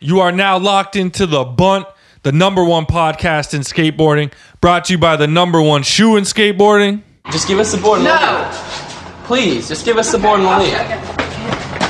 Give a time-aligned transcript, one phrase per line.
[0.00, 1.86] You are now locked into the Bunt,
[2.22, 6.24] the number one podcast in skateboarding, brought to you by the number one shoe in
[6.24, 7.02] skateboarding.
[7.32, 8.42] Just give us the board and we'll No.
[8.48, 9.24] leave.
[9.24, 11.88] Please, just give us the board and we'll leave.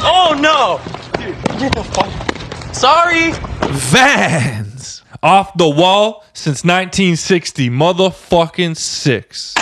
[0.00, 0.80] Oh no!
[1.22, 2.74] Dude, get the fuck.
[2.74, 3.32] Sorry!
[3.70, 5.02] Vans!
[5.22, 9.54] Off the wall since 1960, motherfucking six.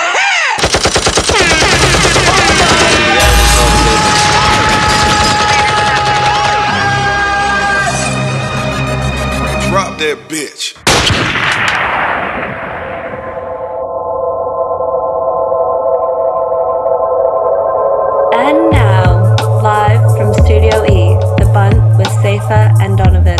[9.96, 10.76] Drop that bitch.
[18.34, 23.38] And now, live from Studio E, The Bunt with Safer and Donovan.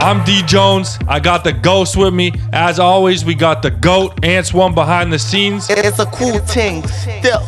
[0.00, 0.98] I'm D Jones.
[1.06, 2.32] I got the ghost with me.
[2.52, 5.68] As always, we got the goat, Ants one behind the scenes.
[5.68, 6.86] It's a cool thing.
[6.86, 7.42] Still.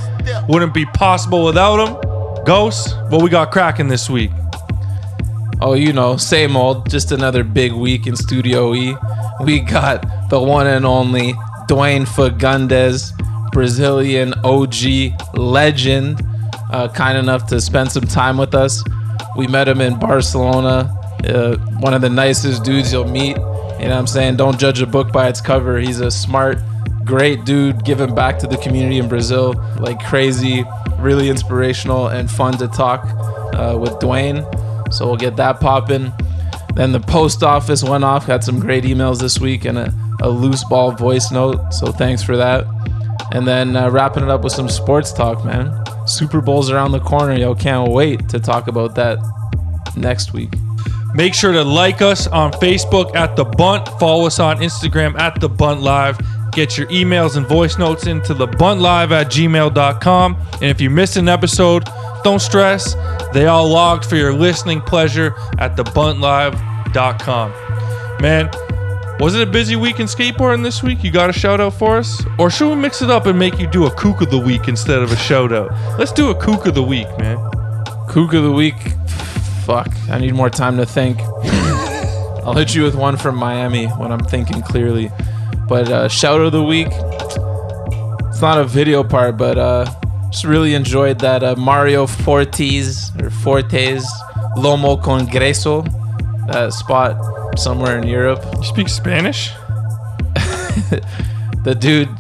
[0.49, 2.04] Wouldn't be possible without him.
[2.45, 4.31] Ghost, what we got cracking this week?
[5.63, 6.91] Oh, you know, same old.
[6.91, 8.95] Just another big week in Studio E.
[9.41, 11.33] We got the one and only
[11.69, 13.13] Dwayne Fagundes,
[13.51, 16.21] Brazilian OG legend,
[16.71, 18.85] uh, kind enough to spend some time with us.
[19.39, 20.95] We met him in Barcelona.
[21.27, 23.39] Uh, one of the nicest dudes you'll meet.
[23.39, 24.37] You know what I'm saying?
[24.37, 25.79] Don't judge a book by its cover.
[25.79, 26.59] He's a smart,
[27.07, 30.63] great dude, giving back to the community in Brazil like crazy,
[31.05, 33.05] really inspirational and fun to talk
[33.55, 34.43] uh, with Dwayne.
[34.93, 36.13] So we'll get that popping.
[36.75, 40.29] Then the post office went off, got some great emails this week and a, a
[40.29, 41.73] loose ball voice note.
[41.73, 42.67] So thanks for that.
[43.33, 45.85] And then uh, wrapping it up with some sports talk, man.
[46.07, 47.35] Super Bowl's around the corner.
[47.35, 49.19] Yo, can't wait to talk about that
[49.97, 50.55] next week.
[51.15, 53.89] Make sure to like us on Facebook at The Bunt.
[54.01, 56.19] Follow us on Instagram at The Bunt Live.
[56.55, 60.37] Get your emails and voice notes into the buntlive at gmail.com.
[60.53, 61.89] And if you missed an episode,
[62.23, 62.95] don't stress.
[63.33, 67.51] They all logged for your listening pleasure at thebuntlive.com.
[68.21, 68.51] Man,
[69.19, 71.03] was it a busy week in skateboarding this week?
[71.03, 72.23] You got a shout out for us?
[72.39, 74.69] Or should we mix it up and make you do a kook of the week
[74.69, 75.73] instead of a shout out?
[75.99, 77.37] Let's do a kook of the week, man.
[78.09, 78.79] Kook of the week.
[79.65, 79.89] Fuck.
[80.09, 81.19] I need more time to think.
[82.45, 85.11] I'll hit you with one from Miami when I'm thinking clearly.
[85.69, 86.89] But uh, shout of the week.
[86.91, 89.87] It's not a video part, but uh,
[90.31, 94.05] just really enjoyed that uh, Mario Fortes or Fortes
[94.57, 95.85] Lomo Congreso,
[96.49, 98.45] that spot somewhere in Europe.
[98.57, 99.53] You speak Spanish?
[101.65, 102.11] The dude,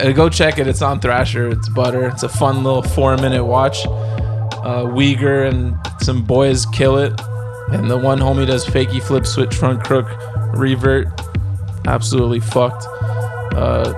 [0.00, 0.66] uh, go check it.
[0.66, 1.48] It's on Thrasher.
[1.48, 2.06] It's butter.
[2.06, 3.84] It's a fun little four minute watch.
[3.84, 7.12] Uh, Uyghur and some boys kill it.
[7.68, 10.06] And the one homie does fakey flip, switch front crook,
[10.54, 11.08] revert.
[11.86, 12.84] Absolutely fucked.
[13.54, 13.92] Uh,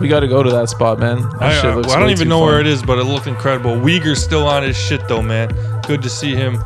[0.00, 1.20] we got to go to that spot, man.
[1.38, 2.46] That I, shit I- looks I don't even know fun.
[2.48, 3.72] where it is, but it looked incredible.
[3.72, 5.48] Uyghur's still on his shit though, man.
[5.86, 6.58] Good to see him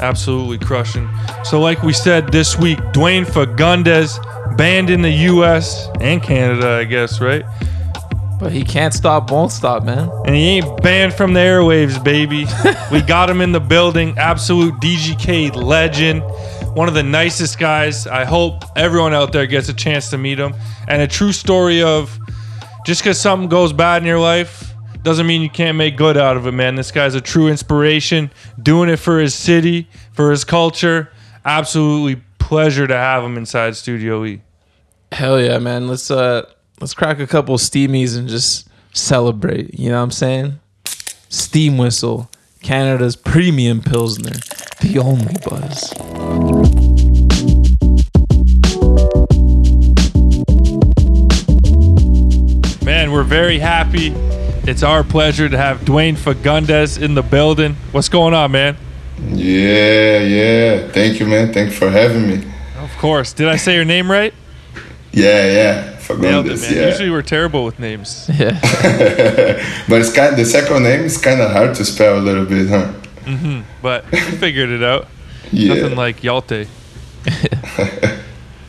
[0.00, 1.08] absolutely crushing.
[1.44, 4.18] So, like we said this week, Dwayne Fagundes
[4.56, 5.88] banned in the U.S.
[6.00, 7.44] and Canada, I guess, right?
[8.38, 10.10] But he can't stop, won't stop, man.
[10.26, 12.46] And he ain't banned from the airwaves, baby.
[12.92, 14.16] we got him in the building.
[14.18, 16.22] Absolute DGK legend.
[16.76, 18.06] One of the nicest guys.
[18.06, 20.52] I hope everyone out there gets a chance to meet him.
[20.86, 22.18] And a true story of
[22.84, 26.36] just because something goes bad in your life doesn't mean you can't make good out
[26.36, 26.74] of it, man.
[26.74, 28.30] This guy's a true inspiration.
[28.62, 31.10] Doing it for his city, for his culture.
[31.46, 34.42] Absolutely pleasure to have him inside Studio E.
[35.12, 35.88] Hell yeah, man.
[35.88, 36.42] Let's uh
[36.78, 39.80] let's crack a couple steamies and just celebrate.
[39.80, 40.60] You know what I'm saying?
[41.30, 42.30] Steam whistle,
[42.66, 44.32] Canada's premium pilsner,
[44.80, 45.94] the only buzz.
[52.84, 54.08] Man, we're very happy.
[54.68, 57.76] It's our pleasure to have Dwayne Fagundes in the building.
[57.92, 58.76] What's going on, man?
[59.28, 60.88] Yeah, yeah.
[60.88, 61.52] Thank you, man.
[61.52, 62.52] Thank you for having me.
[62.80, 63.32] Of course.
[63.32, 64.34] Did I say your name right?
[65.12, 65.95] Yeah, yeah.
[66.06, 66.72] For Nailed it, man.
[66.74, 66.86] yeah.
[66.88, 68.30] Usually we're terrible with names.
[68.38, 68.58] Yeah.
[69.88, 70.32] but it's kind.
[70.32, 72.92] Of, The second name is kind of hard to spell a little bit, huh?
[73.24, 73.64] Mhm.
[73.82, 75.08] But we figured it out.
[75.52, 75.74] Yeah.
[75.74, 76.68] Nothing like Yalte.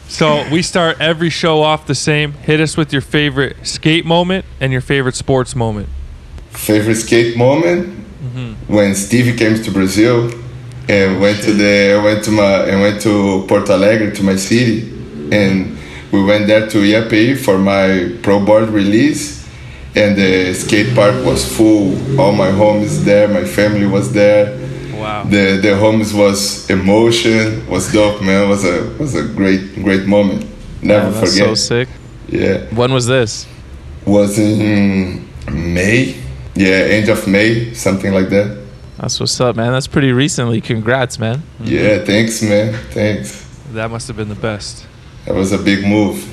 [0.08, 2.34] so we start every show off the same.
[2.34, 5.90] Hit us with your favorite skate moment and your favorite sports moment.
[6.52, 8.74] Favorite skate moment Mm-hmm.
[8.74, 10.32] when Stevie came to Brazil
[10.90, 14.90] and went to the went to my and went to Porto Alegre to my city
[15.32, 15.78] and
[16.12, 19.48] we went there to IAPI for my pro board release
[19.96, 24.56] and the skate park was full all my homies there my family was there
[24.98, 25.24] Wow.
[25.26, 30.46] the the homies was emotion was dope man was a was a great great moment
[30.82, 31.88] never Man, that's forget so sick.
[32.30, 33.46] Yeah, When was this?
[34.06, 36.16] was in May.
[36.56, 38.58] Yeah, end of May, something like that.
[38.98, 39.72] That's what's up, man.
[39.72, 40.60] That's pretty recently.
[40.60, 41.44] Congrats, man.
[41.62, 42.74] Yeah, thanks, man.
[42.92, 43.46] Thanks.
[43.74, 44.86] That must have been the best.
[45.28, 46.24] That was a big move.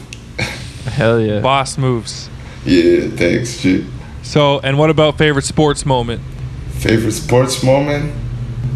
[0.87, 1.41] Hell yeah.
[1.41, 2.31] Boss moves.
[2.65, 3.85] Yeah, thanks, G.
[4.23, 6.23] So, and what about favorite sports moment?
[6.79, 8.15] Favorite sports moment?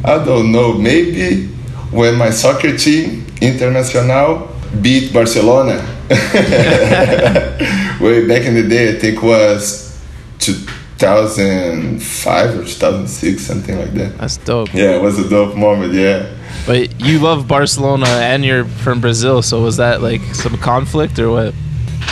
[0.04, 0.72] I don't know.
[0.72, 1.46] Maybe
[1.92, 4.48] when my soccer team, Internacional,
[4.82, 5.84] beat Barcelona.
[8.00, 9.96] Way back in the day, I think it was
[10.40, 14.18] 2005 or 2006, something like that.
[14.18, 14.74] That's dope.
[14.74, 15.94] Yeah, it was a dope moment.
[15.94, 16.34] Yeah.
[16.66, 21.30] But you love Barcelona and you're from Brazil, so was that like some conflict or
[21.30, 21.54] what?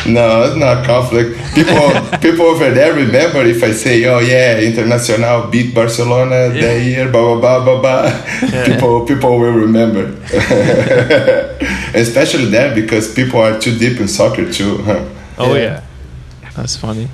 [0.07, 1.37] No, it's not conflict.
[1.55, 7.11] People, people over there remember if I say, "Oh yeah, Internacional beat Barcelona that year,"
[7.11, 8.65] blah blah blah blah blah.
[8.67, 10.05] People, people will remember.
[11.95, 14.79] Especially there because people are too deep in soccer too.
[14.83, 15.05] Huh?
[15.39, 15.61] Oh Yeah.
[16.43, 16.51] yeah.
[16.55, 17.09] That's funny.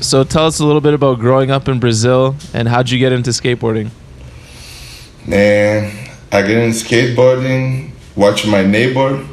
[0.00, 3.12] So tell us a little bit about growing up in Brazil and how'd you get
[3.12, 3.90] into skateboarding?
[5.30, 9.24] And I get in skateboarding, watch my neighbor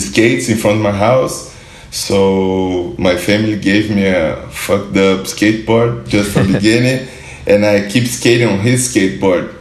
[0.00, 1.54] skates in front of my house.
[1.90, 7.08] So my family gave me a fucked up skateboard just from beginning,
[7.46, 9.54] and I keep skating on his skateboard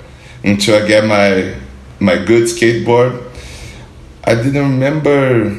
[0.43, 1.55] until I get my
[1.99, 3.21] my good skateboard.
[4.23, 5.51] I didn't remember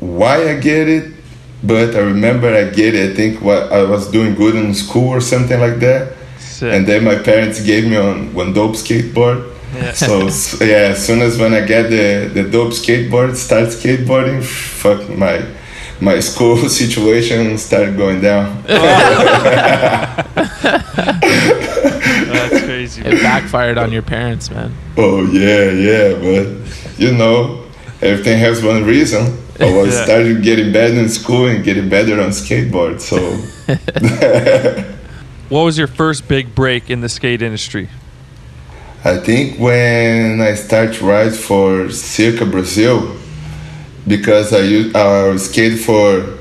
[0.00, 1.14] why I get it,
[1.62, 3.12] but I remember I get it.
[3.12, 6.14] I think what I was doing good in school or something like that.
[6.38, 6.74] Sick.
[6.74, 9.51] And then my parents gave me on one dope skateboard.
[9.74, 9.92] Yeah.
[9.92, 10.18] So
[10.64, 15.44] yeah, as soon as when I get the, the dope skateboard, start skateboarding, fuck my
[16.00, 18.64] my school situation started going down.
[20.64, 22.32] Oh.
[22.32, 23.02] That's crazy.
[23.02, 24.74] It backfired on your parents, man.
[24.96, 26.46] Oh yeah, yeah, but
[26.98, 27.64] you know,
[28.00, 29.38] everything has one reason.
[29.60, 30.04] I was Yeah.
[30.04, 33.00] started getting better in school and getting better on skateboard.
[33.00, 33.18] So
[35.48, 37.88] What was your first big break in the skate industry?
[39.04, 43.16] I think when I start to ride for Circa Brazil,
[44.06, 46.38] because I use I skate for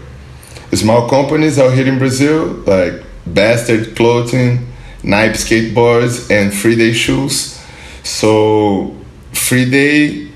[0.72, 4.68] small companies out here in Brazil, like Bastard Clothing,
[5.02, 7.60] Nipe Skateboards, and Free Day Shoes.
[8.04, 8.96] So
[9.34, 10.30] Free Day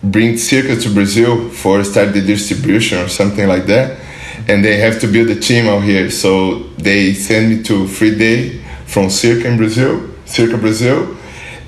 [0.00, 3.98] bring Circa to Brazil for start the distribution or something like that,
[4.46, 6.08] and they have to build a team out here.
[6.08, 11.16] So they send me to Free Day from Circa in Brazil, Circa Brazil,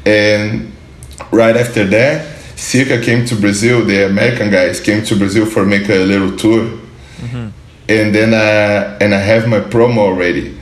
[0.07, 0.73] and
[1.33, 2.27] right after that,
[2.57, 3.85] Circa came to Brazil.
[3.85, 6.79] The American guys came to Brazil for make a little tour,
[7.89, 10.57] and then uh, and I have my promo already.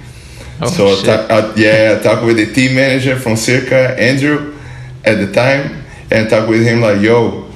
[0.61, 1.05] Oh, so I shit.
[1.07, 4.55] ta- I- yeah, I talked with the team manager from Circa, Andrew,
[5.05, 7.47] at the time, and talked with him like, "Yo,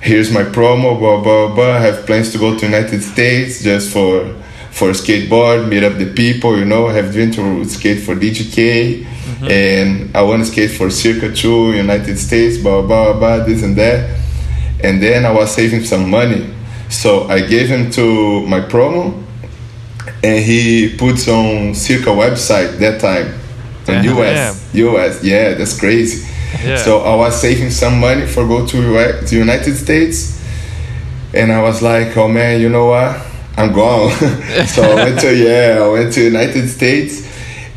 [0.00, 1.76] here's my promo, blah blah blah.
[1.76, 4.34] I have plans to go to United States just for
[4.78, 6.86] for skateboard, meet up the people, you know.
[6.86, 9.50] I have dreamed to skate for DGK, mm-hmm.
[9.50, 13.74] and I want to skate for Circa 2, United States, blah blah blah, this and
[13.76, 14.16] that.
[14.84, 16.48] And then I was saving some money,
[16.88, 19.20] so I gave him to my promo,
[20.22, 23.34] and he puts on Circa website that time,
[23.88, 24.16] on Damn.
[24.16, 25.24] US, US.
[25.24, 26.24] Yeah, that's crazy.
[26.64, 26.76] Yeah.
[26.76, 30.40] So I was saving some money for go to to United States,
[31.34, 33.27] and I was like, oh man, you know what?
[33.58, 34.12] I'm gone.
[34.68, 37.26] so I went to yeah, I went to United States,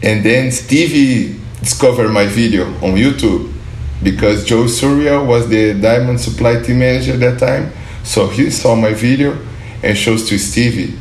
[0.03, 3.51] and then Stevie discovered my video on YouTube
[4.03, 7.71] because Joe Surya was the Diamond Supply team manager at that time.
[8.03, 9.37] So he saw my video
[9.83, 10.93] and shows to Stevie,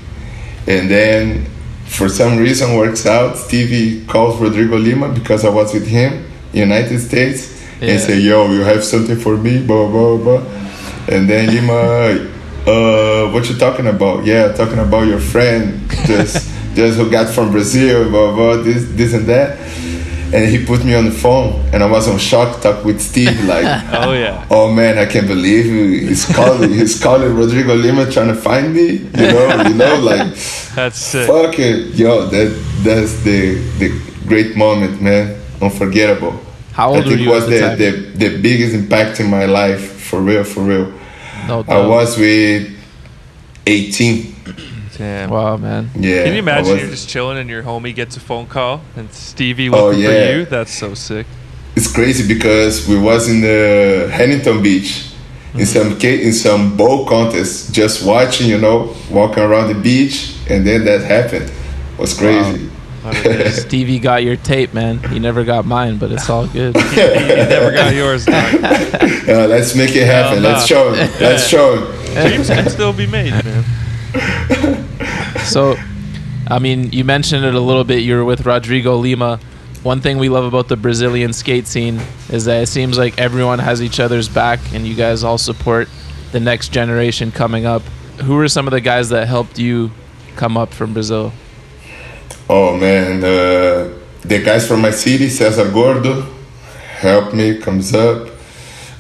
[0.67, 1.45] and then
[1.85, 3.37] for some reason works out.
[3.37, 7.91] Stevie calls Rodrigo Lima because I was with him in United States Yeah.
[7.93, 10.43] and say, "Yo, you have something for me?" Blah blah blah.
[11.09, 12.30] And then Lima,
[12.67, 14.25] uh, what you talking about?
[14.25, 19.15] Yeah, talking about your friend, just just who got from Brazil, blah blah, this this
[19.15, 19.59] and that.
[20.33, 23.45] And he put me on the phone, and I was on shock talk with Steve
[23.47, 23.65] like.
[23.93, 24.47] Oh yeah.
[24.51, 25.65] Oh man, I can't believe
[26.09, 26.71] he's calling.
[26.71, 28.87] he's calling Rodrigo Lima trying to find me.
[28.93, 30.35] You know, you know, like
[30.77, 31.27] That's sick.
[31.27, 32.27] fuck it, yo.
[32.27, 32.49] That
[32.85, 33.91] that's the the
[34.29, 35.37] great moment, man.
[35.61, 36.39] Unforgettable.
[36.73, 38.19] How I old were think you was at the the, time?
[38.19, 40.93] the the biggest impact in my life, for real, for real.
[41.51, 42.71] No I was with
[43.67, 44.35] eighteen.
[44.97, 45.31] Damn.
[45.31, 45.91] Wow, man.
[45.95, 46.25] Yeah.
[46.25, 49.11] Can you imagine was- you're just chilling and your homie gets a phone call and
[49.13, 50.31] Stevie Oh, looking for yeah.
[50.37, 50.45] you?
[50.45, 51.27] That's so sick.
[51.77, 55.07] it's crazy because we was in the Huntington Beach
[55.55, 55.65] in mm-hmm.
[55.65, 60.67] some ca- in some bowl contest, just watching, you know, walking around the beach, and
[60.67, 61.51] then that happened.
[61.51, 62.39] It was crazy.
[62.39, 62.71] What it is.
[63.51, 64.99] Stevie got your tape, man.
[65.11, 66.75] He never got mine, but it's all good.
[66.77, 68.27] you never got yours.
[68.27, 68.55] Dog.
[69.31, 70.43] Uh, let's make it happen.
[70.43, 71.11] Hell Let's show him.
[71.21, 72.27] Let's show him.
[72.27, 73.65] Dreams can still be made, man.
[75.45, 75.77] So,
[76.49, 78.03] I mean, you mentioned it a little bit.
[78.03, 79.39] You were with Rodrigo Lima.
[79.85, 83.61] One thing we love about the Brazilian skate scene is that it seems like everyone
[83.61, 85.89] has each other's back, and you guys all support
[86.33, 87.83] the next generation coming up.
[88.23, 89.93] Who were some of the guys that helped you
[90.35, 91.33] come up from Brazil?
[92.49, 96.27] Oh man, uh, the guys from my city, Cesar Gordo,
[96.99, 98.29] help me, comes up.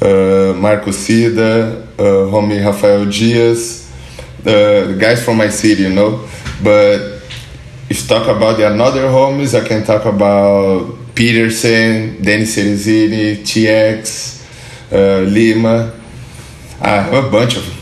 [0.00, 3.92] Uh, Marco Sida, uh, homie Rafael Diaz,
[4.42, 6.26] the, the guys from my city, you know.
[6.62, 7.20] But
[7.90, 14.42] if talk about the another homies, I can talk about Peterson, Danny Cerezini, TX,
[14.92, 15.92] uh, Lima.
[16.80, 17.76] I have a bunch of them.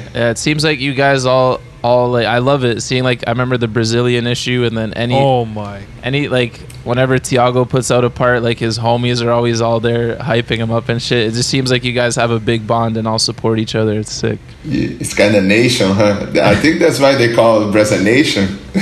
[0.16, 3.30] Yeah, it seems like you guys all all like I love it seeing like I
[3.30, 5.76] remember the Brazilian issue and then any Oh my.
[6.02, 10.16] any like whenever Tiago puts out a part like his homies are always all there
[10.16, 11.22] hyping him up and shit.
[11.28, 13.94] It just seems like you guys have a big bond and all support each other.
[14.00, 14.38] It's sick.
[14.64, 16.26] Yeah, It's kind of nation, huh?
[16.52, 18.46] I think that's why they call it Brazil Nation.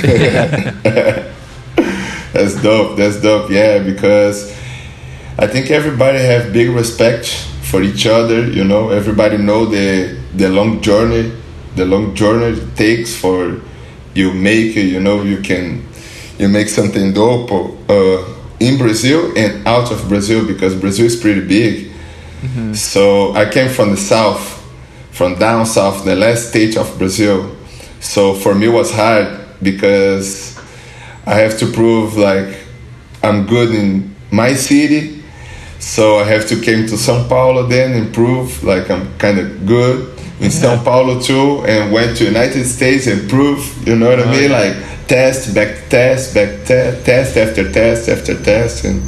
[2.33, 2.97] that's dope.
[2.97, 3.49] That's dope.
[3.49, 4.51] Yeah, because
[5.37, 7.27] I think everybody have big respect
[7.63, 8.47] for each other.
[8.49, 11.31] You know, everybody know the the long journey,
[11.75, 13.59] the long journey it takes for
[14.13, 14.85] you make it.
[14.85, 15.85] You know, you can
[16.39, 17.51] you make something dope
[17.89, 18.25] uh,
[18.59, 21.91] in Brazil and out of Brazil because Brazil is pretty big.
[22.75, 24.61] So I came from the south,
[25.11, 27.55] from down south, the last stage of Brazil.
[27.99, 30.55] So for me it was hard because
[31.25, 32.55] I have to prove like
[33.23, 35.23] I'm good in my city.
[35.79, 39.65] So I have to came to São Paulo then and prove like I'm kind of
[39.65, 44.19] good in São Paulo too, and went to United States and proved, You know what
[44.19, 44.51] I mean?
[44.51, 44.75] Like
[45.07, 49.01] test, back test, back te- test after test after test, and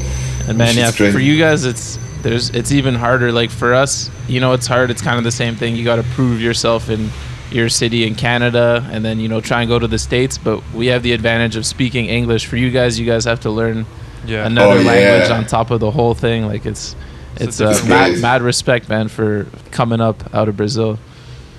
[0.48, 1.12] And man, yeah, crazy.
[1.12, 3.32] for you guys, it's there's it's even harder.
[3.32, 4.90] Like for us, you know, it's hard.
[4.90, 5.76] It's kind of the same thing.
[5.76, 7.10] You got to prove yourself in
[7.52, 10.38] your city in Canada, and then you know try and go to the states.
[10.38, 12.46] But we have the advantage of speaking English.
[12.46, 13.86] For you guys, you guys have to learn
[14.26, 14.46] Yeah.
[14.48, 14.92] another Oh, yeah.
[14.92, 16.48] language on top of the whole thing.
[16.48, 16.96] Like it's
[17.40, 20.98] it's uh, It's mad, mad respect, man, for coming up out of Brazil.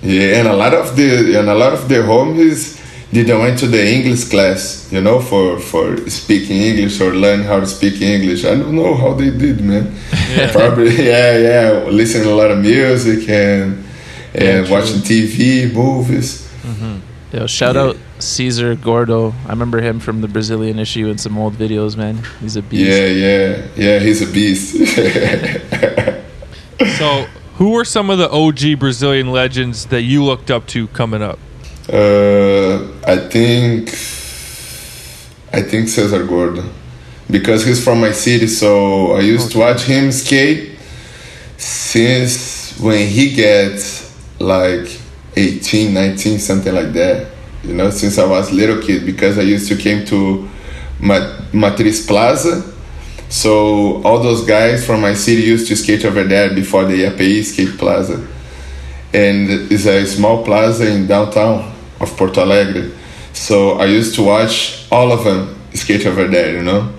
[0.01, 2.77] Yeah, and a lot of the and a lot of the homies
[3.11, 7.59] didn't went to the English class, you know, for for speaking English or learn how
[7.59, 8.45] to speak English.
[8.45, 9.91] I don't know how they did, man.
[10.51, 13.83] Probably, yeah, yeah, listening to a lot of music and
[14.33, 14.75] and true.
[14.75, 16.47] watching TV, movies.
[16.63, 16.95] Mm-hmm.
[17.35, 17.81] Yo, shout Yeah.
[17.81, 19.33] out Cesar Gordo.
[19.47, 22.19] I remember him from the Brazilian issue and some old videos, man.
[22.41, 22.87] He's a beast.
[22.89, 23.99] Yeah, yeah, yeah.
[23.99, 24.75] He's a beast.
[26.97, 27.27] So,
[27.59, 31.37] who were some of the OG Brazilian legends that you looked up to coming up?
[31.89, 33.89] Uh, I think
[35.51, 36.63] I think Cesar Gordo
[37.29, 40.79] because he's from my city, so I used to watch him skate
[41.57, 44.87] since when he gets like
[45.35, 47.27] 18, 19, something like that.
[47.63, 50.47] You know, since I was little kid because I used to came to
[51.01, 52.63] Ma- Matriz Plaza.
[53.29, 57.43] So all those guys from my city used to skate over there before the API
[57.43, 58.27] Skate Plaza
[59.13, 62.91] and it's a small plaza in downtown of Porto Alegre.
[63.33, 66.91] So I used to watch all of them skate over there, you know,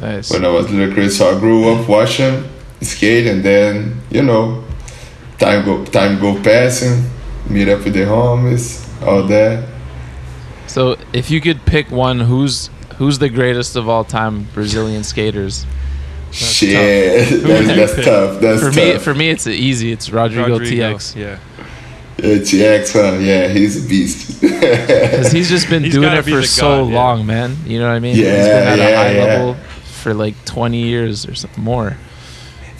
[0.00, 0.30] Nice.
[0.30, 1.10] when I was little kid.
[1.10, 2.44] So I grew up watching
[2.80, 4.64] skate, and then you know,
[5.38, 7.08] time go time go passing,
[7.48, 9.66] meet up with the homies, all that.
[10.66, 12.68] So, if you could pick one, who's
[12.98, 15.64] who's the greatest of all time Brazilian skaters?
[16.30, 18.04] Shit, Who that's, would you that's pick?
[18.12, 18.40] tough.
[18.40, 18.76] That's For tough.
[18.76, 19.92] me, for me, it's easy.
[19.92, 21.38] It's Rodrigo, TX Yeah.
[22.18, 23.18] yeah, TX, huh?
[23.18, 24.40] Yeah, he's a beast.
[24.42, 26.94] because he's just been He's doing it for so god, yeah.
[26.98, 27.56] long, man.
[27.64, 28.14] You know what I mean?
[28.16, 29.24] he's Yeah, been at a yeah, high yeah.
[29.24, 29.54] level
[30.02, 31.96] for like 20 years or something more.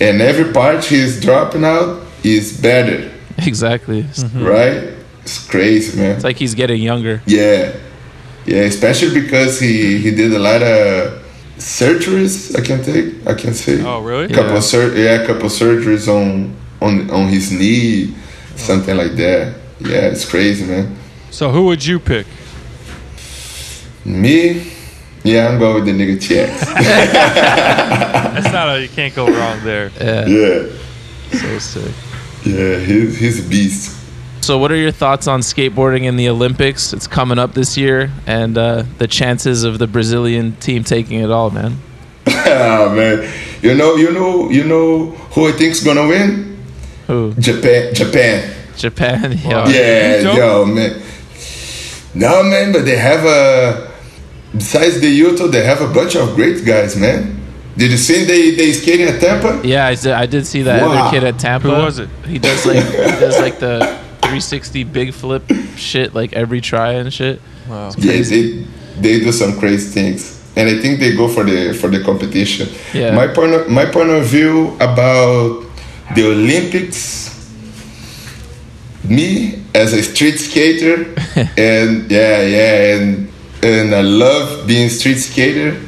[0.00, 4.02] and every part he's dropping out is better, Exactly.
[4.02, 4.44] Mm-hmm.
[4.44, 4.94] right?
[5.22, 6.16] It's crazy, man.
[6.16, 7.22] It's like he's getting younger.
[7.26, 7.72] Yeah,
[8.48, 11.22] yeah, especially because he he did a lot of
[11.58, 12.56] surgeries.
[12.58, 13.82] I can't take, I can't say.
[13.82, 14.28] Oh, really?
[14.28, 14.60] Couple Yeah.
[14.72, 18.14] sur- yeah, a couple surgeries on on on his knee,
[18.56, 19.54] something like that.
[19.80, 20.96] Yeah, it's crazy, man.
[21.30, 22.26] So, who would you pick?
[24.04, 24.72] Me,
[25.24, 26.60] yeah, I'm going with the nigga TX.
[28.34, 29.90] That's not a, you can't go wrong there.
[30.00, 30.66] Yeah, yeah,
[31.32, 31.94] so sick.
[32.46, 33.97] yeah, he's he's a beast.
[34.48, 36.94] So, what are your thoughts on skateboarding in the Olympics?
[36.94, 41.30] It's coming up this year, and uh, the chances of the Brazilian team taking it
[41.30, 41.76] all, man.
[42.26, 46.64] ah man, you know, you know, you know who I think's gonna win?
[47.08, 47.34] Who?
[47.34, 48.54] Japan, Japan.
[48.74, 49.32] Japan.
[49.32, 49.64] Yo.
[49.68, 50.36] Yeah, Yuto?
[50.38, 51.02] yo, man.
[52.14, 53.92] No, man, but they have a.
[54.54, 57.38] Besides the Yuto, they have a bunch of great guys, man.
[57.76, 59.60] Did you see they they skating at Tampa?
[59.62, 60.92] Yeah, I did, I did see that Wow.
[60.92, 61.68] other kid at Tampa.
[61.68, 62.08] Who was it?
[62.26, 63.97] He does like he does like the, the
[64.28, 65.42] 360 big flip
[65.76, 67.40] shit like every try and shit.
[67.66, 67.90] Wow.
[67.96, 68.64] Yeah, they
[69.00, 72.68] they do some crazy things, and I think they go for the for the competition.
[72.92, 73.14] Yeah.
[73.14, 75.64] My point of, my point of view about
[76.14, 77.36] the Olympics.
[79.04, 81.14] Me as a street skater,
[81.56, 83.32] and yeah, yeah, and
[83.62, 85.80] and I love being street skater.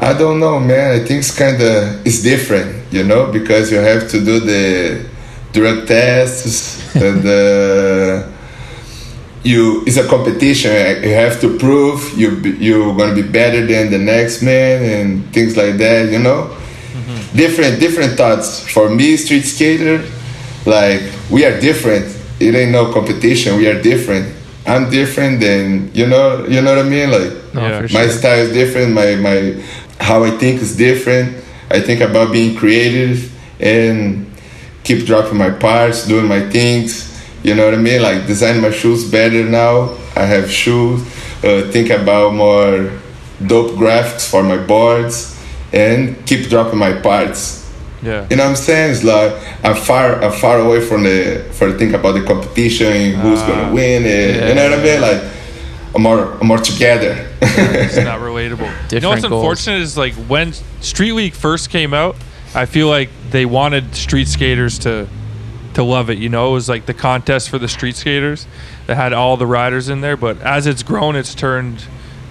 [0.00, 1.00] I don't know, man.
[1.00, 5.06] I think it's kind of it's different, you know, because you have to do the
[5.56, 8.28] drug tests and uh,
[9.42, 10.70] you it's a competition.
[11.02, 12.28] You have to prove you
[12.66, 16.40] you're gonna be better than the next man and things like that, you know.
[17.34, 18.48] Different different thoughts.
[18.74, 19.98] For me, street skater,
[20.64, 22.06] like we are different.
[22.40, 23.56] It ain't no competition.
[23.56, 24.34] We are different.
[24.66, 26.44] I'm different than you know.
[26.46, 27.10] You know what I mean?
[27.10, 27.80] Like Yeah.
[27.80, 28.00] for sure.
[28.00, 29.38] my style is different my my
[29.98, 31.28] how i think is different
[31.76, 34.25] i think about being creative and
[34.86, 36.88] keep dropping my parts doing my things
[37.46, 39.74] you know what i mean like design my shoes better now
[40.22, 41.00] i have shoes
[41.44, 42.74] uh, think about more
[43.50, 45.14] dope graphics for my boards
[45.72, 47.38] and keep dropping my parts
[48.02, 48.26] Yeah.
[48.30, 48.88] you know what I'm saying?
[48.94, 49.32] It's like
[49.66, 51.18] I'm far, I'm far away from the
[51.56, 54.48] for the think about the competition, and who's gonna win it.
[54.48, 55.00] You know what I mean?
[55.08, 55.20] Like
[55.94, 57.12] I'm more, I'm more together.
[57.42, 58.70] It's not relatable.
[58.88, 59.42] Different you know what's goals.
[59.42, 62.14] unfortunate is like when Street League first came out,
[62.56, 65.08] I feel like they wanted street skaters to
[65.74, 66.16] to love it.
[66.18, 68.46] You know, it was like the contest for the street skaters
[68.86, 70.16] that had all the riders in there.
[70.16, 71.84] But as it's grown, it's turned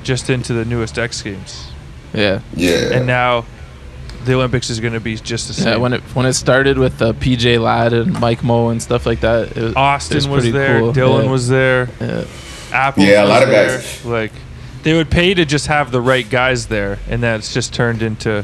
[0.03, 1.72] just into the newest X Games,
[2.13, 2.39] Yeah.
[2.55, 2.94] yeah.
[2.94, 3.46] and now
[4.24, 5.67] the Olympics is going to be just the same.
[5.67, 9.05] Yeah, when it when it started with uh, PJ Ladd and Mike Mo and stuff
[9.05, 10.94] like that, it was, Austin it was, pretty there, cool.
[10.94, 11.32] Dylan Yeah.
[11.32, 12.24] was there, Yeah.
[12.72, 13.03] Apple.
[13.03, 14.03] Yeah, a lot of guys.
[14.05, 14.32] Like
[14.84, 18.44] they would pay to just have the right guys there, and that's just turned into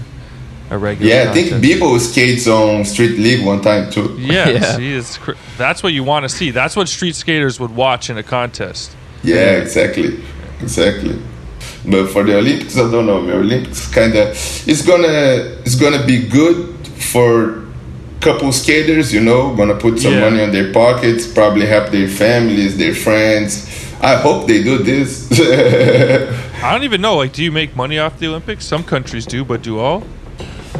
[0.71, 1.11] a regular.
[1.13, 1.61] Yeah, I think contest.
[1.61, 4.15] Bibo skates on Street League one time too.
[4.19, 4.75] Yeah, Yeah.
[5.01, 6.49] see, cr- that's what you want to see.
[6.51, 8.95] That's what street skaters would watch in a contest.
[9.23, 10.23] Yeah, exactly,
[10.61, 11.21] exactly.
[11.85, 13.21] But for the Olympics, I don't know.
[13.21, 13.37] Man.
[13.37, 14.27] Olympics kind of
[14.67, 16.57] it's gonna it's gonna be good
[17.11, 17.65] for
[18.21, 19.11] couple skaters.
[19.13, 20.21] You know, gonna put some Yeah.
[20.29, 23.67] money on their pockets, probably help their families, their friends.
[24.01, 25.27] I hope they do this.
[26.63, 27.17] I don't even know.
[27.17, 28.65] Like, do you make money off the Olympics?
[28.65, 30.03] Some countries do, but do all?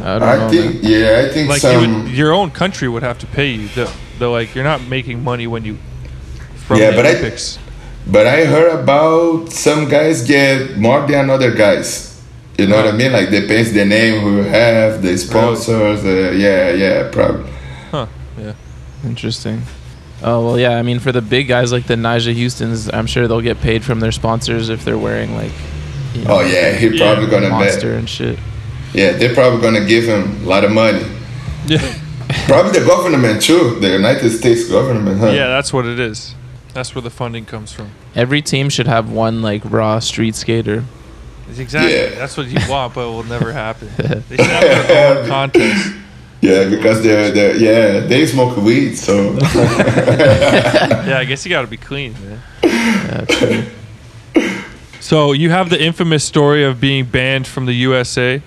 [0.04, 0.50] I don't I know.
[0.50, 0.92] think, man.
[0.92, 3.68] yeah, I think Like, you would, your own country would have to pay you.
[3.70, 3.88] They're,
[4.20, 5.78] they're like, you're not making money when you
[6.68, 7.32] from Yeah, the but I-
[8.08, 12.08] But I heard about some guys get more than other guys.
[12.58, 13.12] You know what I mean?
[13.12, 16.04] Like depends the name who you have, the sponsors.
[16.04, 17.50] Uh, yeah, yeah, probably.
[17.92, 18.08] huh?
[18.38, 18.54] Yeah.
[19.04, 19.62] Interesting.
[20.24, 20.78] Oh well, yeah.
[20.78, 23.84] I mean, for the big guys like the Nyjah Huston's, I'm sure they'll get paid
[23.84, 25.52] from their sponsors if they're wearing like.
[26.14, 28.00] You Oh yeah, he Yeah, probably gonna Monster bet.
[28.00, 28.38] and shit.
[28.94, 31.06] Yeah, they're probably gonna give him a lot of money.
[31.68, 31.98] Yeah.
[32.48, 35.28] Probably the government too, the United States government, huh?
[35.32, 36.34] yeah, that's what it is.
[36.74, 37.92] That's where the funding comes from.
[38.16, 40.86] Every team should have one like raw street skater.
[41.50, 41.94] It's exactly.
[41.94, 42.10] Yeah.
[42.16, 43.90] That's what you want, but it will never happen.
[43.98, 45.96] They should have their own contest.
[46.40, 51.68] Yeah, because they're, they're yeah they smoke weed, so Yeah, I guess you got to
[51.68, 52.42] be clean, man.
[52.64, 53.66] Yeah, true.
[55.02, 58.42] So you have the infamous story of being banned from the USA.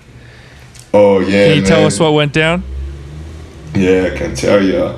[0.95, 1.47] Oh yeah.
[1.47, 2.63] Can you tell us what went down?
[3.73, 4.97] Yeah, I can tell you.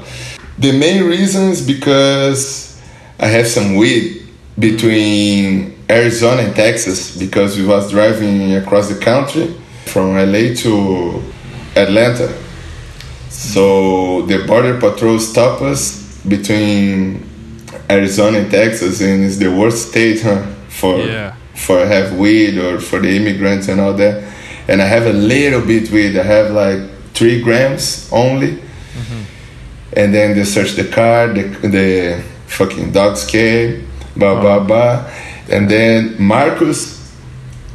[0.59, 2.79] The main reason is because
[3.19, 4.21] I have some weed
[4.59, 9.47] between Arizona and Texas because we was driving across the country
[9.85, 11.23] from LA to
[11.75, 12.29] Atlanta.
[13.29, 17.23] So the border patrol stopped us between
[17.89, 20.43] Arizona and Texas, and it's the worst state, huh?
[20.69, 21.33] For Yeah.
[21.55, 24.23] for have weed or for the immigrants and all that.
[24.67, 26.17] And I have a little bit weed.
[26.17, 26.79] I have like
[27.13, 28.53] three grams only.
[28.57, 29.21] Mm-hmm.
[29.95, 31.27] And then they search the car.
[31.27, 33.87] The the fucking dogs came.
[34.15, 35.09] Blah blah blah.
[35.49, 37.15] And then Marcus,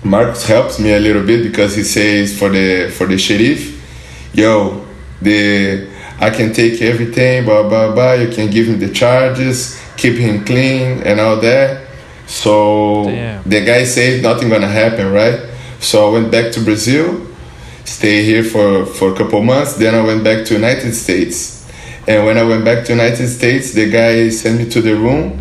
[0.05, 3.81] Marcus helps me a little bit because he says for the for the sheriff,
[4.35, 4.85] yo,
[5.23, 5.89] the
[6.21, 8.13] I can take everything, blah blah blah.
[8.13, 11.89] You can give him the charges, keep him clean and all that.
[12.27, 13.43] So Damn.
[13.43, 15.41] the guy says nothing gonna happen, right?
[15.83, 17.27] So I went back to Brazil,
[17.85, 19.75] stay here for for a couple months.
[19.75, 21.69] Then I went back to United States,
[22.09, 25.41] and when I went back to United States, the guy sent me to the room,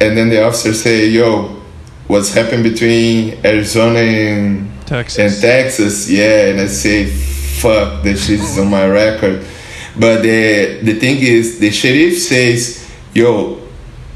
[0.00, 1.62] and then the officer say, "Yo,
[2.06, 5.18] what's happened between Arizona and Texas.
[5.18, 9.44] and Texas, yeah, and I say, fuck, that shit is on my record.
[9.98, 13.60] But the the thing is, the sheriff says, yo,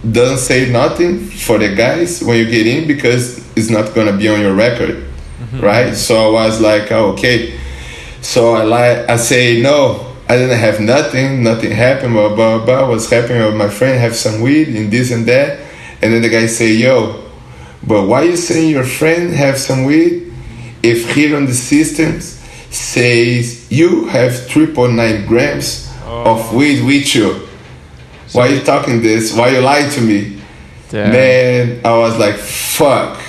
[0.03, 4.29] don't say nothing for the guys when you get in because it's not gonna be
[4.29, 5.06] on your record,
[5.39, 5.61] Mm-hmm.
[5.61, 5.95] right?
[5.95, 7.59] So I was like, oh, okay.
[8.23, 10.15] So I like, I say no.
[10.29, 12.99] I didn't have nothing, nothing happened, blah, blah, blah.
[12.99, 15.61] Happy with my friend, have some weed and this and that.
[16.03, 17.25] And then the guy say, yo,
[17.87, 20.33] but why you saying your friend have some weed
[20.83, 22.25] if here on the systems
[22.71, 26.33] says you have 3.9 grams oh.
[26.33, 27.47] of weed with you?
[28.33, 29.35] Why you talking this?
[29.37, 30.41] Why you lying to me?
[30.91, 31.13] Damn.
[31.13, 33.21] Man, I was like, fuck.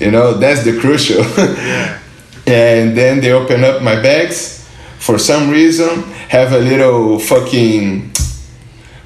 [0.00, 1.22] You know, that's the crucial.
[2.46, 4.68] and then they open up my bags.
[4.98, 8.12] For some reason, have a little fucking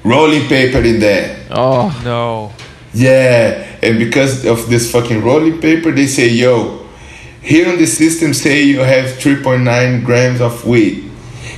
[0.03, 1.45] rolling paper in there.
[1.51, 2.53] Oh, No.
[2.93, 6.87] Yeah, and because of this fucking rolling paper, they say, yo,
[7.41, 11.09] here on the system say you have 3.9 grams of weed.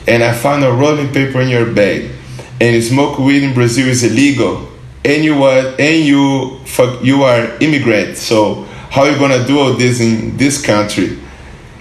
[0.07, 2.11] And I found a rolling paper in your bag.
[2.61, 4.67] And smoke weed in Brazil is illegal.
[5.03, 8.17] And you are and you fuck you are immigrant.
[8.17, 11.17] So how you gonna do all this in this country?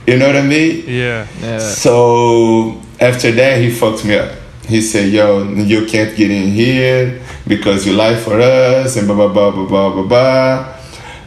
[0.06, 0.84] You know what I mean?
[0.86, 1.26] Yeah.
[1.40, 1.58] yeah.
[1.58, 4.32] So after that, he fucked me up.
[4.66, 9.16] He said, "Yo, you can't get in here because you lie for us and blah
[9.16, 10.74] blah blah blah blah blah blah.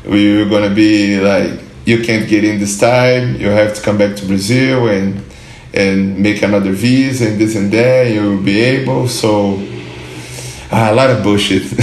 [0.06, 3.36] We're gonna be like, you can't get in this time.
[3.36, 5.24] You have to come back to Brazil and
[5.74, 8.12] and make another visa and this and that.
[8.12, 9.58] You'll be able." So
[10.72, 11.63] ah, a lot of bullshit.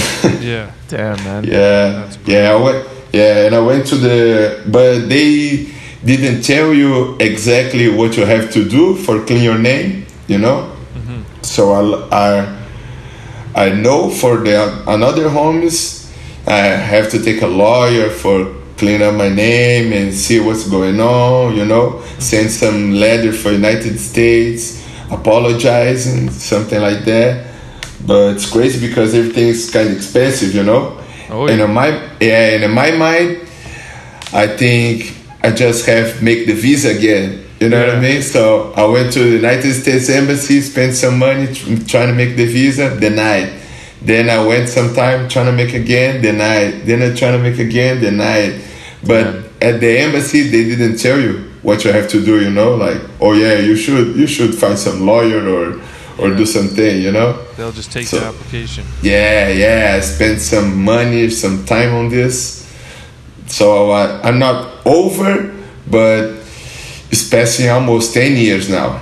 [0.40, 0.70] Yeah.
[0.88, 1.44] Damn, man.
[1.44, 2.97] Yeah, yeah, I went.
[3.12, 5.72] Yeah, and I went to the, but they
[6.04, 10.06] didn't tell you exactly what you have to do for clean your name.
[10.26, 11.22] You know, mm-hmm.
[11.42, 12.42] so I,
[13.54, 16.12] I, I know for the another homes,
[16.46, 21.00] I have to take a lawyer for clean up my name and see what's going
[21.00, 21.56] on.
[21.56, 22.20] You know, mm-hmm.
[22.20, 27.46] send some letter for United States, apologizing, something like that.
[28.06, 31.02] But it's crazy because everything's kind of expensive, you know.
[31.30, 31.64] Oh, And yeah.
[31.66, 31.88] in my
[32.20, 33.40] yeah, and in my mind,
[34.32, 37.44] I think I just have make the visa again.
[37.60, 38.22] You know what I mean?
[38.22, 42.36] So I went to the United States Embassy, spent some money tr- trying to make
[42.36, 43.52] the visa, denied.
[44.00, 46.86] Then I went some time trying to make again, denied.
[46.86, 48.60] Then I trying to make again, denied.
[49.04, 49.26] But
[49.60, 52.40] at the embassy, they didn't tell you what you have to do.
[52.40, 55.80] You know, like oh yeah, you should you should find some lawyer or
[56.18, 57.02] or do something.
[57.02, 57.42] You know.
[57.56, 58.84] They'll just take So- the application.
[59.02, 59.94] Yeah, yeah.
[59.96, 62.66] I spent some money, some time on this.
[63.46, 65.54] So I, I'm not over,
[65.90, 66.34] but
[67.10, 69.00] it's passing almost 10 years now.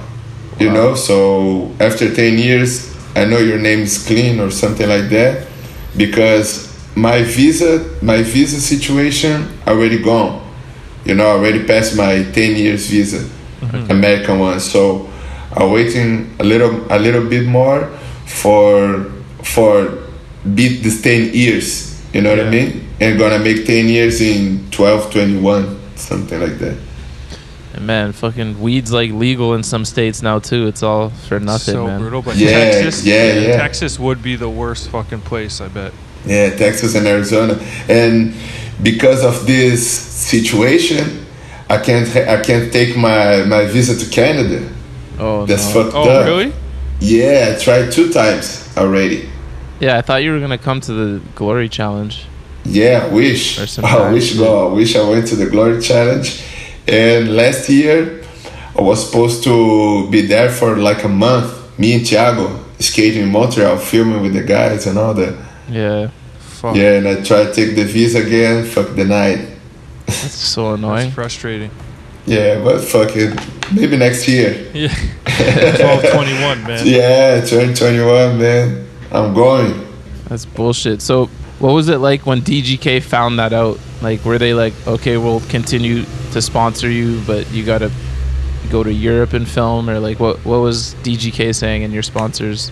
[0.58, 5.10] You know, so after 10 years, I know your name is clean or something like
[5.10, 5.46] that
[5.96, 10.42] because my visa, my visa situation already gone.
[11.04, 13.18] You know, I already passed my 10 years visa,
[13.60, 13.90] mm-hmm.
[13.90, 14.60] American one.
[14.60, 15.10] So
[15.56, 17.86] I'm waiting a little, a little bit more
[18.26, 19.10] for
[19.42, 20.06] for
[20.54, 21.96] beat this 10 years.
[22.12, 22.88] You know what I mean?
[23.00, 26.76] And gonna make 10 years in 12, 21, something like that.
[27.74, 30.66] And man, fucking weed's like legal in some states now too.
[30.66, 32.00] It's all for nothing, so man.
[32.00, 32.22] brutal.
[32.22, 33.56] But Yeah, Texas, yeah, yeah.
[33.56, 35.60] Texas would be the worst fucking place.
[35.60, 35.92] I bet.
[36.24, 37.54] Yeah, Texas and Arizona,
[37.88, 38.34] and
[38.82, 41.26] because of this situation,
[41.68, 44.75] I can't I can't take my my visa to Canada.
[45.18, 45.82] Oh That's no.
[45.84, 46.26] fucked Oh, up.
[46.26, 46.52] really?
[47.00, 49.28] Yeah, I tried two times already.
[49.80, 52.24] Yeah, I thought you were gonna come to the Glory Challenge.
[52.64, 53.58] Yeah, I wish.
[53.78, 54.40] Or I wish yeah.
[54.40, 54.70] go.
[54.70, 56.42] I wish I went to the Glory Challenge.
[56.88, 58.22] And last year,
[58.78, 61.78] I was supposed to be there for like a month.
[61.78, 65.34] Me and Thiago skating in Montreal, filming with the guys and all that.
[65.68, 66.74] Yeah, Fuck.
[66.76, 68.64] Yeah, and I tried to take the visa again.
[68.64, 69.40] Fuck the night.
[70.06, 71.10] that's so That's annoying.
[71.10, 71.70] frustrating.
[72.26, 73.38] Yeah, but fuck it.
[73.72, 74.68] Maybe next year.
[74.74, 74.94] Yeah.
[75.76, 76.86] 12, 21, man.
[76.86, 78.88] Yeah, turn 21, man.
[79.12, 79.86] I'm going.
[80.28, 81.02] That's bullshit.
[81.02, 81.26] So,
[81.58, 83.78] what was it like when DGK found that out?
[84.02, 87.90] Like, were they like, okay, we'll continue to sponsor you, but you gotta
[88.70, 92.70] go to Europe and film, or like, what what was DGK saying and your sponsors?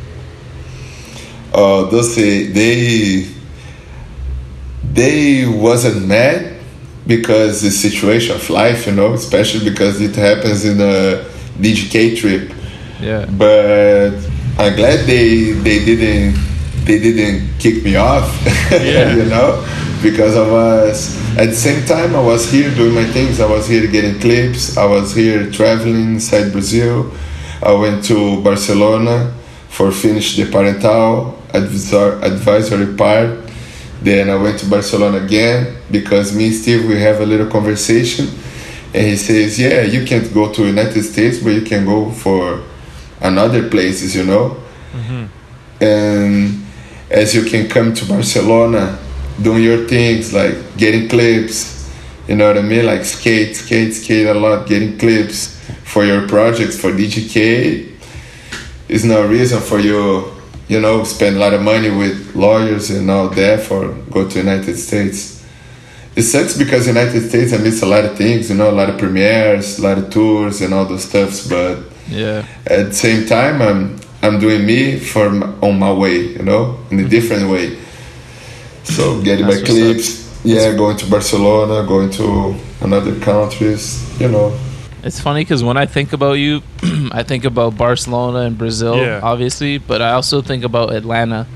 [1.52, 3.28] Uh, those say they
[4.92, 6.53] they wasn't mad
[7.06, 11.24] because the situation of life, you know, especially because it happens in a
[11.60, 12.52] DGK trip.
[13.00, 14.12] Yeah, But
[14.58, 16.36] I'm glad they they didn't
[16.84, 18.28] they didn't kick me off,
[18.70, 19.14] Yeah.
[19.16, 19.64] you know,
[20.02, 23.40] because I was at the same time I was here doing my things.
[23.40, 24.76] I was here getting clips.
[24.76, 27.10] I was here traveling inside Brazil.
[27.62, 29.32] I went to Barcelona
[29.68, 33.30] for finish the parental advisor, advisory part.
[34.02, 38.26] Then I went to Barcelona again because me and Steve we have a little conversation,
[38.92, 42.62] and he says, "Yeah, you can't go to United States, but you can go for
[43.20, 44.56] another places, you know."
[44.92, 45.24] Mm-hmm.
[45.80, 46.66] And
[47.10, 48.98] as you can come to Barcelona,
[49.40, 51.90] doing your things like getting clips,
[52.28, 52.86] you know what I mean?
[52.86, 57.92] Like skate, skate, skate a lot, getting clips for your projects for DGK.
[58.88, 60.32] it's no reason for you,
[60.68, 64.38] you know, spend a lot of money with lawyers and all that for go to
[64.38, 65.33] United States.
[66.16, 68.88] It sucks because United States I miss a lot of things, you know, a lot
[68.88, 71.46] of premieres, a lot of tours and all those stuffs.
[71.48, 72.44] But Yeah.
[72.66, 76.78] at the same time, I'm I'm doing me for m- on my way, you know,
[76.90, 77.76] in a different way.
[78.84, 84.28] So getting my That's what's clips, yeah, going to Barcelona, going to another countries, you
[84.28, 84.52] know.
[85.02, 86.62] It's funny because when I think about you,
[87.12, 89.20] I think about Barcelona and Brazil, Yeah.
[89.22, 91.46] obviously, but I also think about Atlanta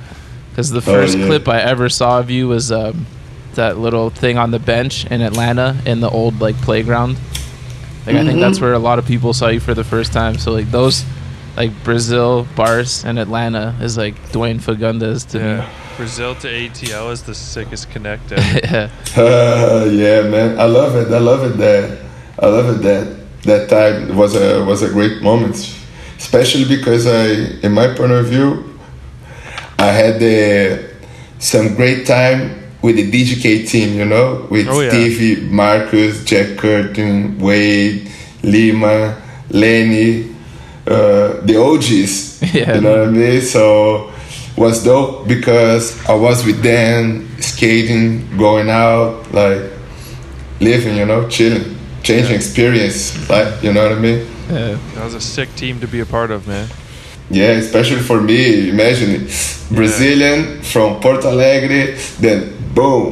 [0.51, 1.27] because the first yeah.
[1.27, 3.07] clip I ever saw of you was um,
[3.59, 7.19] that little thing on the bench in Atlanta in the old like playground.
[8.07, 10.39] Like I think that's where a lot of people saw you for the first time.
[10.39, 11.05] So like those,
[11.57, 15.71] like Brazil, Bars, and Atlanta is like Dwayne Fagundes to Yeah.
[15.99, 18.89] Brazil to ATL is the sickest connect yeah.
[19.17, 21.13] Uh, yeah, man, I love it.
[21.13, 21.99] I love it that
[22.39, 25.57] I love it that that time was a was a great moment,
[26.17, 27.25] especially because I,
[27.67, 28.79] in my point of view,
[29.79, 30.89] I had the,
[31.41, 33.99] some great time with the DGK team.
[33.99, 34.91] You know, with Oh, yeah.
[34.91, 38.11] Stevie, Marcus, Jack Curtin, Wade,
[38.43, 40.35] Lima, Lenny,
[40.87, 42.27] uh, the OGs.
[42.55, 42.77] Yeah.
[42.77, 43.41] You know what I mean?
[43.43, 44.11] So
[44.57, 49.61] was dope because I was with them skating, going out, like
[50.61, 54.27] living, you know, chilling, changing experience, like you know what I mean?
[54.51, 54.79] yeah.
[54.95, 56.69] That was a sick team to be a part of, man.
[57.31, 58.71] Yeah, especially for me.
[58.71, 59.23] Imagine it.
[59.71, 63.05] Brazilian from Porto Alegre, then boom,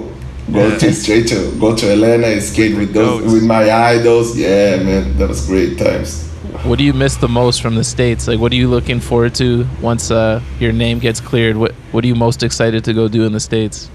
[0.52, 0.79] go Yeah.
[0.79, 3.33] to straight to go to Atlanta and skate with those Goats.
[3.33, 4.37] with my idols.
[4.37, 6.22] Yeah, man, that was great times.
[6.64, 8.26] What do you miss the most from the states?
[8.29, 11.57] Like, what are you looking forward to once uh, your name gets cleared?
[11.57, 13.88] What What are you most excited to go do in the states?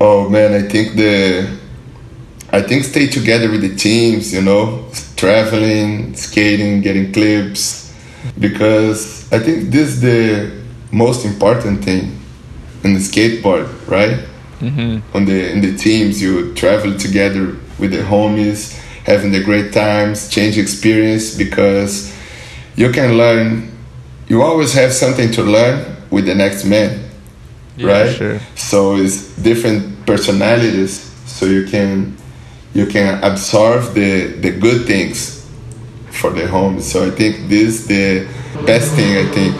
[0.00, 1.46] Oh man, I think the
[2.58, 4.62] I think stay together with the teams, you know,
[5.16, 7.92] traveling, skating, getting clips,
[8.38, 9.00] because
[9.32, 10.50] I think this is the
[10.90, 12.02] most important thing
[12.84, 14.16] in the skateboard, right?
[14.60, 15.16] Mm-hmm.
[15.16, 20.28] On the in the teams, you travel together with the homies, having the great times,
[20.28, 22.14] change experience, because
[22.76, 23.72] you can learn.
[24.28, 27.08] You always have something to learn with the next man
[27.86, 28.14] right?
[28.14, 28.40] sure.
[28.54, 32.16] So it's different personalities, so you can
[32.74, 35.46] you can absorb the the good things
[36.10, 36.80] for the home.
[36.80, 38.28] So I think this is the
[38.66, 39.54] best thing I think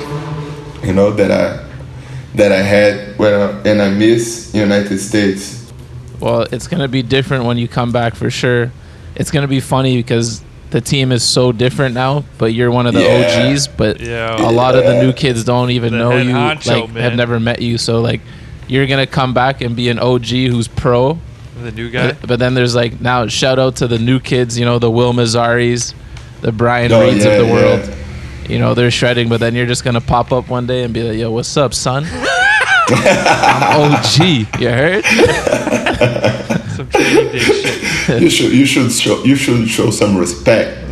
[0.84, 1.67] you know that I
[2.38, 5.70] that I had when I, and I miss United States.
[6.20, 8.72] Well, it's gonna be different when you come back for sure.
[9.14, 12.94] It's gonna be funny because the team is so different now, but you're one of
[12.94, 13.50] the Yeah.
[13.52, 13.68] OGs.
[13.68, 14.36] But Yeah.
[14.40, 17.02] a lot of the new kids don't even The know you, honcho, like man.
[17.04, 17.78] have never met you.
[17.78, 18.20] So like,
[18.66, 21.18] you're gonna come back and be an OG who's pro.
[21.62, 22.08] The new guy.
[22.12, 24.90] But, but then there's like now shout out to the new kids, you know, the
[24.90, 25.94] Will Mazzaris,
[26.42, 27.52] the Brian Oh, Reeds yeah, of the yeah.
[27.52, 27.90] world.
[28.48, 31.02] You know, they're shredding, but then you're just gonna pop up one day and be
[31.02, 32.06] like, "Yo, what's up, son?
[32.90, 34.60] I'm OG.
[34.60, 35.04] You heard?
[36.70, 38.22] Some training day shit.
[38.22, 40.84] you should you should show you should show some respect.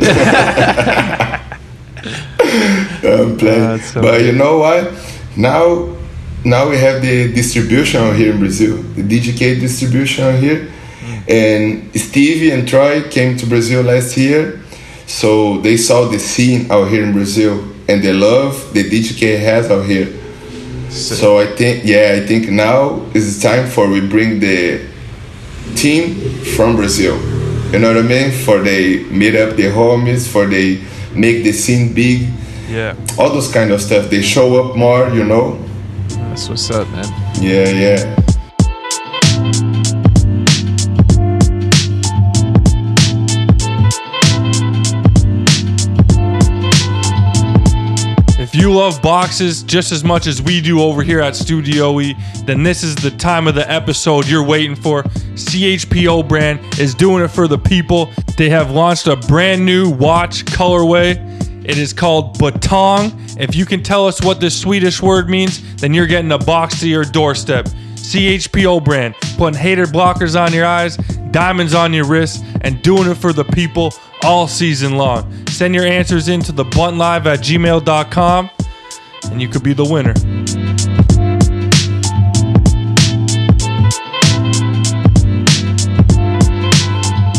[3.03, 3.63] I'm playing.
[3.63, 4.91] Ah, so but you know what?
[5.37, 5.95] Now
[6.43, 10.69] now we have the distribution out here in Brazil, the DGK distribution out here.
[11.27, 14.61] And Stevie and Troy came to Brazil last year,
[15.05, 19.71] so they saw the scene out here in Brazil and the love the DGK has
[19.71, 20.16] out here.
[20.89, 24.85] So I think, yeah, I think now is the time for we bring the
[25.75, 26.15] team
[26.55, 27.15] from Brazil.
[27.71, 28.31] You know what I mean?
[28.31, 30.81] For they meet up the homies, for they
[31.13, 32.27] make the scene big,
[32.69, 32.95] Yeah.
[33.17, 34.09] all those kind of stuff.
[34.09, 35.57] They show up more, you know.
[36.09, 37.05] That's what's up, man.
[37.41, 38.15] Yeah, yeah.
[48.57, 52.15] You love boxes just as much as we do over here at Studio E,
[52.45, 55.03] then this is the time of the episode you're waiting for.
[55.03, 58.11] CHPO brand is doing it for the people.
[58.35, 61.17] They have launched a brand new watch colorway.
[61.65, 63.39] It is called Batong.
[63.39, 66.79] If you can tell us what this Swedish word means, then you're getting a box
[66.79, 67.65] to your doorstep.
[67.95, 70.97] CHPO brand, putting hater blockers on your eyes,
[71.29, 73.91] diamonds on your wrists, and doing it for the people
[74.23, 75.45] all season long.
[75.47, 78.49] Send your answers in to buntlive at gmail.com
[79.31, 80.13] and you could be the winner.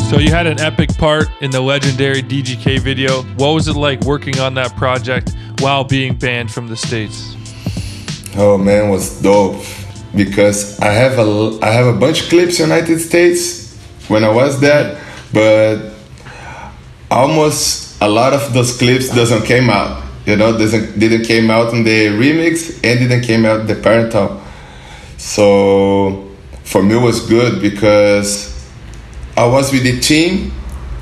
[0.09, 3.23] So you had an epic part in the legendary DGK video.
[3.37, 7.37] What was it like working on that project while being banned from the states?
[8.35, 9.63] Oh man, was dope
[10.15, 13.77] because I have a I have a bunch of clips United States
[14.09, 14.99] when I was there,
[15.33, 15.98] but
[17.11, 20.05] almost a lot of those clips doesn't came out.
[20.27, 24.41] You know, doesn't didn't came out in the remix and didn't came out the parental.
[25.17, 26.29] So
[26.65, 28.55] for me it was good because
[29.37, 30.53] I was with the team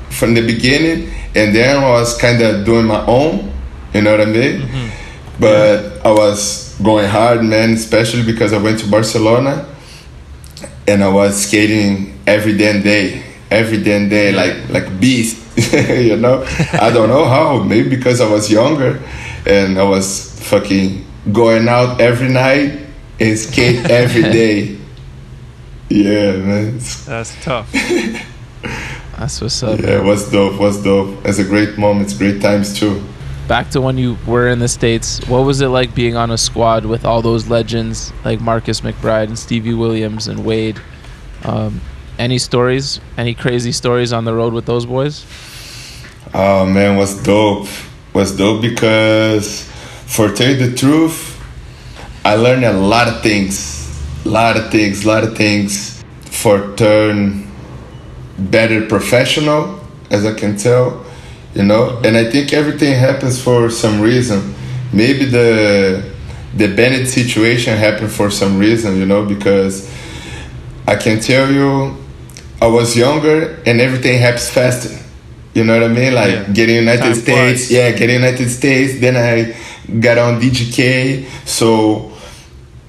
[0.09, 3.51] from the beginning, and then I was kind of doing my own.
[3.93, 4.61] You know what I mean?
[4.61, 5.41] Mm-hmm.
[5.41, 9.67] But I was going hard, man, especially because I went to Barcelona
[10.87, 15.36] and I was skating every damn day, every damn day, like like beast.
[15.73, 16.43] you know,
[16.73, 17.63] I don't know how.
[17.63, 19.01] Maybe because I was younger,
[19.45, 22.85] and I was fucking going out every night
[23.19, 24.77] and skate every day.
[25.89, 26.77] Yeah, man.
[27.05, 27.71] That's tough.
[29.17, 29.79] That's what's up.
[29.79, 30.53] Yeah, it was dope.
[30.53, 31.25] it Was dope.
[31.25, 33.03] It's a great moments, great times too.
[33.47, 35.25] Back to when you were in the states.
[35.27, 39.27] What was it like being on a squad with all those legends like Marcus McBride
[39.27, 40.79] and Stevie Williams and Wade?
[41.43, 41.81] Um,
[42.19, 42.99] any stories?
[43.17, 45.25] Any crazy stories on the road with those boys?
[46.33, 47.67] Oh man, was dope.
[48.13, 49.63] Was dope because,
[50.05, 51.39] for tell you the truth,
[52.25, 56.75] I learned a lot of things, a lot of things, a lot of things for
[56.75, 57.49] turn
[58.37, 61.05] better professional, as I can tell,
[61.53, 61.99] you know.
[62.03, 64.53] And I think everything happens for some reason.
[64.91, 66.03] Maybe the
[66.55, 69.89] the Bennett situation happened for some reason, you know, because
[70.87, 71.95] I can tell you,
[72.61, 75.06] I was younger and everything happens faster.
[75.57, 76.13] You know what I mean?
[76.13, 76.53] Like Yeah.
[76.53, 77.71] getting United Time States, flies.
[77.71, 78.99] yeah, getting United States.
[78.99, 79.55] Then I
[79.99, 81.25] got on DGK.
[81.45, 82.11] So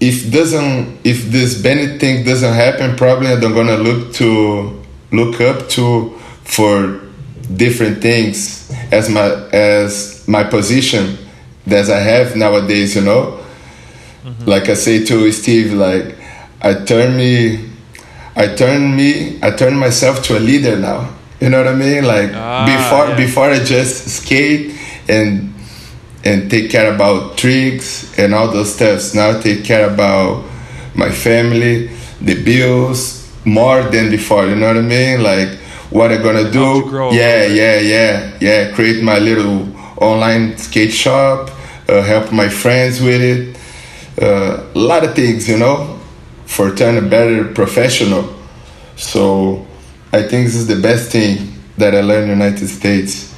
[0.01, 5.71] if doesn't, if this Bennett thing doesn't happen, probably I'm gonna look to look up
[5.71, 6.13] to
[6.45, 7.01] for
[7.57, 11.17] different things as my as my position
[11.67, 12.97] that I have nowadays.
[12.97, 13.41] You know,
[14.27, 14.45] mm-hmm.
[14.45, 16.17] like I say to Steve, like
[16.61, 17.65] I turn me,
[18.37, 21.17] I turn me, I turn myself to a leader now.
[21.40, 22.05] You know what I mean?
[22.05, 23.16] Like Ah, before, yeah.
[23.16, 24.74] before I just skate
[25.09, 25.55] and
[26.24, 29.14] and take care about tricks and all those stuffs.
[29.14, 30.44] Now I take care about
[30.94, 34.46] my family, the bills more than before.
[34.46, 35.22] You know what I mean?
[35.22, 35.48] Like
[35.90, 36.83] what I'm gonna do?
[36.90, 38.72] grow Yeah, yeah, yeah, yeah.
[38.72, 41.51] Create my little online skate shop.
[41.88, 43.57] Uh, help my friends with it.
[44.20, 45.98] Uh, a lot of things, you know,
[46.44, 48.35] for turn a better professional.
[48.96, 49.66] So
[50.12, 53.35] I think this is the best thing that I learned in the United States.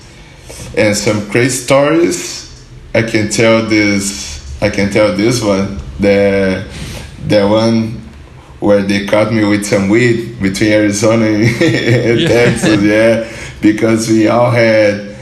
[0.76, 2.64] And some crazy stories.
[2.94, 4.60] I can tell this.
[4.62, 5.78] I can tell this one.
[5.98, 6.64] The
[7.26, 8.00] the one
[8.60, 12.28] where they caught me with some weed between Arizona and Yeah.
[12.28, 12.82] Texas.
[12.82, 15.12] Yeah, because we all had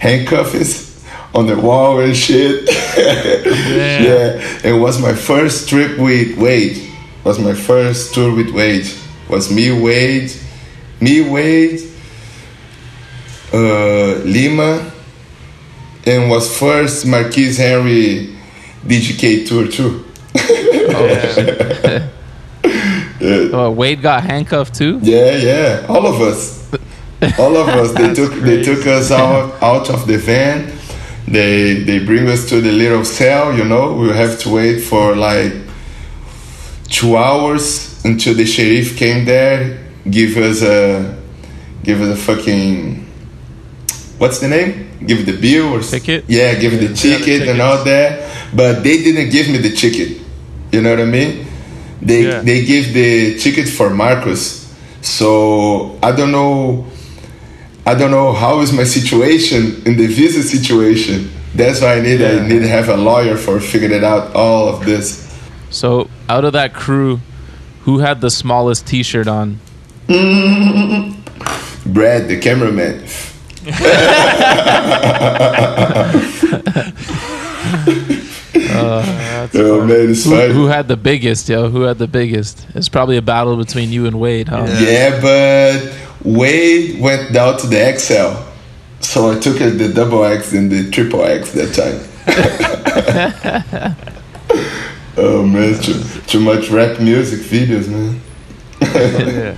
[0.00, 2.64] handcuffs on the wall and shit.
[2.96, 6.82] yeah, it was my first trip with Wade.
[7.24, 8.86] Was my first tour with Wade.
[9.28, 10.30] Was me, Wade,
[11.00, 11.80] me, Wade,
[13.52, 14.90] uh, Lima,
[16.06, 18.36] and was first Marquise Henry
[18.84, 20.04] DGK tour too.
[23.52, 24.98] Oh, Wade got handcuffed too.
[25.02, 26.70] Yeah, yeah, all of us,
[27.38, 27.92] all of us.
[27.92, 30.72] They took they took us out out of the van.
[31.26, 33.52] They they bring us to the little cell.
[33.56, 35.52] You know, we have to wait for like
[36.88, 41.16] two hours until the sheriff came there, give us a
[41.82, 43.06] give us a fucking
[44.18, 44.90] what's the name?
[45.06, 46.24] Give the bill or Ticket?
[46.28, 48.54] Yeah, give the the ticket and all that.
[48.54, 50.20] But they didn't give me the ticket.
[50.72, 51.46] You know what I mean?
[52.02, 52.40] They Yeah.
[52.40, 54.66] they give the ticket for Marcus.
[55.02, 56.86] So I don't know.
[57.84, 61.30] I don't know how is my situation in the visa situation.
[61.54, 62.40] That's why I need Yeah.
[62.42, 65.22] I need to have a lawyer for figuring out all of this.
[65.70, 67.20] So out of that crew,
[67.84, 69.60] who had the smallest T-shirt on?
[70.08, 71.92] Mm-hmm.
[71.92, 73.04] Brad, the cameraman.
[78.76, 81.68] Uh, oh man, it's Who, who had the biggest, yo?
[81.68, 82.66] Who had the biggest?
[82.74, 84.66] It's probably a battle between you and Wade, huh?
[84.78, 88.42] Yeah, but Wade went down to the XL.
[89.00, 92.00] So I took it the double X and the triple X that time.
[95.16, 98.20] oh man, too, too much rap music videos, man.
[98.82, 99.56] Yeah.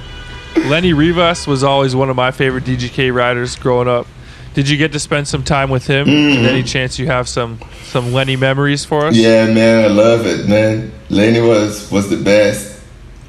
[0.67, 4.07] Lenny Rivas was always one of my favorite DGK riders growing up.
[4.55, 6.09] Did you get to spend some time with him?
[6.09, 9.17] Any chance you have some some Lenny memories for us?
[9.17, 10.93] Yeah, man, I love it, man.
[11.11, 12.81] Lenny was was the best.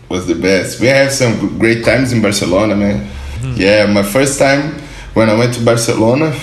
[0.10, 0.80] Was the best.
[0.80, 3.08] We have some great times in Barcelona, man.
[3.56, 4.80] Yeah, my first time
[5.14, 6.38] when I went to Barcelona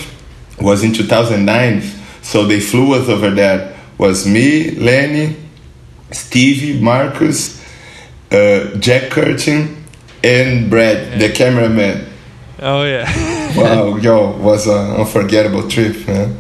[0.61, 1.83] was in 2009.
[2.23, 3.77] So they flew us over there.
[3.99, 5.37] Was me, Lenny,
[6.13, 7.61] Stevie, Marcus,
[8.31, 9.76] uh, Jack Curtin,
[10.27, 12.07] and Brad, the cameraman.
[12.61, 13.07] Oh yeah.
[13.57, 16.37] Wow, yo, was an unforgettable trip, man.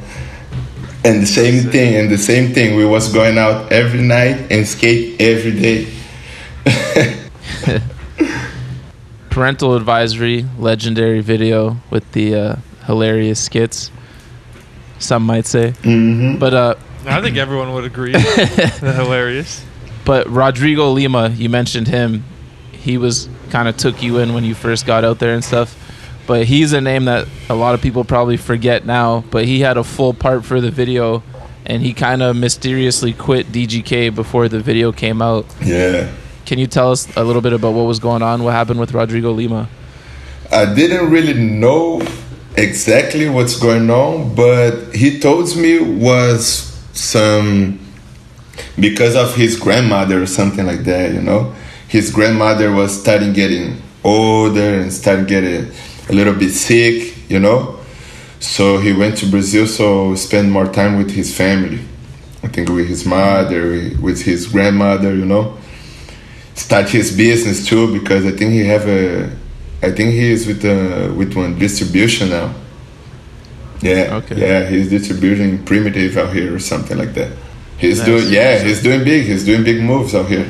[1.02, 2.76] And the same thing, and the same thing.
[2.76, 5.86] We was going out every night and skate every day.
[9.30, 13.90] Parental advisory, legendary video with the uh, hilarious skits.
[14.98, 16.74] Some might say, hmm but uh,
[17.06, 18.12] I think everyone would agree.
[18.12, 19.64] They're hilarious.
[20.04, 22.24] But Rodrigo Lima, you mentioned him.
[22.72, 25.76] He was kind of took you in when you first got out there and stuff.
[26.26, 29.24] But he's a name that a lot of people probably forget now.
[29.30, 31.22] But he had a full part for the video,
[31.64, 35.46] and he kind of mysteriously quit DGK before the video came out.
[35.62, 36.12] Yeah.
[36.44, 38.42] Can you tell us a little bit about what was going on?
[38.42, 39.68] What happened with Rodrigo Lima?
[40.52, 42.02] I didn't really know
[42.56, 47.80] exactly what's going on, but he told me was some
[48.78, 51.54] because of his grandmother or something like that, you know.
[51.88, 55.70] His grandmother was starting getting older and started getting
[56.08, 57.78] a little bit sick, you know.
[58.40, 61.80] So he went to Brazil so spend more time with his family.
[62.42, 65.56] I think with his mother, with his grandmother, you know.
[66.54, 69.30] Start his business too because I think he have a
[69.82, 72.54] I think he is with uh, with one distribution now.
[73.82, 74.40] Yeah, Okay.
[74.40, 77.30] yeah, he's distributing primitive out here or something like that.
[77.78, 78.06] He's Nice.
[78.06, 79.26] doing, yeah, he's doing big.
[79.26, 80.46] He's doing big moves out here.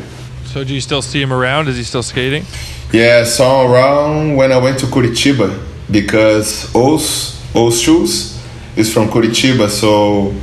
[0.56, 1.68] So do you still see him around?
[1.68, 2.42] Is he still skating?
[2.90, 5.52] Yeah, I saw him around when I went to Curitiba
[5.90, 8.42] because Öus Öus Shoes
[8.74, 10.34] is from Curitiba, so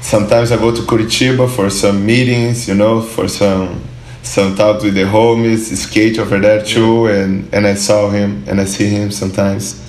[0.00, 3.82] sometimes I go to Curitiba for some meetings, you know, for some
[4.22, 8.60] some talks with the homies, skate over there too, and and I saw him and
[8.60, 9.82] I see him sometimes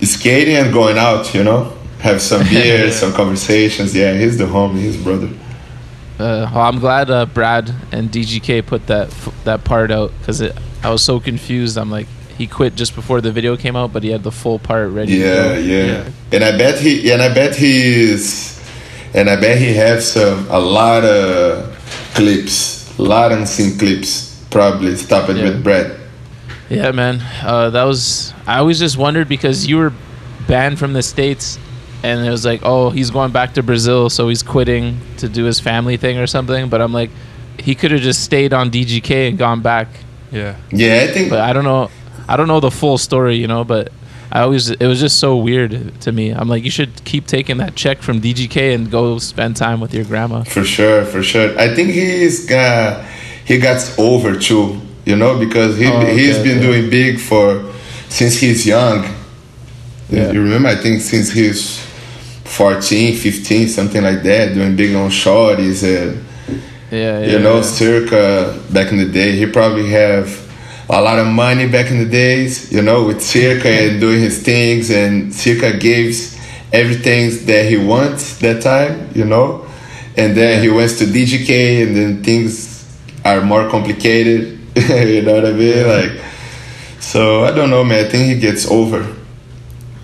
[0.00, 3.94] skating and going out, you know, have some beers, some conversations.
[3.94, 5.28] Yeah, he's the homie, he's brother.
[6.22, 10.40] Uh, well, I'm glad uh, Brad and DGK put that f- that part out because
[10.40, 11.76] I was so confused.
[11.76, 12.06] I'm like,
[12.38, 15.14] he quit just before the video came out, but he had the full part ready.
[15.14, 16.10] Yeah, yeah, Yeah.
[16.32, 18.60] And I bet he and I bet he's
[19.14, 21.66] and I bet he has some a lot of
[22.14, 24.30] clips, a lot of unseen clips.
[24.50, 25.44] Probably stop it Yeah.
[25.44, 25.98] with Brad.
[26.70, 27.20] Yeah, man.
[27.42, 28.32] Uh, that was.
[28.46, 29.92] I always just wondered because you were
[30.46, 31.58] banned from the states,
[32.02, 35.44] and it was like, oh, he's going back to Brazil, so he's quitting to do
[35.44, 36.68] his family thing or something.
[36.68, 37.10] But I'm like,
[37.58, 39.88] he could have just stayed on DGK and gone back.
[40.30, 40.56] Yeah.
[40.70, 41.90] Yeah, I think But I don't know.
[42.28, 43.64] I don't know the full story, you know.
[43.64, 43.92] But
[44.32, 46.30] I always, it was just so weird to me.
[46.30, 49.92] I'm like, you should keep taking that check from DGK and go spend time with
[49.94, 50.42] your grandma.
[50.44, 51.56] for sure, for sure.
[51.58, 53.04] I think he's got
[53.44, 56.66] he got over too, you know, because he Oh, okay, he's been okay.
[56.66, 57.70] doing big for
[58.08, 59.04] since he's young.
[60.08, 60.30] Yeah.
[60.32, 60.68] You remember?
[60.68, 61.84] I think since he's
[62.44, 66.24] 14, 15, something like that, doing big on shorties and.
[66.92, 67.26] Yeah, yeah.
[67.32, 67.62] you know yeah.
[67.62, 69.32] circa back in the day.
[69.32, 70.28] He probably have
[70.90, 74.42] a lot of money back in the days you know with circa and doing his
[74.42, 74.90] things.
[74.90, 76.38] And circa gives
[76.70, 79.66] everything that he wants that time you know.
[80.18, 82.86] And then he went to dgk and then things
[83.24, 85.86] are more complicated you know what i mean?
[85.86, 86.20] Like
[87.00, 88.04] so i don't know man.
[88.04, 89.16] I think he gets over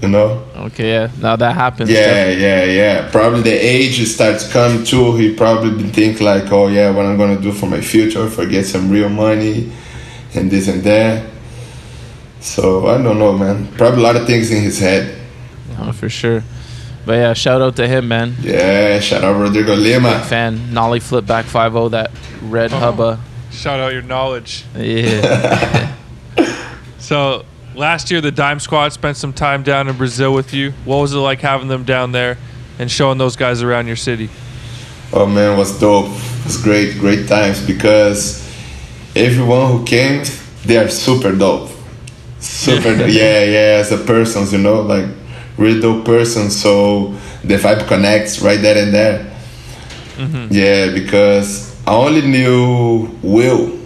[0.01, 1.11] you know Okay, yeah.
[1.21, 1.91] Now that happens.
[1.91, 3.11] yeah, yeah, yeah.
[3.11, 5.17] Probably the age starts come too.
[5.17, 8.39] He probably been think like, oh yeah, what I'm gonna do for my future, if
[8.39, 9.73] I get some real money,
[10.35, 11.29] and this and that.
[12.41, 13.69] So I don't know, man.
[13.73, 15.17] Probably a lot of things in his head.
[15.79, 16.43] Oh, for sure.
[17.07, 18.35] But yeah, shout out to him, man.
[18.41, 20.21] Yeah, shout out Rodrigo Lima.
[20.25, 22.11] Fan Nolly flip back 5 that
[22.43, 23.21] red oh, hubba.
[23.51, 24.65] Shout out your knowledge.
[24.77, 25.95] Yeah.
[27.09, 27.47] So
[27.79, 30.72] last year, the Dime Squad spent some time down in Brazil with you.
[30.85, 32.37] What was it like having them down there
[32.79, 34.29] and showing those guys around your city?
[35.12, 36.07] Oh man, it was dope.
[36.07, 38.45] It was great, great times because
[39.16, 40.24] everyone who came,
[40.64, 41.70] they are super dope.
[42.41, 43.09] Super, dope.
[43.09, 43.81] yeah, yeah.
[43.81, 45.07] As a persons, you know, like
[45.57, 46.51] really dope person.
[46.51, 49.24] So the vibe connects right there and there.
[50.16, 50.49] Mm-hmm.
[50.53, 53.79] Yeah, because I only knew Will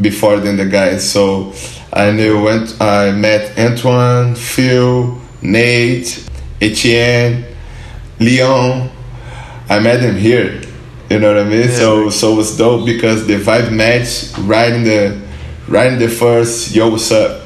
[0.00, 1.10] before than the guys.
[1.10, 1.52] So
[1.92, 6.28] I knew when I met Antoine, Phil, Nate,
[6.60, 7.44] Etienne,
[8.20, 8.90] Leon.
[9.68, 10.60] I met them here.
[11.10, 11.68] You know what I mean?
[11.68, 11.76] Yeah.
[11.76, 15.18] so so it was dope because the vibe matched right in the
[15.66, 17.42] right in the first yo what's up.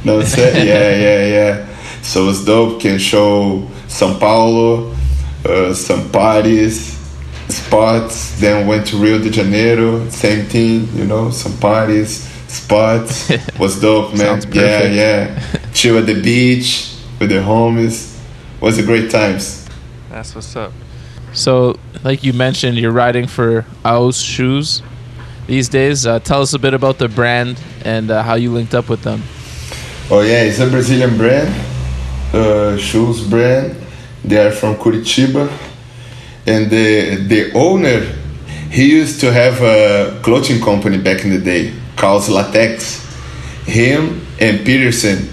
[0.00, 0.66] You know what I'm saying?
[0.66, 2.02] yeah, yeah, yeah.
[2.02, 2.80] So it was dope.
[2.80, 4.94] Can show São Paulo,
[5.44, 6.98] uh, some parties,
[7.48, 8.38] spots.
[8.40, 10.88] Then went to Rio de Janeiro, same thing.
[10.96, 13.30] You know, some parties, spots.
[13.58, 14.40] was dope, man.
[14.40, 15.40] Sounds Yeah, yeah.
[15.72, 18.18] Chill at the beach with the homies.
[18.60, 19.68] Was a great times.
[20.10, 20.72] That's what's up.
[21.32, 24.82] so, like you mentioned, you're riding for Öus Shoes
[25.46, 26.06] these days.
[26.06, 29.02] Uh, tell us a bit about the brand and uh, how you linked up with
[29.02, 29.22] them.
[30.10, 31.48] Oh yeah, it's a Brazilian brand,
[32.32, 33.76] uh, shoes brand
[34.24, 35.50] They are from Curitiba,
[36.46, 38.00] and the the owner,
[38.70, 43.04] he used to have a clothing company back in the day called Latex.
[43.66, 45.28] Him and Peterson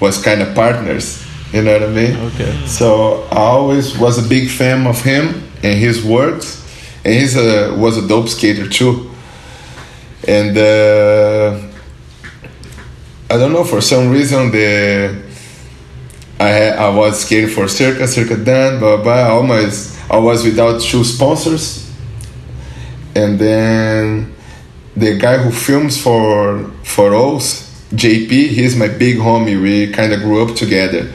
[0.00, 1.26] was kind of partners.
[1.52, 2.16] You know what I mean?
[2.16, 2.66] Okay.
[2.66, 6.62] So I always was a big fan of him and his works,
[7.04, 9.10] and he's a was a dope skater too.
[10.28, 11.60] And uh,
[13.28, 15.20] I don't know for some reason the
[16.38, 19.04] I had, I was skating for Circa, Circa Dan, blah blah.
[19.04, 19.34] blah.
[19.34, 21.90] Almost I was without shoe sponsors,
[23.16, 24.32] and then
[24.96, 29.60] the guy who films for for us, JP, he's my big homie.
[29.60, 31.12] We kind of grew up together,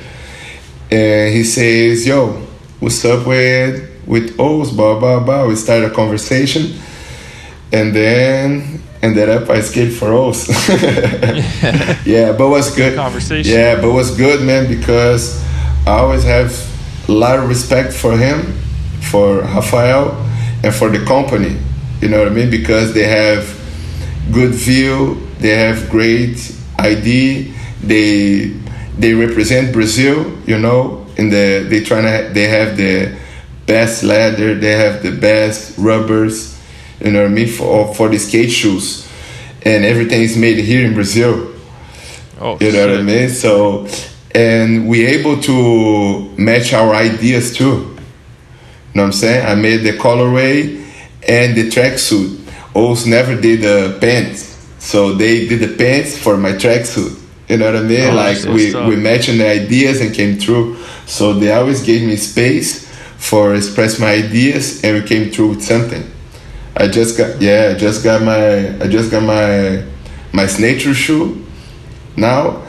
[0.91, 2.41] and he says, "Yo,
[2.79, 5.45] what's up with with Öus?" Blah blah blah.
[5.47, 6.79] We start a conversation,
[7.71, 10.47] and then ended up I skate for Öus.
[12.05, 13.51] yeah, but was good Conversation.
[13.51, 15.43] Yeah, but was good, man, because
[15.85, 16.51] I always have
[17.07, 18.53] a lot of respect for him,
[19.11, 20.15] for Rafael,
[20.63, 21.57] and for the company.
[22.01, 22.49] You know what I mean?
[22.49, 23.54] Because they have
[24.31, 27.53] good view, they have great ID,
[27.83, 28.47] they
[28.97, 30.31] they represent Brazil.
[30.45, 33.17] You know, in the they trying to they have the
[33.65, 36.59] best leather, they have the best rubbers.
[36.99, 39.07] You know what I mean for for the skate shoes,
[39.63, 41.51] and everything is made here in Brazil.
[42.39, 43.29] Oh, You know what I mean?
[43.29, 43.87] So,
[44.33, 47.63] and we able to match our ideas too.
[47.65, 49.45] You know what I'm saying?
[49.45, 50.83] I made the colorway
[51.27, 52.44] and the tracksuit.
[52.75, 57.21] Öus never did the pants, so they did the pants for my tracksuit.
[57.47, 58.09] You know what I mean?
[58.09, 58.89] Oh, like we up.
[58.89, 60.77] we matching the ideas and came through.
[61.05, 62.85] So they always gave me space
[63.17, 66.03] for express my ideas, and we came through with something.
[66.75, 69.83] I just got yeah, I just got my I just got my
[70.33, 71.45] my nature shoe
[72.17, 72.61] now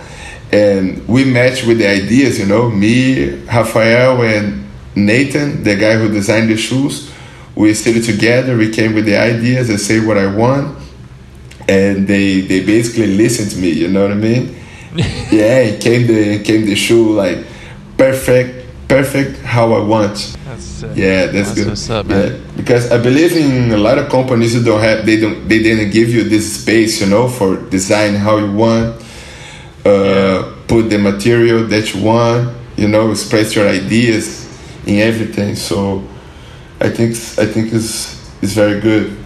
[0.53, 6.09] and we match with the ideas you know me rafael and nathan the guy who
[6.09, 7.13] designed the shoes
[7.57, 10.79] we sit together we came with the ideas and say what i want
[11.69, 14.55] and they they basically listen to me you know what i mean?
[15.31, 17.39] Yeah it came the came the shoe like
[17.99, 20.37] perfect perfect how i want.
[20.45, 21.67] That's yeah, that's, That's good.
[21.69, 25.19] what's up, yeah, because I believe in a lot of companies who don't have they
[25.21, 29.03] don't they didn't give you this space, you know, for design how you want,
[29.85, 34.47] uh, put the material that you want, you know, express your ideas
[34.87, 35.57] in everything.
[35.57, 36.07] So
[36.81, 39.17] I think I think it's it's very good,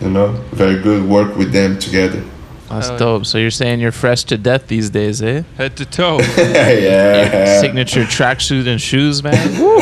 [0.00, 2.22] you know, very good work with them together.
[2.68, 2.98] That's Hell yeah.
[2.98, 3.26] dope.
[3.26, 5.42] So you're saying you're fresh to death these days, eh?
[5.56, 6.18] Head to toe.
[6.36, 9.60] yeah, Signature tracksuit and shoes, man.
[9.60, 9.78] Woo.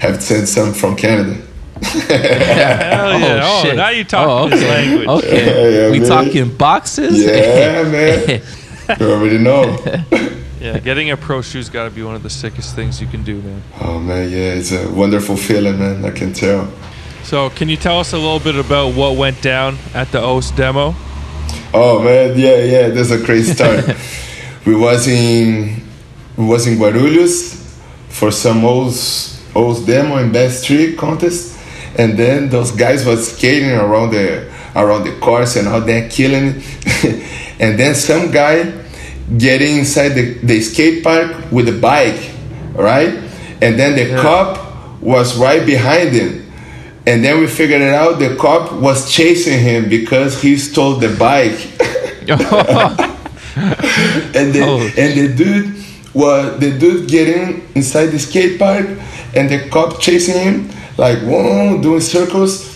[0.00, 1.40] have sent some from Canada.
[1.80, 2.10] Hell
[3.20, 3.40] yeah.
[3.44, 3.76] Oh, shit.
[3.76, 4.68] now you talking Oh, okay.
[4.68, 5.08] language.
[5.08, 5.84] Okay.
[5.86, 6.08] Yeah, we man.
[6.08, 7.22] talking boxes?
[7.24, 8.42] Yeah, man.
[8.98, 9.76] You already know.
[10.62, 13.24] Yeah, getting a pro shoe's got to be one of the sickest things you can
[13.24, 13.64] do, man.
[13.80, 16.04] Oh man, yeah, it's a wonderful feeling, man.
[16.04, 16.72] I can tell.
[17.24, 20.54] So, can you tell us a little bit about what went down at the Öus
[20.54, 20.94] demo?
[21.74, 22.88] Oh man, yeah, yeah.
[22.90, 23.82] There's a crazy story.
[24.64, 25.82] we was in
[26.36, 27.56] we was in Guarulhos
[28.08, 31.58] for some Öus Öus demo and best trick contest,
[31.98, 36.62] and then those guys was skating around the around the course and all that, killing
[37.58, 38.81] and then some guy
[39.38, 42.30] getting inside the, the skate park with the bike,
[42.74, 43.14] right?
[43.62, 46.50] And then the cop was right behind him.
[47.06, 51.14] And then we figured it out the cop was chasing him because he stole the
[51.16, 51.58] bike.
[54.34, 54.80] and the Oh.
[54.96, 55.74] and the dude
[56.14, 58.86] was the dude getting inside the skate park
[59.34, 62.71] and the cop chasing him like whoa doing circles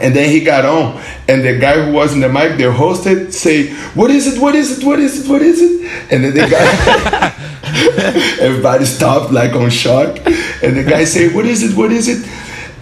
[0.00, 1.02] and then he got on.
[1.28, 4.40] And the guy who was in the mic the hosted say what is it?
[4.40, 4.84] What is it?
[4.84, 5.30] What is it?
[5.30, 5.90] What is it?
[6.10, 7.34] And then the guy
[8.40, 10.16] everybody stopped like on shock.
[10.62, 11.76] And the guy say what is it?
[11.76, 12.26] What is it?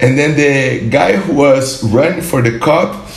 [0.01, 3.07] And then the guy who was running for the cop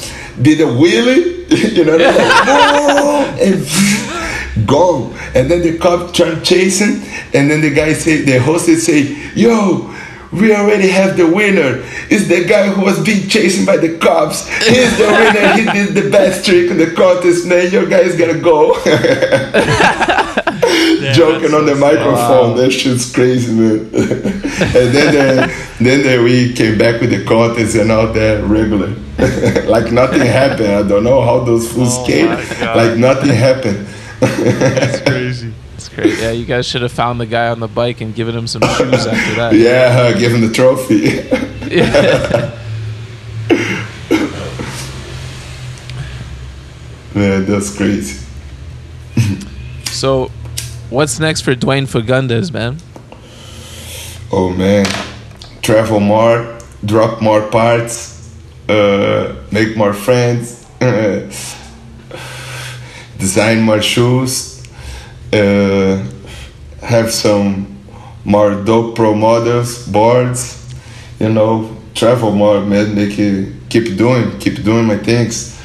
[0.40, 1.32] did a wheelie
[1.76, 2.16] you know like,
[3.40, 5.14] and gone.
[5.34, 7.02] And then the cop turned chasing.
[7.32, 9.94] And then the guy say the hosted say yo
[10.34, 11.82] we already have the winner.
[12.10, 14.48] It's the guy who was being chased by the cops.
[14.66, 15.54] He's the winner.
[15.54, 17.70] He did the best trick in the contest, man.
[17.70, 18.74] Your guy is gonna go.
[21.14, 22.56] Joking on the microphone.
[22.56, 23.78] That shit's crazy, man.
[23.78, 28.88] and then, the, then the, we came back with the contest and all that regular.
[29.68, 30.68] like nothing happened.
[30.68, 32.26] I don't know how those fools Oh came.
[32.26, 33.86] Like nothing happened.
[34.20, 35.23] That's crazy.
[35.94, 36.18] Great.
[36.18, 38.62] Yeah, you guys should have found the guy on the bike and given him some
[38.62, 39.54] shoes after that.
[39.56, 41.22] yeah, give him the trophy.
[41.70, 42.60] Yeah.
[47.14, 48.20] Man, that's great.
[49.94, 50.30] So,
[50.90, 52.78] what's next for Dwayne Fagundes, man?
[54.32, 54.86] Oh man,
[55.62, 58.34] travel more, drop more parts,
[58.68, 60.66] uh, make more friends,
[63.18, 64.53] design more shoes,
[65.34, 66.02] uh,
[66.80, 67.76] have some
[68.24, 70.74] more dope models, boards,
[71.18, 75.60] you know, travel more, man, make it keep doing, keep doing my things.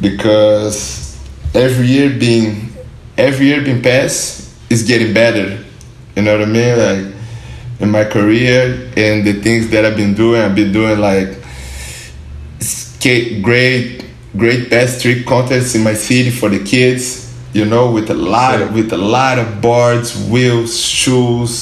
[0.00, 1.18] Because
[1.54, 2.72] every year being
[3.16, 5.64] every year being passed is getting better.
[6.14, 6.78] You know what I mean?
[6.78, 7.14] Like
[7.80, 11.28] in my career and the things that I've been doing, I've been doing like
[12.60, 14.04] skate great
[14.36, 17.25] great best trick contests in my city for the kids
[17.58, 21.52] you know with a lot of, with a lot of boards wheels shoes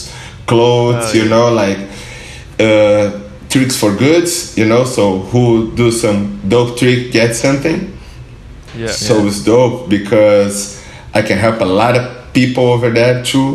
[0.46, 1.34] clothes Oh, you yeah.
[1.34, 1.78] know like
[2.66, 5.44] uh, tricks for goods you know so who
[5.76, 6.18] do some
[6.52, 7.80] dope trick get something
[8.76, 8.88] Yeah.
[8.90, 10.56] so it's dope because
[11.14, 13.50] I can help a lot of people over there too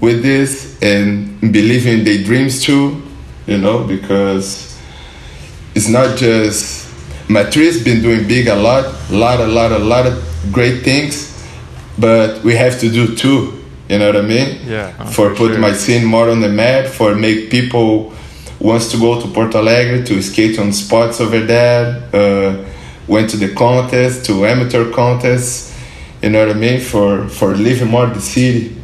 [0.00, 3.00] with this and believe in their dreams too,
[3.46, 4.76] you know, because
[5.74, 6.84] it's not just
[7.30, 10.14] Matrice been doing big a lot, lot, a lot, a lot of
[10.52, 11.14] great things,
[11.98, 13.60] but we have to do too.
[13.88, 14.60] You know what I mean?
[14.66, 15.58] Yeah, for for put sure.
[15.58, 18.12] my scene more on the map, for make people
[18.58, 22.02] wants to go to Porto Alegre to skate on spots over there.
[22.12, 22.64] Uh,
[23.06, 25.78] went to the contest, to amateur contests.
[26.22, 26.80] You know what I mean?
[26.80, 28.76] For for living more the city.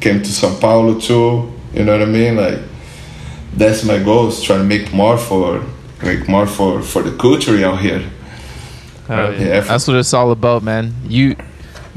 [0.00, 1.52] Came to São Paulo too.
[1.74, 2.36] You know what I mean?
[2.36, 2.58] Like
[3.54, 4.42] that's my goals.
[4.42, 5.64] Trying to make more for
[6.02, 8.02] like more for for the culture out here.
[9.06, 9.40] Hell yeah.
[9.40, 10.94] Yeah, That's what it's all about, man.
[11.06, 11.36] You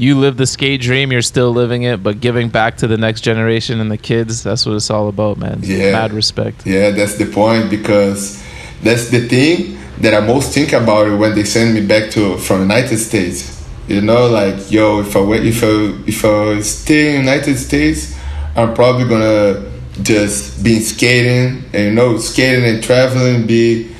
[0.02, 3.20] you live the skate dream, you're still living it, but giving back to the next
[3.20, 5.60] generation and the kids, that's what it's all about, man.
[5.62, 5.92] Yeah.
[5.92, 6.66] Mad respect.
[6.66, 8.42] Yeah, that's the point because
[8.82, 12.36] that's the thing that I most think about it when they send me back to
[12.38, 13.64] from United States.
[13.86, 18.18] You know, like yo, if I wait, if I if I stay in United States,
[18.56, 19.70] I'm probably gonna
[20.02, 23.94] just be skating and you know skating and traveling be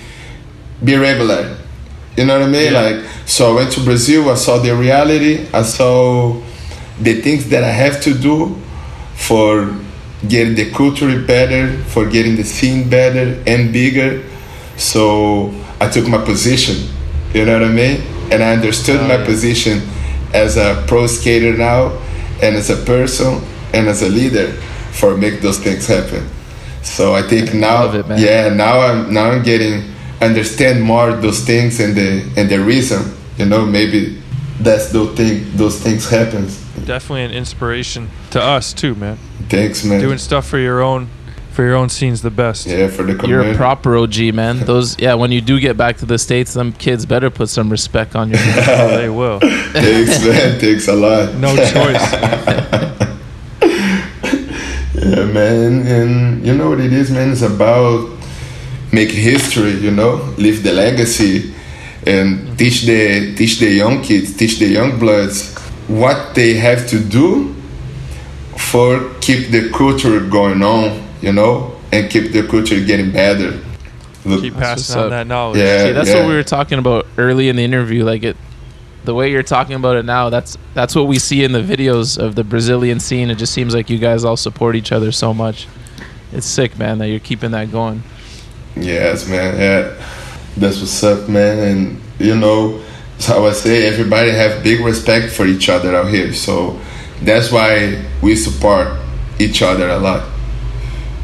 [0.83, 1.62] be regular.
[2.17, 2.73] You know what I mean?
[2.73, 2.81] Yeah.
[2.81, 6.35] Like so I went to Brazil, I saw the reality, I saw
[7.01, 8.57] the things that I have to do
[9.15, 9.75] for
[10.29, 14.23] getting the culture better, for getting the scene better and bigger.
[14.77, 16.89] So I took my position,
[17.35, 18.01] you know what I mean?
[18.31, 19.25] And I understood Oh, my yeah.
[19.25, 19.83] position
[20.35, 21.99] as a pro skater now
[22.43, 23.41] and as a person
[23.73, 24.53] and as a leader
[24.93, 26.29] for make those things happen.
[26.83, 29.93] So I think now love it, yeah, now I'm now I'm getting
[30.23, 34.21] understand more those things and the and the reason, you know, maybe
[34.61, 36.49] that's those thing those things happen.
[36.85, 39.19] Definitely an inspiration to us too, man.
[39.49, 40.01] Thanks man.
[40.01, 41.09] Doing stuff for your own
[41.51, 42.67] for your own scene's the best.
[42.67, 44.61] yeah, for the You're a proper OG, man.
[44.65, 47.69] Those yeah, when you do get back to the States, them kids better put some
[47.71, 48.55] respect on your name.
[48.69, 49.39] Oh, they will.
[49.41, 50.59] Thanks, man.
[50.59, 51.35] Thanks a lot.
[51.35, 52.99] No choice.
[54.95, 55.87] Yeah, man.
[55.87, 57.33] And you know what it is, man?
[57.33, 58.09] It's about
[58.93, 59.73] make history.
[59.73, 61.55] You know, leave the legacy,
[62.07, 65.57] and teach the teach the young kids, teach the young bloods
[65.89, 67.55] what they have to do
[68.57, 71.03] for keep the culture going on.
[71.21, 73.61] You know, and keep the culture getting better.
[74.25, 75.11] Look, Keep passing on up.
[75.11, 75.59] that knowledge.
[75.59, 75.87] Yeah.
[75.87, 78.05] See, that's what we were talking about early in the interview.
[78.05, 78.37] Like it,
[79.05, 82.19] the way you're talking about it now, that's that's what we see in the videos
[82.19, 83.31] of the Brazilian scene.
[83.31, 85.67] It just seems like you guys all support each other so much.
[86.33, 88.03] It's sick, man, that you're keeping that going.
[88.77, 89.59] Yes, man.
[89.59, 90.07] Yeah,
[90.57, 91.59] that's what's up, man.
[91.59, 92.79] And you know,
[93.13, 96.33] that's how I say everybody have big respect for each other out here.
[96.33, 96.81] So
[97.23, 98.89] that's why we support
[99.39, 100.29] each other a lot.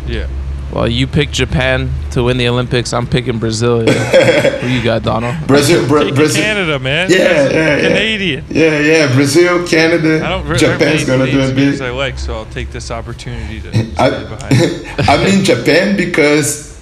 [0.06, 0.28] Yeah.
[0.72, 2.92] Well, you picked Japan to win the Olympics.
[2.92, 3.80] I'm picking Brazil.
[3.86, 5.34] Who you got, Donald?
[5.46, 6.42] Brazil, Bra- Brazil.
[6.42, 7.10] Canada, man.
[7.10, 7.88] Yeah, You guys are yeah, yeah.
[7.88, 8.44] Canadian.
[8.50, 9.14] Yeah, yeah.
[9.14, 11.80] Brazil, Canada, I don't re- Japan's gonna do names it of big.
[11.80, 13.68] I like, so I'll take this opportunity to
[13.98, 15.08] I, stay behind.
[15.08, 16.77] I'm in Japan because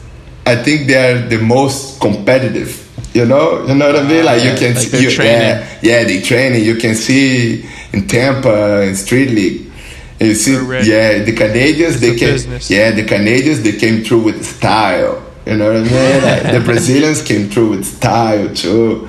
[0.47, 2.83] I think they are the most competitive.
[3.13, 4.25] You know, you know what I mean.
[4.25, 5.41] Like you can like see, you, training.
[5.41, 6.65] yeah, yeah, they training.
[6.65, 9.73] You can see in Tampa in Street League.
[10.21, 10.53] You see,
[10.89, 12.33] yeah, the Canadians they a came.
[12.33, 12.71] business.
[12.71, 15.23] Yeah, the Canadians they came through with style.
[15.47, 16.23] You know what I mean?
[16.45, 19.09] Like, the Brazilians came through with style too.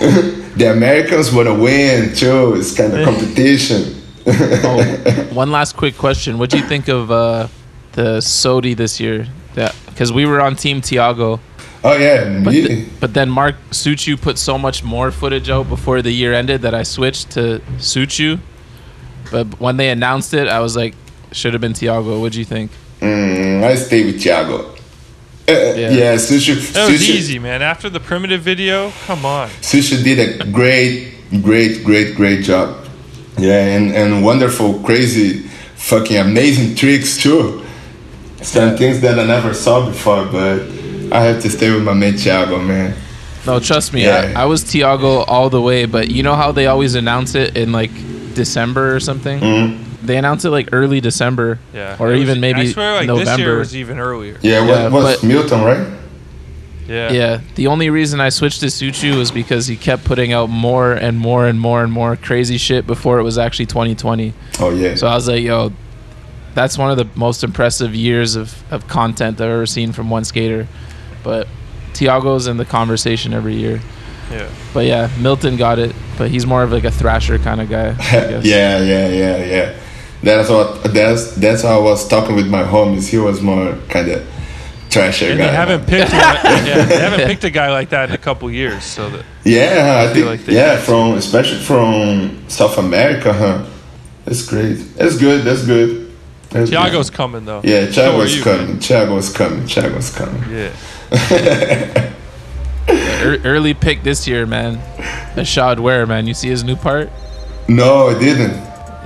[0.56, 2.54] the Americans want to win too.
[2.56, 4.02] It's kind of competition.
[4.26, 6.38] Oh, one last quick question.
[6.38, 7.48] What do you think of uh,
[7.92, 9.26] the SOTY this year?
[9.56, 11.40] Yeah, because we were on Team Tiago,
[11.84, 15.68] Oh yeah, but, me- th- but then Mark Suciu put so much more footage out
[15.68, 18.38] before the year ended that I switched to Suchu.
[19.30, 20.94] But when they announced it, I was like,
[21.32, 22.20] should have been Tiago.
[22.20, 22.70] What'd you think?
[23.00, 24.70] Mm, I stay with Tiago.
[25.48, 26.14] Uh, yeah, Yeah.
[26.16, 27.62] Sushi, That was Sushi, easy, man.
[27.62, 29.48] After the primitive video, come on.
[29.60, 32.84] Sushi did a great, great, great, great job.
[33.38, 35.40] Yeah, and, and wonderful, crazy,
[35.76, 37.64] fucking amazing tricks too.
[38.46, 40.60] Some things that I never saw before, but
[41.12, 42.94] I have to stay with my mate Tiago, man.
[43.46, 44.04] No, trust me.
[44.04, 44.32] Yeah.
[44.36, 47.56] I, I was Tiago all the way, but you know how they always announce it
[47.56, 47.90] in like
[48.34, 49.40] December or something?
[49.40, 50.06] Mm-hmm.
[50.06, 51.58] They announce it like early December.
[51.74, 51.96] Yeah.
[51.98, 53.58] Or It was- even maybe I swear, like this year November.
[53.58, 54.38] was even earlier.
[54.42, 55.86] Yeah, Yeah, what was but- Milton, right?
[56.88, 57.10] Yeah.
[57.12, 60.92] Yeah, the only reason I switched to Suciu was because he kept putting out more
[60.92, 64.32] and more and more and more crazy shit before it was actually 2020.
[64.60, 64.94] Oh yeah.
[64.94, 65.72] So I was like, yo,
[66.56, 70.24] that's one of the most impressive years of, of content I've ever seen from one
[70.24, 70.66] skater.
[71.22, 71.46] But
[71.92, 73.80] Tiago's in the conversation every year.
[74.32, 74.48] Yeah.
[74.74, 77.90] But yeah, Milton got it, but he's more of like a thrasher kind of guy.
[77.90, 77.94] I
[78.30, 78.44] guess.
[78.44, 79.76] yeah, yeah, yeah, yeah.
[80.22, 83.08] That's what that's that's how I was talking with my homies.
[83.08, 84.26] He was more kind of
[84.90, 85.46] thrasher And guy.
[85.46, 86.20] they haven't picked one,
[86.66, 88.82] yeah, they haven't picked a guy like that in a couple years.
[88.82, 93.66] So that Yeah, I think like they yeah, have from especially from South America, huh?
[94.24, 94.74] That's great.
[94.96, 95.44] That's good.
[95.44, 96.05] That's good.
[96.50, 96.76] That's good.
[96.76, 97.60] Tiago's coming though.
[97.64, 98.66] Yeah, So Tiago's you, coming.
[98.68, 98.78] man.
[98.80, 99.66] Tiago's coming.
[99.66, 100.42] Tiago's coming.
[100.50, 100.72] Yeah.
[102.88, 104.78] Ear- early pick this year, man.
[105.36, 106.26] Ishod Wair, man.
[106.26, 107.10] You see his new part?
[107.68, 108.52] No, I didn't.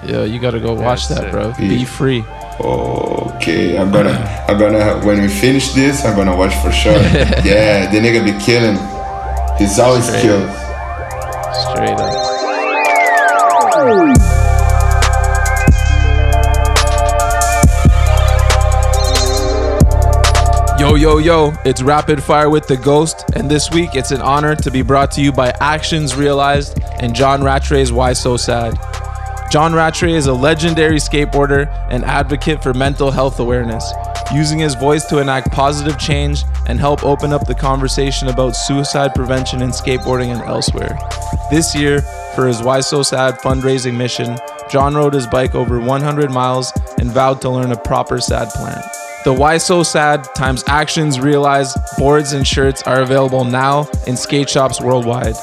[0.09, 1.31] Yeah, you gotta go watch That's that, sick.
[1.33, 1.53] bro.
[1.59, 2.25] Be free.
[2.61, 5.01] Okay, I'm gonna, I'm gonna.
[5.07, 6.93] When we finish this, I'm gonna watch for sure.
[7.43, 8.77] yeah, the nigga be killing.
[9.59, 10.23] He's always Straight.
[10.23, 10.49] killing.
[11.55, 12.11] Straight up.
[20.91, 24.57] Yo, yo, yo, it's Rapid Fire with the Ghost, and this week it's an honor
[24.57, 28.75] to be brought to you by Actions Realized and John Rattray's Why So Sad.
[29.53, 33.89] John Rattray is a legendary skateboarder and advocate for mental health awareness,
[34.35, 39.15] using his voice to enact positive change and help open up the conversation about suicide
[39.15, 40.99] prevention in skateboarding and elsewhere.
[41.53, 42.01] This year,
[42.35, 44.37] for his Why So Sad fundraising mission,
[44.69, 48.83] John rode his bike over 100 miles and vowed to learn a proper sad plan.
[49.23, 54.49] The Why So Sad times actions realized boards and shirts are available now in skate
[54.49, 55.35] shops worldwide.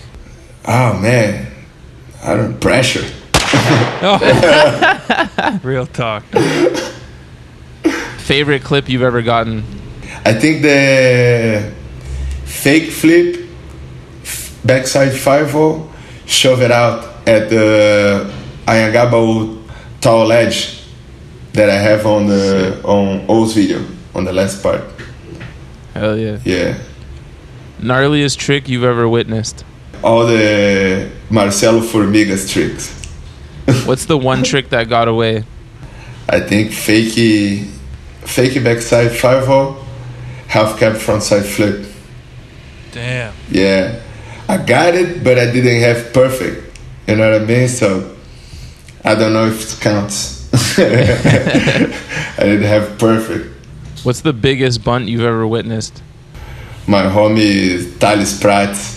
[0.66, 1.46] Oh man,
[2.22, 3.04] I don't pressure.
[4.02, 4.18] Oh.
[5.62, 6.24] Real talk.
[8.18, 9.64] Favorite clip you've ever gotten?
[10.24, 11.72] I think the
[12.44, 13.43] fake flip
[14.64, 15.90] backside 5
[16.26, 18.30] shove it out at the
[18.66, 19.62] Anhangabaú
[20.00, 20.82] tall edge
[21.52, 23.84] that I have on the on Öus video
[24.14, 24.82] on the last part.
[25.94, 26.38] Hell yeah.
[26.44, 26.78] Yeah.
[27.80, 29.64] Gnarliest trick you've ever witnessed?
[30.02, 32.92] All the Marcelo Formigas tricks.
[33.86, 35.44] What's the one trick that got away?
[36.28, 37.70] I think fakey
[38.22, 39.84] fakey backside 5
[40.48, 41.86] half cab frontside flip.
[42.92, 43.34] Damn.
[43.50, 44.00] Yeah,
[44.48, 46.78] I got it, but I didn't have perfect.
[47.06, 47.68] You know what I mean?
[47.68, 48.14] So
[49.04, 50.52] I don't know if it counts.
[50.78, 53.50] I didn't have perfect.
[54.04, 56.02] What's the biggest bunt you've ever witnessed?
[56.86, 58.92] My homie is Thales Prats.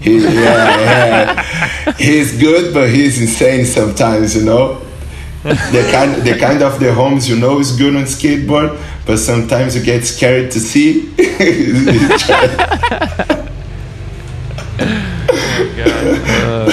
[0.00, 1.92] He, yeah, yeah.
[1.94, 4.36] he's good, but he's insane sometimes.
[4.36, 4.80] You know,
[5.42, 9.76] the kind, the kind of the homes you know is good on skateboard, but sometimes
[9.76, 11.12] you get scared to see.
[16.26, 16.72] God.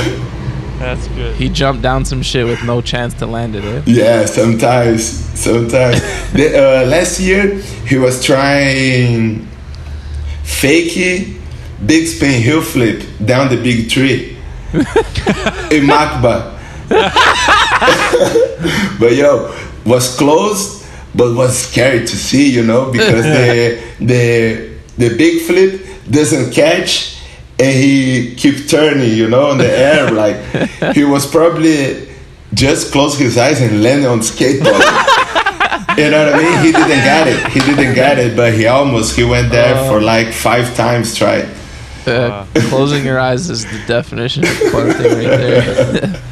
[0.80, 1.36] That's good.
[1.36, 3.82] He jumped down some shit with no chance to land it, eh?
[3.88, 6.00] Yeah, sometimes, sometimes.
[6.34, 7.56] the, uh, last year
[7.88, 9.48] he was trying
[10.44, 11.38] fakey
[11.86, 14.38] big spin heel flip down the big tree
[14.74, 16.58] in Macba.
[19.00, 19.54] but yo,
[19.86, 25.82] was close, but was scary to see, you know, because the the the big flip
[26.10, 27.17] doesn't catch,
[27.60, 30.12] and he kept turning, you know, in the air.
[30.12, 32.08] Like he was probably
[32.54, 34.82] just close his eyes and landed on skateboard.
[35.98, 36.66] you know what I mean?
[36.66, 37.48] He didn't get it.
[37.52, 39.16] He didn't get it, but he almost.
[39.16, 41.16] He went there for like five times.
[41.16, 41.50] Tried.
[42.06, 46.24] Uh, closing your eyes is the definition of farting right there.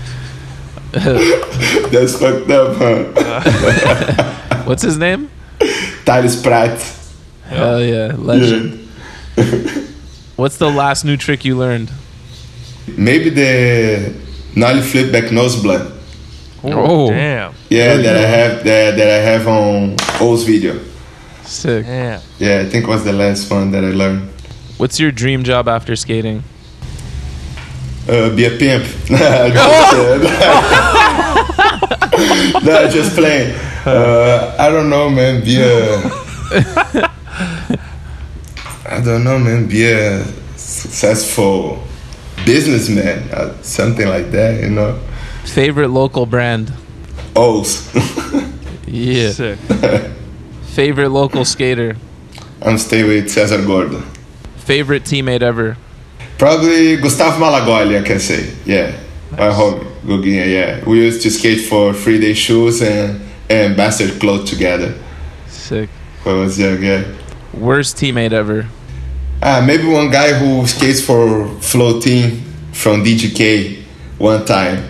[1.89, 4.63] That's fucked up, huh?
[4.63, 5.29] What's his name?
[6.05, 6.79] Thales Pratt.
[7.43, 8.87] Hell yeah, legend.
[10.35, 11.91] What's the last new trick you learned?
[12.97, 14.13] Maybe the
[14.55, 15.93] nollie flip back nose blunt.
[16.63, 17.09] Oh.
[17.09, 20.79] damn, Yeah, that I have that, that I have on Öus video.
[21.43, 21.85] Sick.
[21.85, 22.21] damn.
[22.39, 24.29] Yeah, I think was the last one that I learned.
[24.77, 26.43] What's your dream job after skating?
[28.09, 28.83] Uh, be a pimp.
[29.07, 29.09] just,
[32.65, 33.55] no, just playing.
[33.85, 35.43] Uh, I don't know, man.
[35.43, 37.11] Be a.
[38.95, 39.67] I don't know, man.
[39.67, 40.23] Be a
[40.55, 41.83] successful
[42.45, 44.61] businessman, uh, something like that.
[44.61, 44.99] You know.
[45.43, 46.71] Favorite local brand?
[47.35, 47.91] Öus.
[48.87, 49.31] Yeah.
[49.31, 49.59] Sick.
[50.67, 51.97] Favorite local skater?
[52.61, 54.01] I'm staying with Cesar Gordo.
[54.57, 55.75] Favorite teammate ever?
[56.37, 58.53] Probably Gustavo Malagoli, I can say.
[58.63, 58.95] Yeah.
[59.31, 60.85] My homie, Guguinha, yeah.
[60.87, 64.93] We used to skate for three day shoes and, and bastard clothes together.
[65.47, 65.89] Sick.
[66.23, 67.03] When I was young, yeah.
[67.53, 68.67] Worst teammate ever?
[69.47, 72.41] Ah, maybe one guy who skates for Flow Team
[72.73, 73.83] from DGK
[74.17, 74.89] one time.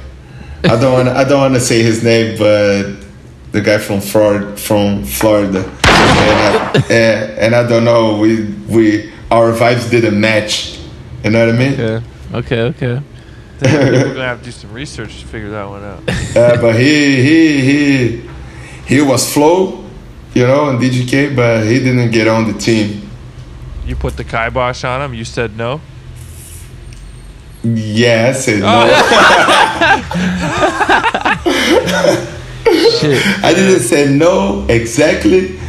[0.64, 3.04] I don't want I don't want to say his name, but
[3.52, 8.18] the guy from Florida, from Florida, and I, and, and I don't know.
[8.18, 10.80] We we our vibes didn't match.
[11.26, 11.78] You know what I mean?
[11.78, 12.02] Yeah.
[12.34, 13.02] Okay, okay.
[13.62, 16.02] We're gonna have to do some research to figure that one out.
[16.36, 18.30] Uh, but he he he
[18.88, 19.84] he was Flow,
[20.34, 23.05] you know, in DGK, but he didn't get on the team.
[23.86, 25.14] You put the kibosh on him.
[25.14, 25.82] You said no.
[27.64, 28.86] Yes I said no.
[28.88, 28.96] Oh.
[33.00, 33.22] Shit.
[33.44, 35.60] I didn't say no exactly,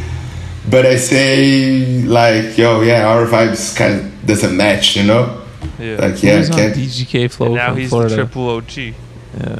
[0.69, 5.43] but I say like, yo, yeah, our vibes kind of doesn't match, you know?
[5.79, 5.97] Yeah.
[5.99, 6.75] Like, yeah, Who's can't.
[6.75, 8.09] DGK Flow and now from he's Florida?
[8.09, 8.77] the triple OG.
[8.77, 8.93] yeah.
[9.39, 9.59] Uh,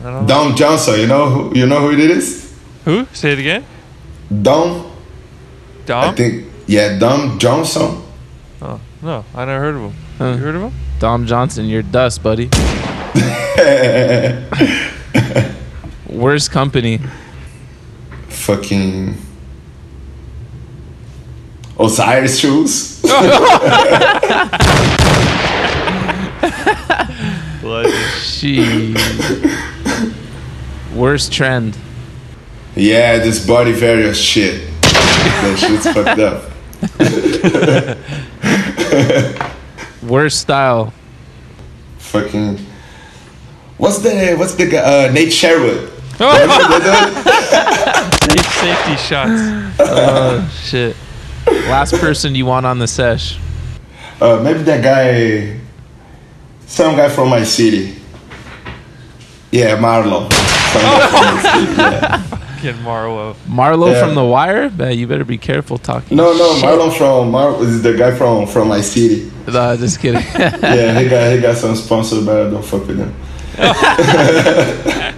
[0.00, 0.26] I don't.
[0.26, 2.52] Dom Johnson, you know who you know who it is?
[2.86, 3.06] Who?
[3.12, 3.64] Say it again.
[4.42, 4.90] Dom,
[5.88, 8.02] I think, yeah, Dom Johnson.
[8.62, 9.92] Oh no, I never heard of him.
[10.16, 10.30] Huh.
[10.30, 10.72] You heard of him?
[10.98, 12.48] Dom Johnson, you're dust, buddy.
[16.08, 16.98] Worst company?
[18.28, 19.14] Fucking
[21.78, 23.02] Osiris shoes.
[28.22, 28.94] She.
[30.94, 31.76] Worst trend?
[32.74, 34.68] Yeah, this body various shit.
[34.82, 36.51] that shit's fucked up.
[40.02, 40.92] Worst style?
[41.98, 42.58] Fucking.
[43.78, 44.78] What's the what's the guy?
[44.78, 45.90] Uh, Nate Sherwood.
[48.28, 49.40] Deep safety shots.
[49.78, 50.96] Oh, shit.
[51.46, 53.38] Last person you want on the sesh?
[54.20, 55.58] Uh, maybe that guy,
[56.66, 57.96] some guy from my city.
[59.50, 60.30] Yeah, Marlon.
[60.72, 62.38] Some guy from my city, yeah.
[62.62, 63.34] Get Marlo.
[63.48, 64.04] Marlo Yeah.
[64.06, 64.70] from The Wire?
[64.70, 66.16] Man, you better be careful talking.
[66.16, 66.64] No, no, shit.
[66.64, 69.30] Marlon from Mar is the guy from from my city.
[69.48, 70.22] Nah, just kidding.
[70.38, 73.12] Yeah, he got he got some sponsor, but I don't fuck with him.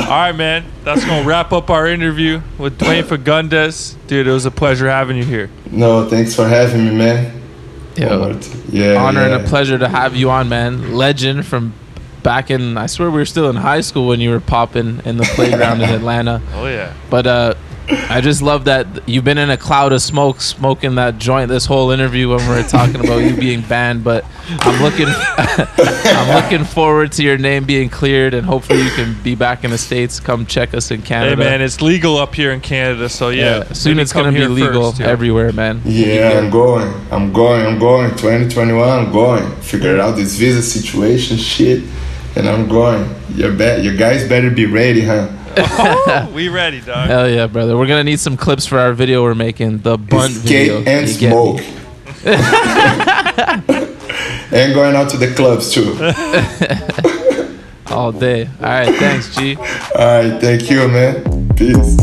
[0.00, 0.64] All right, man.
[0.82, 3.94] That's gonna wrap up our interview with Dwayne Fagundes.
[4.08, 5.50] Dude, it was a pleasure having you here.
[5.70, 7.40] No, thanks for having me, man.
[7.96, 8.36] Yo,
[8.70, 9.36] Yeah, honor yeah.
[9.36, 10.94] and a pleasure to have you on, man.
[10.94, 11.74] Legend from
[12.22, 15.16] back in, I swear we were still in high school when you were popping in
[15.16, 16.42] the playground in Atlanta.
[16.54, 16.94] Oh yeah.
[17.08, 17.54] But uh,
[17.90, 21.66] I just love that you've been in a cloud of smoke, smoking that joint this
[21.66, 24.04] whole interview when we were talking about you being banned.
[24.04, 25.06] But I'm looking,
[25.38, 29.70] I'm looking forward to your name being cleared, and hopefully you can be back in
[29.70, 30.20] the states.
[30.20, 31.42] Come check us in Canada.
[31.42, 33.72] Hey man, it's legal up here in Canada, so yeah.
[33.72, 35.08] soon it's gonna be legal first, yeah.
[35.08, 35.80] everywhere, man.
[35.84, 36.92] Yeah, I'm going.
[37.10, 37.66] I'm going.
[37.66, 38.10] I'm going.
[38.10, 39.50] 2021, I'm going.
[39.62, 41.82] Figure out this visa situation shit,
[42.36, 43.08] and I'm going.
[43.34, 43.82] You bet.
[43.82, 45.28] You guys better be ready, huh?
[45.56, 47.08] Oh, we ready, dog.
[47.08, 47.76] Hell yeah, brother.
[47.76, 50.90] We're gonna need some clips for our video we're making, the bunt Skate video.
[50.90, 51.60] and You smoke.
[54.52, 55.96] and going out to the clubs too.
[57.94, 58.46] all day.
[58.60, 59.56] All right, thanks, G.
[59.56, 59.64] All
[59.96, 61.48] right, thank you, man.
[61.56, 61.96] Peace.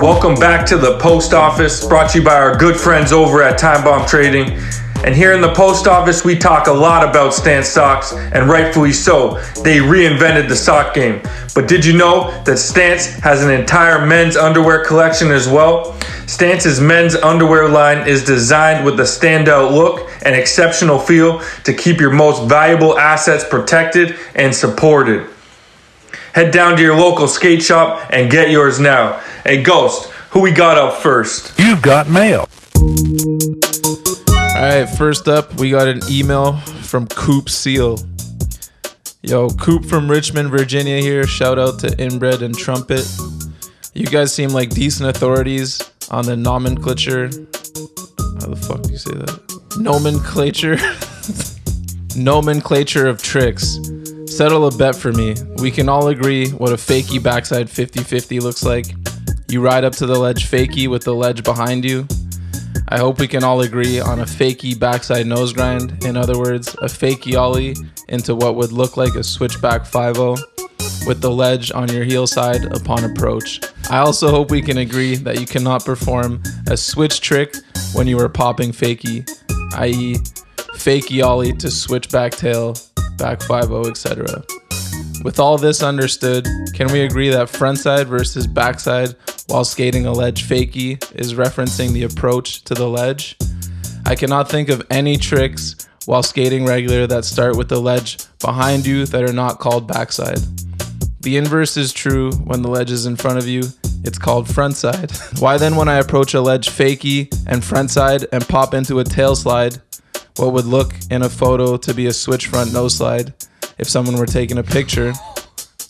[0.00, 3.58] Welcome back to the post office, brought to you by our good friends over at
[3.58, 4.58] Time Bomb Trading.
[5.04, 8.94] And here in the post office, we talk a lot about Stance socks, and rightfully
[8.94, 9.34] so.
[9.62, 11.20] They reinvented the sock game.
[11.54, 15.92] But did you know that Stance has an entire men's underwear collection as well?
[16.26, 22.00] Stance's men's underwear line is designed with a standout look and exceptional feel to keep
[22.00, 25.28] your most valuable assets protected and supported.
[26.32, 29.18] Head down to your local skate shop and get yours now.
[29.44, 31.58] Hey, Ghost, who we got up first?
[31.58, 32.48] You've got mail.
[32.76, 37.98] All right, first up, we got an email from Coop Seal.
[39.22, 41.26] Yo, Coop from Richmond, Virginia here.
[41.26, 43.10] Shout out to Inbred and Trumpet.
[43.92, 47.24] You guys seem like decent authorities on the nomenclature.
[47.24, 49.40] How the fuck do you say that?
[49.78, 50.78] Nomenclature.
[52.16, 53.78] nomenclature of tricks.
[54.30, 55.34] Settle a bet for me.
[55.56, 58.86] We can all agree what a fakey backside 50 50 looks like.
[59.48, 62.06] You ride up to the ledge fakey with the ledge behind you.
[62.88, 66.04] I hope we can all agree on a fakey backside nose grind.
[66.04, 67.74] In other words, a fakey ollie
[68.08, 70.16] into what would look like a switchback 5
[71.06, 73.60] with the ledge on your heel side upon approach.
[73.90, 77.56] I also hope we can agree that you cannot perform a switch trick
[77.94, 79.28] when you are popping fakey,
[79.74, 80.14] i.e.,
[80.76, 82.74] fakey ollie to switchback tail,
[83.20, 84.42] back 5 etc.
[85.22, 89.14] With all this understood, can we agree that frontside versus backside
[89.48, 93.36] while skating a ledge fakie is referencing the approach to the ledge?
[94.06, 98.86] I cannot think of any tricks while skating regular that start with the ledge behind
[98.86, 100.40] you that are not called backside.
[101.20, 103.64] The inverse is true when the ledge is in front of you,
[104.04, 105.40] it's called frontside.
[105.42, 109.36] Why then, when I approach a ledge fakie and frontside and pop into a tail
[109.36, 109.82] slide,
[110.36, 113.34] what would look in a photo to be a switch front nose slide,
[113.78, 115.12] if someone were taking a picture,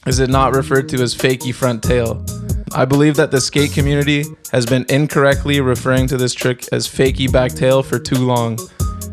[0.07, 2.25] is it not referred to as fakey front tail?
[2.73, 7.31] I believe that the skate community has been incorrectly referring to this trick as fakey
[7.31, 8.59] back tail for too long.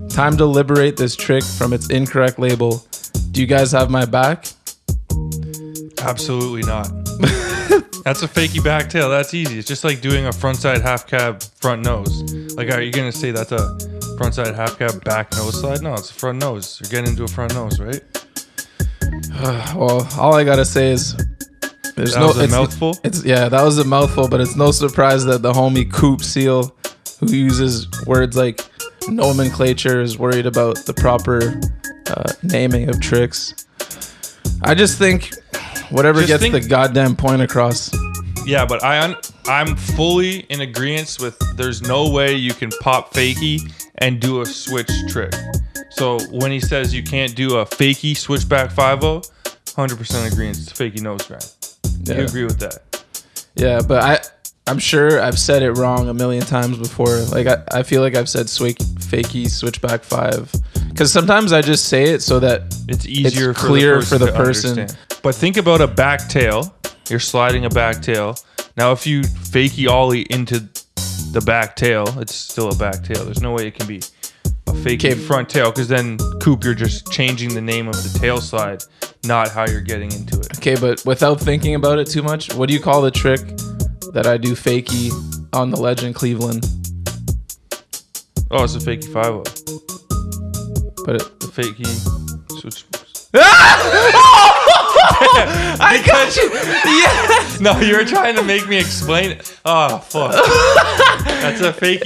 [0.10, 2.84] Time to liberate this trick from its incorrect label.
[3.32, 4.48] Do you guys have my back?
[6.02, 6.88] Absolutely not.
[8.08, 9.10] That's a fakey back tail.
[9.10, 9.60] That's easy.
[9.60, 12.34] It's just like doing a frontside half cab front nose.
[12.56, 13.78] Like, are you gonna say that's a
[14.18, 15.82] frontside half cab back nose slide?
[15.82, 16.80] No, it's a front nose.
[16.82, 18.02] You're getting into a front nose, right?
[19.76, 21.16] Well, all I gotta say is
[21.96, 22.98] there's That no was a it's, mouthful?
[23.04, 26.76] It's yeah, that was a mouthful, but it's no surprise that the homie Coop Seal,
[27.20, 28.62] who uses words like
[29.08, 31.60] nomenclature, is worried about the proper
[32.10, 33.54] uh, naming of tricks.
[34.64, 35.32] I just think
[35.92, 37.92] whatever Just gets think- the goddamn point across.
[38.48, 41.38] Yeah, but I un- I'm fully in agreement with.
[41.58, 43.60] There's no way you can pop fakey
[44.00, 45.34] and do a switch trick.
[45.92, 50.58] So when he says you can't do a fakey switchback 5 100% agreement.
[50.58, 51.52] It's a fakey nose grind.
[52.06, 53.04] You agree with that?
[53.56, 54.20] Yeah, but I
[54.70, 57.16] I'm sure I've said it wrong a million times before.
[57.18, 60.52] Like I, I feel like I've said swake, fakey switchback five
[60.90, 64.26] because sometimes I just say it so that It's easier for clear the for person
[64.26, 64.70] the person.
[64.80, 65.22] understand.
[65.24, 66.74] But think about a back tail.
[67.10, 68.36] You're sliding a back tail.
[68.76, 70.60] Now, if you fakey ollie into
[71.32, 73.24] the back tail, it's still a back tail.
[73.26, 73.98] There's no way it can be
[74.68, 75.14] a fakey Okay.
[75.16, 78.84] front tail because then, Coop, you're just changing the name of the tail slide,
[79.26, 80.58] not how you're getting into it.
[80.58, 83.42] Okay, but without thinking about it too much, what do you call the trick
[84.14, 85.12] that I do fakey
[85.54, 86.66] on the legend Cleveland?
[88.52, 89.44] Oh, it's a fakey 5
[91.06, 92.27] But it, The fakey.
[95.80, 96.50] I got you.
[96.54, 97.60] Yes.
[97.60, 99.60] No, you were trying to make me explain it.
[99.66, 100.32] Oh, fuck.
[101.26, 102.04] That's a fakey.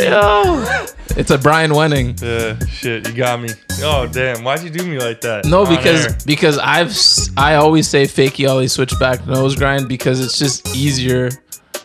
[1.18, 2.22] It's a Brian Wenning.
[2.24, 3.50] Uh, shit, you got me.
[3.82, 4.44] Oh, damn.
[4.44, 5.46] Why'd you do me like that?
[5.46, 6.18] No, because air?
[6.26, 6.96] because I've
[7.38, 11.30] I always say fakey ollie switchback nose grind because it's just easier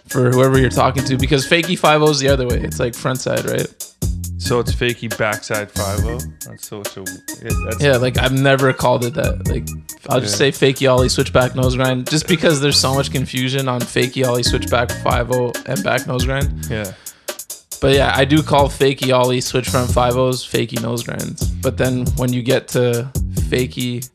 [0.08, 2.60] for whoever you're talking to because fakey five is the other way.
[2.60, 3.66] It's like front side, right?
[4.38, 6.02] So it's fakey backside 5
[6.40, 7.04] That's so, so.
[7.42, 9.48] yeah, That's, Yeah, like I've never called it that.
[9.48, 9.66] Like
[10.08, 13.80] I'll just say fakey ollie switchback nose grind just because there's so much confusion on
[13.80, 16.66] fakey ollie switchback five oh and back nose grind.
[16.70, 16.92] yeah.
[17.80, 21.46] But yeah, I do call fakey ollie switch front five O's fakey nose grinds.
[21.46, 24.08] But then when you get to fakey,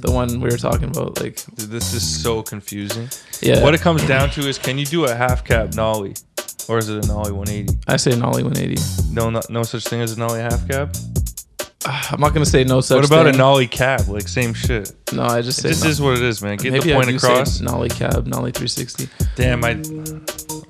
[0.00, 3.08] the one we were talking about, like this is so confusing.
[3.40, 6.14] yeah, What it comes down to is can you do a half cab nollie?
[6.68, 7.78] Or is it a nollie 180?
[7.86, 9.12] I say nollie 180.
[9.12, 10.94] No, no, no such thing as a nollie half cab.
[11.86, 12.94] I'm not gonna say no such.
[12.94, 13.02] Thing.
[13.02, 13.34] What about thing.
[13.34, 14.08] a nollie cab?
[14.08, 14.92] Like same shit.
[15.12, 16.56] No, I just say just no- is what it is, man.
[16.56, 17.58] Get Maybe the I point do across.
[17.58, 19.08] say nollie cab, nollie 360.
[19.36, 19.70] Damn, I,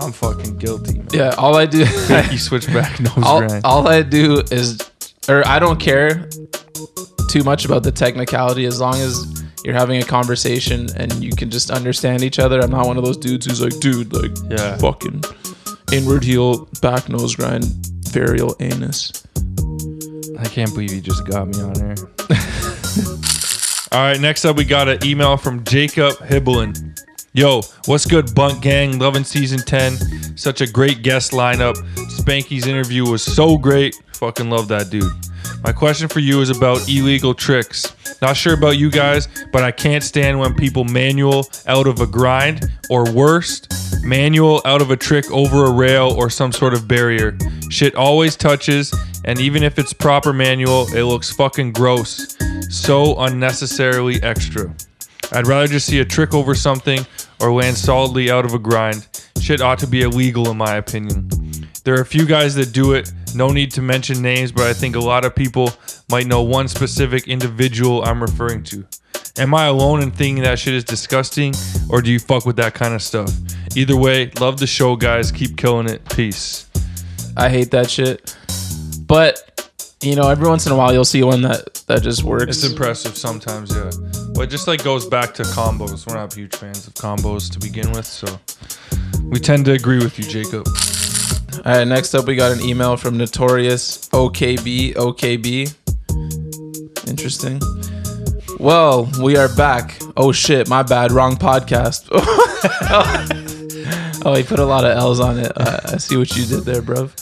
[0.05, 1.07] I'm fucking guilty, man.
[1.13, 3.65] Yeah, all I do, Fakey switchback nose all, grind.
[3.65, 4.79] all I do is,
[5.29, 6.29] or I don't care
[7.29, 11.49] too much about the technicality as long as you're having a conversation and you can
[11.51, 12.61] just understand each other.
[12.61, 14.77] I'm not one of those dudes who's like, dude, like, Yeah.
[14.79, 15.23] fucking
[15.95, 17.63] inward heel, back nose grind,
[18.11, 19.13] varial anus.
[20.41, 21.95] I can't believe you just got me on here.
[23.93, 26.99] All right, next up we got an email from Jacob Hibbelin.
[27.37, 28.97] Yo, what's good, Bunt Gang?
[29.01, 30.37] Loving season 10.
[30.37, 31.75] Such a great guest lineup.
[32.07, 34.01] Spanky's interview was so great.
[34.13, 35.11] Fucking love that dude.
[35.65, 37.93] My question for you is about illegal tricks.
[38.23, 42.07] Not sure about you guys, but I can't stand when people manual out of a
[42.07, 43.75] grind, or worst,
[44.05, 47.37] manual out of a trick over a rail or some sort of barrier.
[47.69, 52.37] Shit always touches, and even if it's proper manual, it looks fucking gross.
[52.71, 54.73] So unnecessarily extra.
[55.33, 57.05] I'd rather just see a trick over something
[57.45, 59.07] or land solidly out of a grind.
[59.41, 61.29] Shit ought to be illegal, in my opinion.
[61.85, 63.13] There are a few guys that do it.
[63.35, 65.71] No need to mention names, but I think a lot of people
[66.11, 68.87] might know one specific individual I'm referring to.
[69.37, 71.53] Am I alone in thinking that shit is disgusting,
[71.91, 73.31] or do you fuck with that kind of stuff?
[73.77, 75.31] Either way, love the show, guys.
[75.31, 76.09] Keep killing it.
[76.09, 76.71] Peace.
[77.37, 78.35] I hate that shit.
[79.07, 79.54] But
[80.05, 82.63] you know, every once in a while you'll see one that that just works.
[82.63, 83.91] It's impressive sometimes, yeah.
[84.35, 86.07] But it just like goes back to combos.
[86.07, 88.27] We're not huge fans of combos to begin with, so
[89.25, 90.67] we tend to agree with you, Jacob.
[91.65, 95.75] All right, next up we got an email from Notorious OKB OKB.
[97.09, 97.61] Interesting.
[98.61, 99.99] Well, we are back.
[100.17, 101.13] Oh shit, my bad.
[101.13, 102.09] Wrong podcast.
[104.25, 105.53] oh, he put a lot of L's on it.
[105.57, 107.13] Uh, I see what you did there, bruv.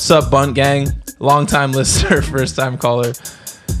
[0.00, 0.88] Sup, Bunt Gang?
[1.18, 3.12] Long time listener, first time caller.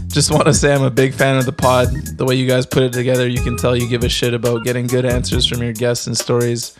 [0.08, 1.88] Just want to say I'm a big fan of the pod.
[2.16, 4.64] The way you guys put it together, you can tell you give a shit about
[4.64, 6.78] getting good answers from your guests and stories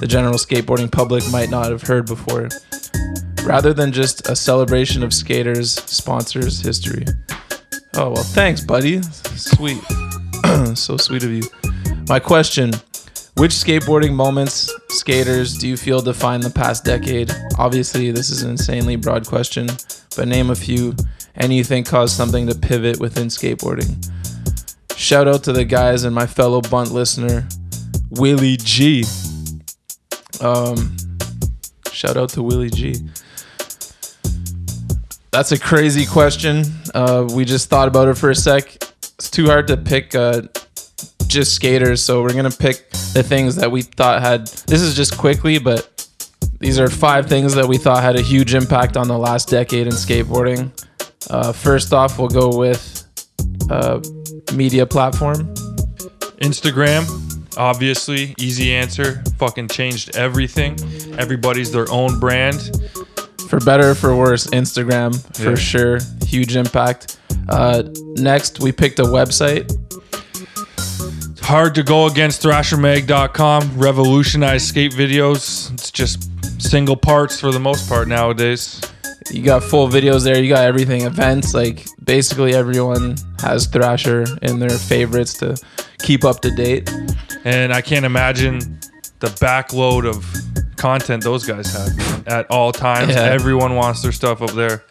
[0.00, 2.48] the general skateboarding public might not have heard before.
[3.44, 7.04] Rather than just a celebration of skaters, sponsors, history.
[7.94, 9.00] Oh, well, thanks, buddy.
[9.36, 9.80] Sweet.
[10.74, 11.44] so sweet of you.
[12.08, 12.72] My question
[13.36, 17.32] Which skateboarding moments, skaters, do you feel define the past decade?
[17.58, 19.68] Obviously, this is an insanely broad question,
[20.16, 20.94] but name a few
[21.34, 23.96] and you think caused something to pivot within skateboarding.
[24.96, 27.48] Shout out to the guys and my fellow bunt listener,
[28.10, 29.04] Willie G.
[30.40, 30.96] Um,
[31.90, 32.96] shout out to Willie G.
[35.30, 36.64] That's a crazy question.
[36.94, 38.76] Uh, we just thought about it for a sec.
[39.14, 40.42] It's too hard to pick uh,
[41.32, 44.46] just skaters, so we're gonna pick the things that we thought had.
[44.66, 46.06] This is just quickly, but
[46.60, 49.86] these are five things that we thought had a huge impact on the last decade
[49.86, 50.70] in skateboarding.
[51.30, 53.04] Uh, first off, we'll go with
[53.70, 54.00] uh,
[54.54, 55.54] media platform.
[56.40, 57.06] Instagram,
[57.56, 59.22] obviously, easy answer.
[59.38, 60.76] Fucking changed everything.
[61.18, 62.70] Everybody's their own brand.
[63.48, 65.54] For better or for worse, Instagram for Yeah.
[65.56, 67.18] sure, huge impact.
[67.48, 67.82] Uh,
[68.16, 69.70] next, we picked a website.
[71.42, 73.76] Hard to go against ThrasherMag.com.
[73.78, 75.72] Revolutionized skate videos.
[75.74, 76.28] It's just
[76.62, 78.80] single parts for the most part nowadays.
[79.30, 80.42] You got full videos there.
[80.42, 81.02] You got everything.
[81.02, 85.56] Events like basically everyone has Thrasher in their favorites to
[85.98, 86.90] keep up to date.
[87.44, 88.78] And I can't imagine
[89.20, 90.24] the backload of
[90.76, 93.14] content those guys have at all times.
[93.14, 93.22] Yeah.
[93.24, 94.84] Everyone wants their stuff up there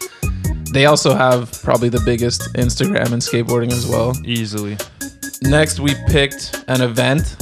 [0.72, 4.14] They also have probably the biggest Instagram and skateboarding as well.
[4.24, 4.76] easily.
[5.42, 7.36] Next, we picked an event.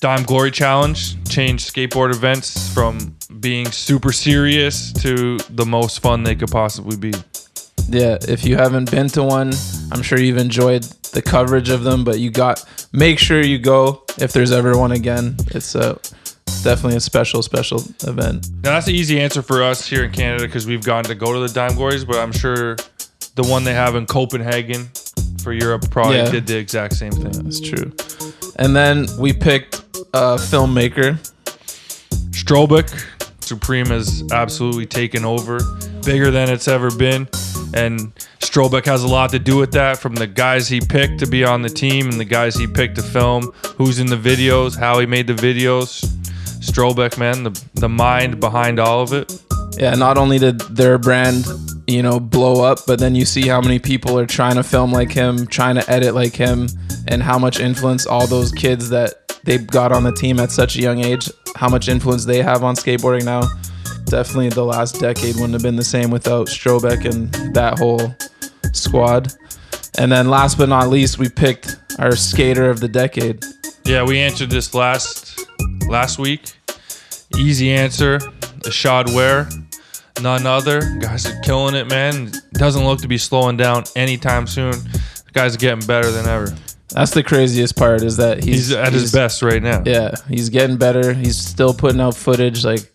[0.00, 6.34] Dime Glory Challenge changed skateboard events from being super serious to the most fun they
[6.34, 7.12] could possibly be.
[7.88, 9.52] Yeah, if you haven't been to one,
[9.90, 14.04] I'm sure you've enjoyed the coverage of them, but you got make sure you go
[14.18, 15.36] if there's ever one again.
[15.48, 15.98] It's a
[16.62, 18.48] definitely a special special event.
[18.62, 21.32] Now that's the easy answer for us here in Canada because we've gotten to go
[21.32, 22.76] to the Dime Glories, but I'm sure
[23.34, 24.90] the one they have in Copenhagen
[25.42, 26.30] for Europe probably Yeah.
[26.30, 27.32] did the exact same thing.
[27.32, 27.92] That's true.
[28.56, 29.76] And then we picked
[30.14, 31.18] a filmmaker.
[32.30, 32.88] Strobeck,
[33.40, 35.60] Supreme has absolutely taken over,
[36.04, 37.28] bigger than it's ever been.
[37.74, 41.26] And Strobeck has a lot to do with that from the guys he picked to
[41.26, 44.76] be on the team and the guys he picked to film, who's in the videos,
[44.78, 46.04] how he made the videos.
[46.60, 49.42] Strobeck, man, the, the mind behind all of it.
[49.78, 51.46] Yeah, not only did their brand,
[51.86, 54.92] you know, blow up, but then you see how many people are trying to film
[54.92, 56.68] like him, trying to edit like him,
[57.08, 60.76] and how much influence all those kids that they got on the team at such
[60.76, 63.42] a young age, how much influence they have on skateboarding now.
[64.04, 68.14] Definitely the last decade wouldn't have been the same without Strobeck and that whole
[68.72, 69.32] squad.
[69.98, 73.44] And then last but not least, we picked our skater of the decade.
[73.84, 75.40] Yeah, we answered this last
[75.88, 76.52] last week.
[77.36, 78.18] Easy answer,
[78.64, 79.48] Ishod Wair.
[80.22, 80.80] None other.
[81.00, 82.30] Guys are killing it, man.
[82.52, 84.72] Doesn't look to be slowing down anytime soon.
[84.72, 86.54] The guy's are getting better than ever.
[86.90, 89.82] That's the craziest part is that he's, He's at his best right now.
[89.84, 91.12] Yeah, he's getting better.
[91.14, 92.64] He's still putting out footage.
[92.64, 92.92] Like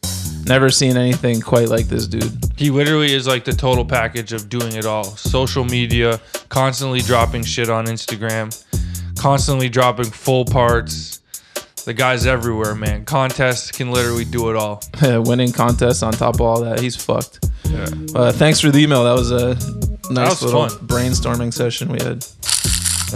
[0.48, 2.32] Never seen anything quite like this dude.
[2.56, 5.04] He literally is like the total package of doing it all.
[5.04, 8.56] Social media, constantly dropping shit on Instagram,
[9.20, 11.22] constantly dropping full parts.
[11.88, 13.06] The guy's everywhere, man.
[13.06, 14.84] Contests can literally do it all.
[15.02, 17.46] Winning contests on top of all that, he's fucked.
[17.64, 17.88] Yeah.
[18.14, 19.06] Uh, thanks for the email.
[19.06, 19.56] That was a
[20.12, 20.86] nice was little fun.
[20.86, 22.28] brainstorming session we had.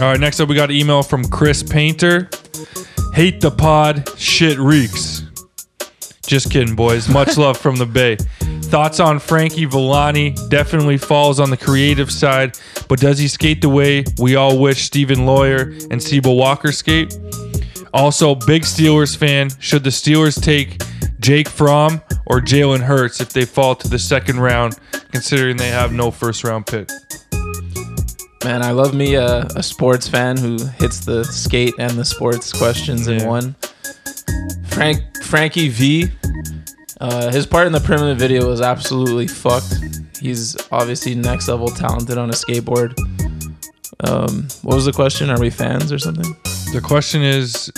[0.02, 2.30] All right, next up we got an email from Chris Painter.
[3.12, 5.24] Hate the pod, shit reeks.
[6.26, 7.10] Just kidding, boys.
[7.10, 8.16] Much love from the Bay.
[8.70, 10.34] Thoughts on Frankie Villani?
[10.48, 12.56] Definitely falls on the creative side,
[12.88, 17.18] but does he skate the way we all wish Stephen Lawyer and Sebo Walker skate?
[17.94, 19.50] Also, big Steelers fan.
[19.58, 20.80] Should the Steelers take
[21.20, 24.78] Jake Fromm or Jalen Hurts if they fall to the second round,
[25.12, 26.88] considering they have no first round pick?
[28.44, 32.52] Man, I love me a, a sports fan who hits the skate and the sports
[32.52, 33.54] questions in one.
[34.66, 36.10] Frank Frankie V,
[37.00, 39.74] uh, his part in the primitive video was absolutely fucked.
[40.18, 42.98] He's obviously next level talented on a skateboard.
[44.00, 45.30] Um, what was the question?
[45.30, 46.34] Are we fans or something?
[46.72, 47.70] The question is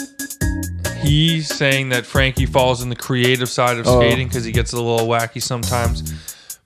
[1.02, 4.00] he's saying that Frankie falls in the creative side of Oh.
[4.00, 6.12] skating because he gets a little wacky sometimes.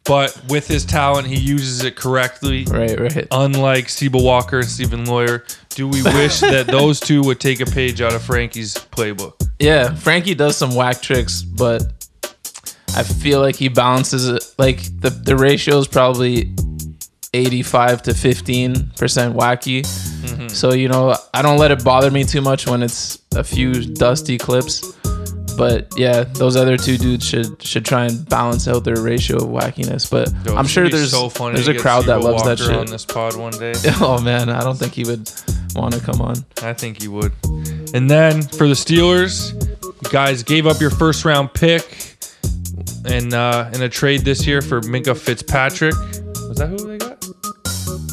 [0.04, 2.64] But with his talent, he uses it correctly.
[2.64, 3.26] Right, right.
[3.30, 7.66] Unlike Sebo Walker and Stephen Lawyer, do we wish that those two would take a
[7.66, 9.34] page out of Frankie's playbook?
[9.58, 11.82] Yeah, Frankie does some whack tricks, but
[12.96, 14.44] I feel like he balances it.
[14.56, 16.54] Like the the ratio is probably
[17.34, 19.84] eighty five to fifteen percent wacky.
[20.50, 23.72] So you know, I don't let it bother me too much when it's a few
[23.94, 24.92] dusty clips.
[25.56, 29.48] But yeah, those other two dudes should should try and balance out their ratio of
[29.50, 30.08] wackiness.
[30.08, 32.90] But Yo, I'm sure there's so there's a crowd that loves that Walker on shit.
[32.92, 33.74] this pod one day.
[34.00, 35.28] Oh man, I don't think he would
[35.74, 36.36] want to come on.
[36.62, 37.32] I think he would.
[37.92, 39.52] And then for the Steelers,
[39.82, 42.14] you guys gave up your first round pick
[43.04, 45.94] and uh, in a trade this year for Minkah Fitzpatrick.
[46.48, 47.07] Was that who they got?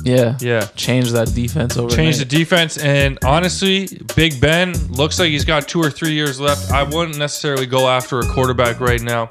[0.06, 0.68] Yeah, Yeah.
[0.76, 1.94] change that defense over.
[1.96, 6.40] Change the defense, and honestly, Big Ben looks like he's got two or three years
[6.40, 6.72] left.
[6.72, 9.28] I wouldn't necessarily go after a quarterback right now.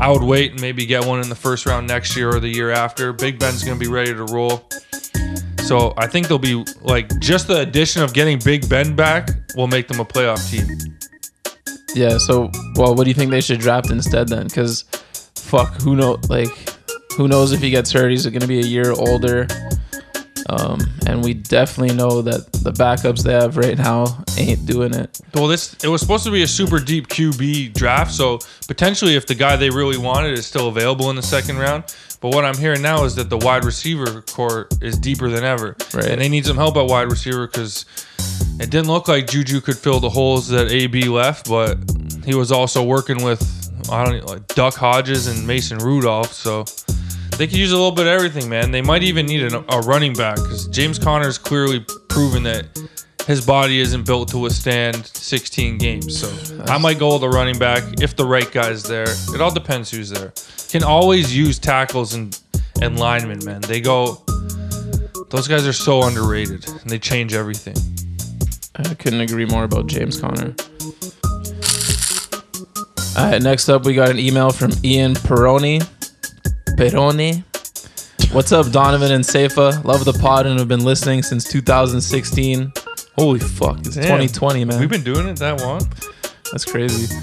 [0.00, 2.48] I would wait and maybe get one in the first round next year or the
[2.48, 3.12] year after.
[3.12, 4.68] Big Ben's going to be ready to roll.
[5.62, 9.68] So I think they'll be like just the addition of getting Big Ben back will
[9.68, 10.66] make them a playoff team.
[11.94, 12.18] Yeah.
[12.18, 14.48] So, well, what do you think they should draft instead then?
[14.48, 14.82] Because,
[15.36, 16.18] fuck, who know?
[16.28, 16.48] Like,
[17.16, 18.10] who knows if he gets hurt?
[18.10, 19.46] He's going to be a year older.
[20.52, 25.18] Um, and we definitely know that the backups they have right now ain't doing it.
[25.34, 28.38] Well, this it was supposed to be a super deep QB draft, so
[28.68, 31.84] potentially if the guy they really wanted is still available in the second round.
[32.20, 35.74] But what I'm hearing now is that the wide receiver core is deeper than ever,
[35.94, 36.04] Right.
[36.04, 37.84] and they need some help at wide receiver because
[38.60, 41.78] it didn't look like Juju could fill the holes that AB left, but
[42.24, 43.42] he was also working with
[43.90, 46.64] I don't know, like Duck Hodges and Mason Rudolph, so
[47.38, 48.70] they could use a little bit of everything, man.
[48.70, 52.66] They might even need a running back because James Conner's clearly proven that
[53.26, 56.18] his body isn't built to withstand 16 games.
[56.18, 59.06] So I might go with a running back if the right guy's there.
[59.34, 60.32] It all depends who's there.
[60.70, 62.38] Can always use tackles and
[62.80, 63.60] and linemen, man.
[63.60, 64.22] They go.
[65.30, 67.76] Those guys are so underrated and they change everything.
[68.76, 70.54] I couldn't agree more about James Conner.
[73.16, 75.86] All right, next up, we got an email from Ian Peroni.
[76.76, 77.44] Peroni.
[78.32, 79.84] What's up, Donovan and Seifa?
[79.84, 82.72] Love the pod and have been listening since 2016.
[83.16, 84.04] Holy fuck, it's Damn.
[84.04, 84.80] 2020, man.
[84.80, 85.80] We've been doing it that long.
[86.50, 87.14] That's crazy.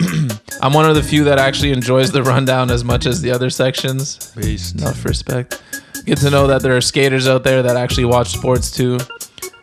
[0.62, 3.50] I'm one of the few that actually enjoys the rundown as much as the other
[3.50, 4.32] sections.
[4.36, 4.76] Beast.
[4.80, 5.62] Enough respect.
[6.06, 8.98] Good to know that there are skaters out there that actually watch sports too.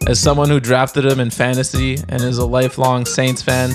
[0.07, 3.72] As someone who drafted him in fantasy and is a lifelong Saints fan,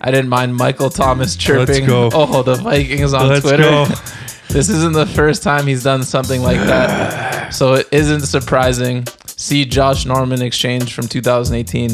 [0.00, 2.10] I didn't mind Michael Thomas chirping, go.
[2.12, 3.86] "Oh, the Vikings" on Let's Twitter.
[4.52, 9.06] This isn't the first time he's done something like that, so it isn't surprising.
[9.26, 11.92] See Josh Norman exchange from 2018.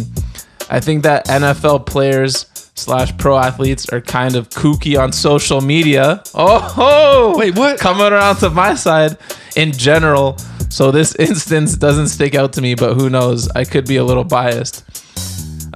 [0.71, 6.23] I think that NFL players slash pro athletes are kind of kooky on social media.
[6.35, 7.35] Oh, ho!
[7.37, 7.79] Wait, what?
[7.79, 9.19] Coming around to my side
[9.55, 10.39] in general.
[10.71, 13.49] So this instance doesn't stick out to me, but who knows?
[13.51, 14.83] I could be a little biased.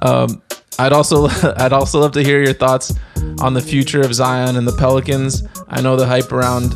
[0.01, 0.41] Um,
[0.85, 1.27] I'd also
[1.57, 2.93] I'd also love to hear your thoughts
[3.39, 5.43] on the future of Zion and the Pelicans.
[5.67, 6.73] I know the hype around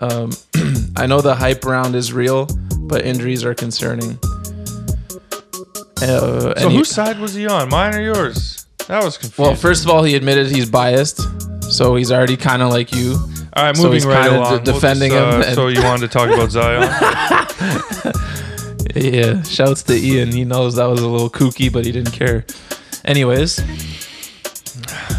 [0.00, 0.30] um,
[0.96, 2.46] I know the hype around is real,
[2.78, 4.18] but injuries are concerning.
[6.02, 7.68] Uh, So and he- whose side was he on?
[7.68, 8.66] Mine or yours?
[8.88, 9.44] That was confusing.
[9.44, 11.20] well, first of all, he admitted he's biased,
[11.72, 13.12] so he's already kind of like you.
[13.54, 14.50] all right, so moving he's right along.
[14.52, 16.82] We'll defending just, him uh, and- so you wanted to talk about Zion?
[18.96, 20.32] Yeah, shouts to Ian.
[20.32, 22.44] He knows that was a little kooky, but he didn't care.
[23.04, 23.60] Anyways,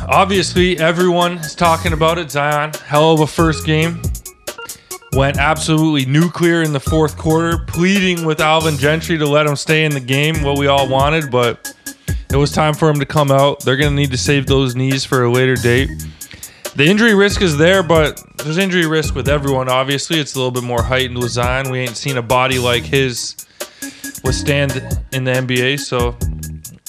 [0.08, 2.32] Obviously, everyone is talking about it.
[2.32, 4.02] Zion, hell of a first game.
[5.14, 9.86] Went absolutely nuclear in the fourth quarter, pleading with Alvin Gentry to let him stay
[9.86, 11.74] in the game, what we all wanted, but
[12.30, 13.62] it was time for him to come out.
[13.62, 15.90] They're going to need to save those knees for a later date.
[16.76, 19.70] The injury risk is there, but there's injury risk with everyone.
[19.70, 21.70] Obviously, it's a little bit more heightened with Zion.
[21.70, 23.46] We ain't seen a body like his
[24.24, 24.72] withstand
[25.12, 26.18] in the NBA, so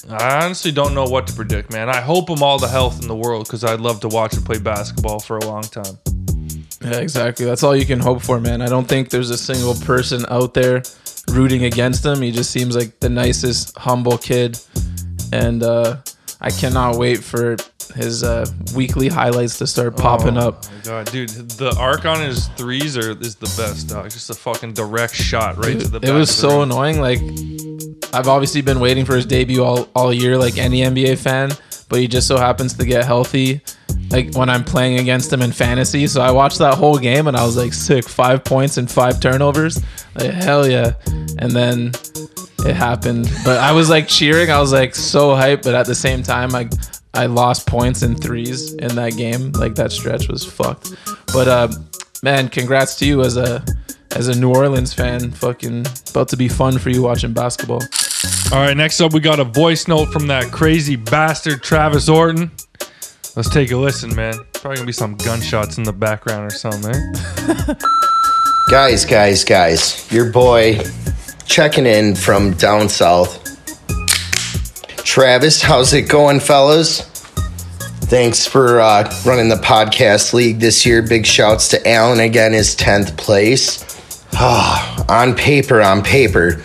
[0.08, 1.88] I honestly don't know what to predict, man.
[1.88, 4.42] I hope him all the health in the world because I'd love to watch him
[4.42, 5.98] play basketball for a long time.
[6.82, 7.46] Yeah, exactly.
[7.46, 8.60] That's all you can hope for, man.
[8.60, 10.82] I don't think there's a single person out there
[11.28, 12.20] rooting against him.
[12.20, 14.58] He just seems like the nicest, humble kid.
[15.32, 15.98] And uh,
[16.40, 17.56] I cannot wait for
[17.94, 20.42] his uh, weekly highlights to start popping up.
[20.42, 20.66] Oh up.
[20.72, 24.10] My God, dude, the arc on his threes are is the best, dog.
[24.10, 26.00] Just a fucking direct shot right to the.
[26.00, 27.00] It was so annoying.
[27.00, 27.20] Like,
[28.12, 31.50] I've obviously been waiting for his debut all, all year, like any NBA fan,
[31.88, 33.60] but he just so happens to get healthy.
[34.10, 37.36] Like when I'm playing against him in fantasy, so I watched that whole game and
[37.36, 39.82] I was like, sick, five points and five turnovers,
[40.14, 40.92] like hell yeah.
[41.38, 41.92] And then
[42.66, 45.94] it happened, but I was like cheering, I was like so hyped, but at the
[45.94, 46.68] same time, I
[47.14, 49.52] I lost points and threes in that game.
[49.52, 50.94] Like that stretch was fucked.
[51.32, 51.68] But uh,
[52.22, 53.64] man, congrats to you as a
[54.16, 55.30] as a New Orleans fan.
[55.30, 57.80] Fucking about to be fun for you watching basketball.
[58.52, 62.50] All right, next up we got a voice note from that crazy bastard Travis Orton.
[63.34, 64.34] Let's take a listen, man.
[64.52, 66.94] Probably gonna be some gunshots in the background or something.
[66.94, 67.74] Eh?
[68.70, 70.78] Guys, guys, guys, your boy
[71.44, 73.38] checking in from down south.
[75.04, 77.02] Travis, how's it going, fellas?
[78.08, 81.02] Thanks for uh, running the podcast league this year.
[81.02, 83.91] Big shouts to Alan again, his 10th place.
[84.34, 86.62] Ah, on paper, on paper.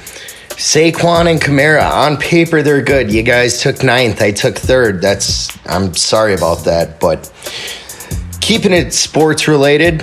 [0.58, 3.12] Saquon and Kamara, on paper, they're good.
[3.12, 5.02] You guys took ninth, I took third.
[5.02, 7.32] That's, I'm sorry about that, but
[8.42, 10.02] keeping it sports related,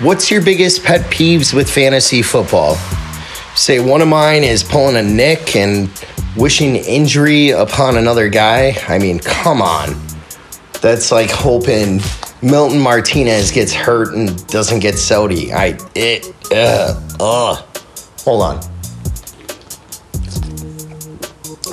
[0.00, 2.74] what's your biggest pet peeves with fantasy football?
[3.54, 5.88] Say one of mine is pulling a nick and
[6.36, 8.76] wishing injury upon another guy.
[8.88, 9.90] I mean, come on.
[10.80, 12.00] That's like hoping
[12.44, 15.52] Milton Martinez gets hurt and doesn't get SOTY.
[15.52, 17.64] I it uh ugh.
[18.20, 18.60] Hold on.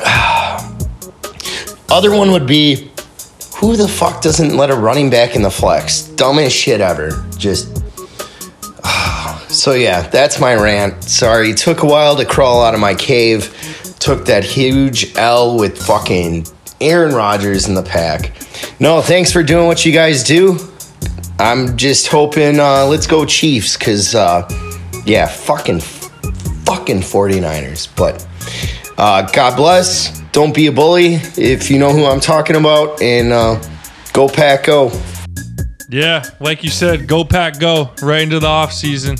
[1.89, 2.89] Other one would be
[3.57, 6.03] who the fuck doesn't let a running back in the flex?
[6.03, 7.26] Dumbest shit ever.
[7.38, 7.77] Just
[9.49, 11.03] so yeah, that's my rant.
[11.03, 13.53] Sorry, took a while to crawl out of my cave.
[13.99, 16.48] Took that huge L with fucking
[16.80, 18.31] Aaron Rodgers in the pack.
[18.79, 20.57] No, thanks for doing what you guys do.
[21.39, 24.47] I'm just hoping uh, let's go Chiefs cuz uh
[25.05, 27.88] yeah, fucking fucking 49ers.
[27.95, 28.25] But
[28.97, 30.19] uh God bless.
[30.31, 33.61] Don't be a bully if you know who I'm talking about and uh
[34.13, 34.91] go pack go.
[35.89, 39.17] Yeah, like you said, go pack, go right into the off season.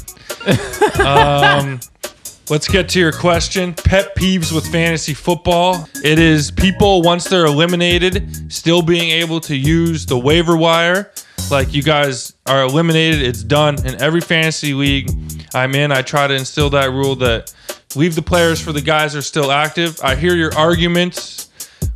[1.06, 1.82] um,
[2.50, 3.74] let's get to your question.
[3.74, 5.88] Pet peeves with fantasy football.
[6.04, 11.12] It is people once they're eliminated still being able to use the waiver wire.
[11.50, 13.86] Like you guys are eliminated, it's done.
[13.86, 15.10] In every fantasy league
[15.54, 17.54] I'm in, I try to instill that rule that
[17.96, 20.00] leave the players for the guys that are still active.
[20.04, 21.50] I hear your arguments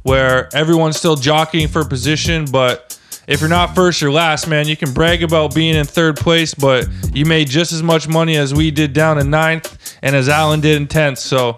[0.04, 4.68] where everyone's still jockeying for position, but if you're not first, you're last, man.
[4.68, 8.36] You can brag about being in third place, but you made just as much money
[8.38, 11.18] as we did down in ninth and as Alan did in tenth.
[11.18, 11.58] So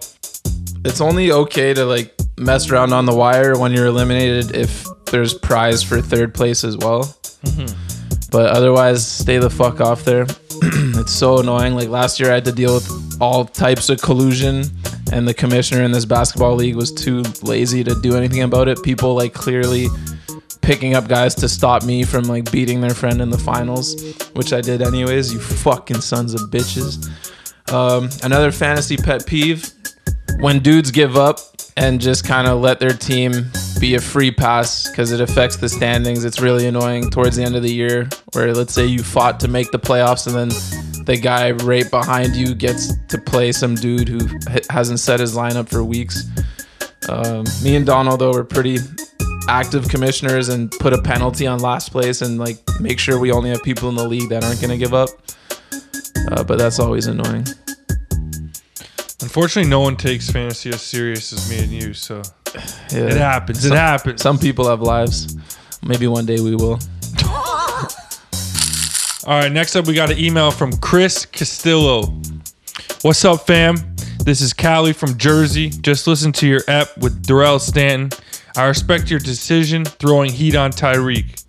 [0.85, 5.33] It's only okay to like mess around on the wire when you're eliminated if there's
[5.33, 7.03] prize for third place as well.
[7.43, 8.29] Mm-hmm.
[8.31, 10.23] But otherwise, stay the fuck off there.
[10.61, 11.75] it's so annoying.
[11.75, 14.63] Like last year, I had to deal with all types of collusion,
[15.11, 18.81] and the commissioner in this basketball league was too lazy to do anything about it.
[18.83, 19.87] People like clearly
[20.61, 23.95] picking up guys to stop me from like beating their friend in the finals,
[24.33, 25.33] which I did anyways.
[25.33, 27.09] You fucking sons of bitches.
[27.69, 29.71] Um, another fantasy pet peeve
[30.39, 31.39] when dudes give up
[31.75, 33.33] and just kind of let their team
[33.79, 36.25] be a free pass because it affects the standings.
[36.25, 39.47] It's really annoying towards the end of the year where let's say you fought to
[39.47, 44.09] make the playoffs and then the guy right behind you gets to play some dude
[44.09, 44.19] who
[44.69, 46.23] hasn't set his lineup for weeks.
[47.07, 48.79] Um, me and Donald though were pretty
[49.47, 53.49] active commissioners and put a penalty on last place and like make sure we only
[53.49, 55.09] have people in the league that aren't gonna give up.
[56.31, 57.45] Uh, but that's always annoying.
[59.21, 61.93] unfortunately, no one takes fantasy as serious as me and you.
[61.93, 62.21] So
[62.91, 62.99] Yeah.
[63.07, 63.65] it happens.
[63.65, 64.21] It happens.
[64.21, 65.35] Some people have lives.
[65.83, 66.79] Maybe one day we will.
[69.25, 72.13] All right, next up, we got an email from Chris Castillo.
[73.01, 73.75] What's up, fam?
[74.23, 75.69] This is Callie from Jersey.
[75.69, 78.09] Just listen to your ep with Darrell Stanton.
[78.55, 81.43] I respect your decision throwing heat on Tyreek.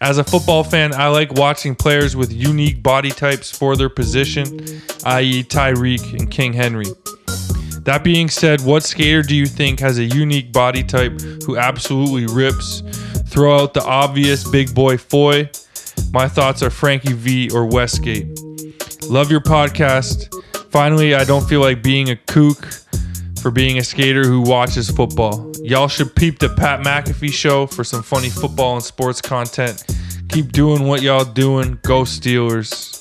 [0.00, 4.60] As a football fan, I like watching players with unique body types for their position,
[5.04, 6.86] i.e., Tyreek and King Henry.
[7.84, 12.26] That being said, what skater do you think has a unique body type who absolutely
[12.26, 12.82] rips?
[13.26, 15.50] Throw out the obvious big boy Foy.
[16.12, 18.26] My thoughts are Frankie V or Westgate.
[19.04, 20.28] Love your podcast.
[20.70, 22.68] Finally, I don't feel like being a kook
[23.40, 25.52] for being a skater who watches football.
[25.62, 29.84] Y'all should peep the Pat McAfee show for some funny football and sports content.
[30.28, 31.78] Keep doing what y'all doing.
[31.82, 32.96] Go Steelers.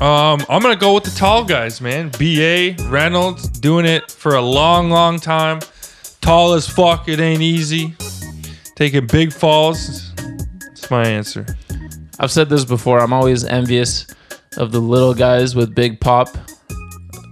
[0.00, 2.10] Um, I'm gonna go with the tall guys, man.
[2.18, 5.60] BA Reynolds doing it for a long, long time.
[6.20, 7.08] Tall as fuck.
[7.08, 7.94] It ain't easy.
[8.74, 10.12] Taking big falls.
[10.14, 11.46] That's my answer.
[12.18, 13.00] I've said this before.
[13.00, 14.06] I'm always envious
[14.56, 16.28] of the little guys with big pop,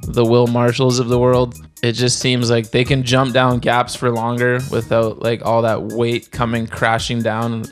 [0.07, 1.57] the Will Marshalls of the world.
[1.83, 5.83] It just seems like they can jump down gaps for longer without like all that
[5.83, 7.65] weight coming crashing down.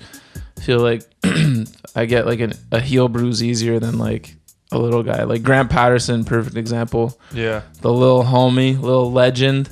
[0.57, 1.03] I feel like
[1.95, 4.35] I get like an, a heel bruise easier than like
[4.73, 5.23] a little guy.
[5.23, 7.19] Like Grant Patterson, perfect example.
[7.32, 7.62] Yeah.
[7.82, 9.70] The little homie, little legend,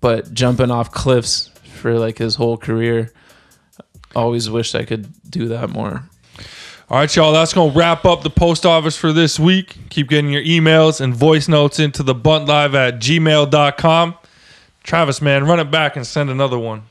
[0.00, 3.12] but jumping off cliffs for like his whole career.
[4.16, 6.02] Always wished I could do that more.
[6.90, 7.34] All right, y'all.
[7.34, 9.76] That's gonna wrap up the post office for this week.
[9.90, 14.14] Keep getting your emails and voice notes into the bunt live at gmail.com.
[14.84, 16.84] Travis, man, run it back and send another one.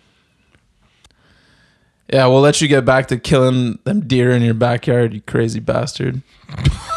[2.14, 5.60] Yeah, we'll let you get back to killing them deer in your backyard, you crazy
[5.60, 6.22] bastard.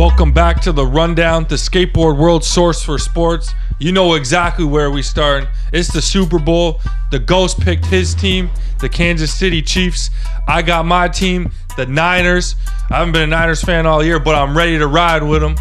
[0.00, 3.52] Welcome back to the rundown, the skateboard world source for sports.
[3.78, 5.46] You know exactly where we start.
[5.74, 6.80] It's the Super Bowl.
[7.10, 8.48] The Ghost picked his team,
[8.80, 10.08] the Kansas City Chiefs.
[10.48, 12.56] I got my team, the Niners.
[12.88, 15.54] I haven't been a Niners fan all year, but I'm ready to ride with them.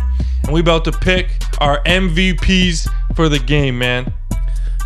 [0.44, 4.14] And we about to pick our MVPs for the game, man.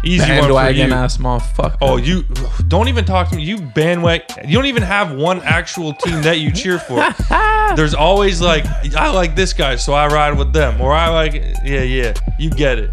[0.05, 0.93] Easy one for Bandwagon you.
[0.95, 1.77] ass motherfucker.
[1.81, 2.23] Oh, you
[2.67, 3.43] don't even talk to me.
[3.43, 4.49] You bandwagon.
[4.49, 7.05] You don't even have one actual team that you cheer for.
[7.75, 8.65] There's always like,
[8.95, 12.13] I like this guy, so I ride with them, or I like, yeah, yeah.
[12.37, 12.91] You get it.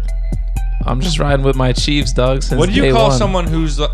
[0.85, 2.43] I'm just riding with my Chiefs, dog.
[2.43, 3.17] Since What do you call one.
[3.17, 3.91] someone who's like,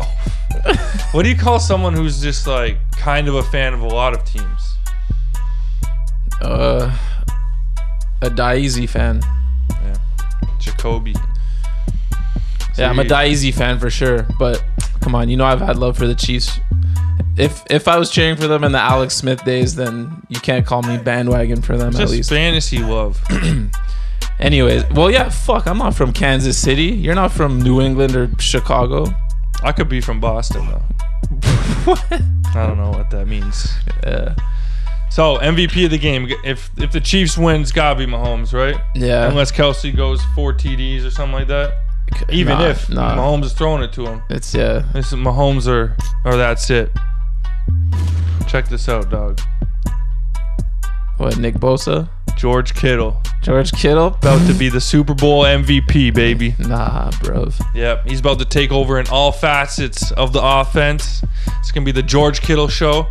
[1.12, 4.14] what do you call someone who's just like kind of a fan of a lot
[4.14, 4.76] of teams?
[6.40, 6.96] Uh,
[8.22, 9.20] a Daisy fan.
[9.70, 9.96] Yeah,
[10.60, 11.14] Jacoby.
[12.78, 14.26] Yeah, I'm a Daisy fan for sure.
[14.38, 14.62] But
[15.00, 16.58] come on, you know I've had love for the Chiefs.
[17.36, 20.66] If if I was cheering for them in the Alex Smith days, then you can't
[20.66, 22.30] call me bandwagon for them at Just least.
[22.30, 23.20] fantasy love.
[24.40, 26.84] Anyways, well yeah, fuck, I'm not from Kansas City.
[26.84, 29.06] You're not from New England or Chicago.
[29.62, 30.82] I could be from Boston though.
[32.54, 33.72] I don't know what that means.
[34.04, 34.34] Yeah.
[35.10, 36.28] So MVP of the game.
[36.44, 38.76] If if the Chiefs wins, gotta be Mahomes, right?
[38.94, 39.28] Yeah.
[39.28, 41.72] Unless Kelce goes four TDs or something like that.
[42.30, 43.16] Even Nah, if nah.
[43.16, 44.84] Mahomes is throwing it to him, It's yeah.
[44.94, 46.90] is Mahomes or or that's it.
[48.46, 49.40] Check this out, dog.
[51.18, 52.08] What, Nick Bosa?
[52.38, 54.06] George Kittle George Kittle?
[54.08, 56.54] about to be the Super Bowl MVP, baby.
[56.58, 57.48] Nah, bro.
[57.74, 61.22] Yep, he's about to take over in all facets of the offense.
[61.60, 63.06] It's gonna be the George Kittle show.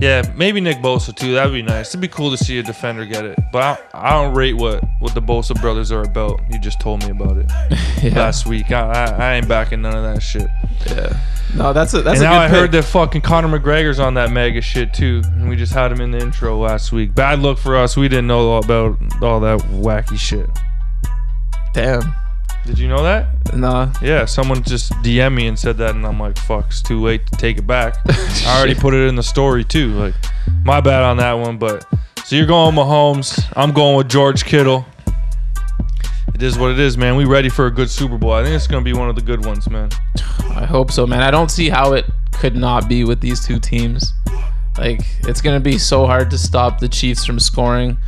[0.00, 1.34] Yeah, maybe Nick Bosa too.
[1.34, 1.90] That'd be nice.
[1.90, 3.38] It'd be cool to see a defender get it.
[3.52, 6.40] But I, I don't rate what what the Bosa brothers are about.
[6.50, 7.50] You just told me about it
[8.02, 8.18] Yeah.
[8.18, 8.70] last week.
[8.72, 10.48] I, I, I ain't backing none of that shit.
[10.86, 11.18] yeah.
[11.54, 14.14] No, that's a that's and a now good I heard that fucking Conor McGregor's on
[14.14, 15.22] that mega shit too.
[15.24, 17.14] And we just had him in the intro last week.
[17.14, 17.96] Bad look for us.
[17.96, 20.48] We didn't know about all that wacky shit.
[21.74, 22.14] Damn.
[22.64, 23.56] Did you know that?
[23.56, 23.92] Nah.
[24.00, 27.26] Yeah, someone just DM me and said that, and I'm like, "Fuck, it's too late
[27.26, 27.96] to take it back."
[28.46, 29.92] I already put it in the story too.
[29.94, 30.14] Like,
[30.64, 31.58] my bad on that one.
[31.58, 31.84] But
[32.24, 33.44] so you're going Mahomes.
[33.56, 34.86] I'm going with George Kittle.
[36.34, 37.16] It is what it is, man.
[37.16, 38.32] We ready for a good Super Bowl.
[38.32, 39.90] I think it's gonna be one of the good ones, man.
[40.50, 41.22] I hope so, man.
[41.22, 44.12] I don't see how it could not be with these two teams.
[44.78, 47.98] Like, it's going to be so hard to stop the Chiefs from scoring.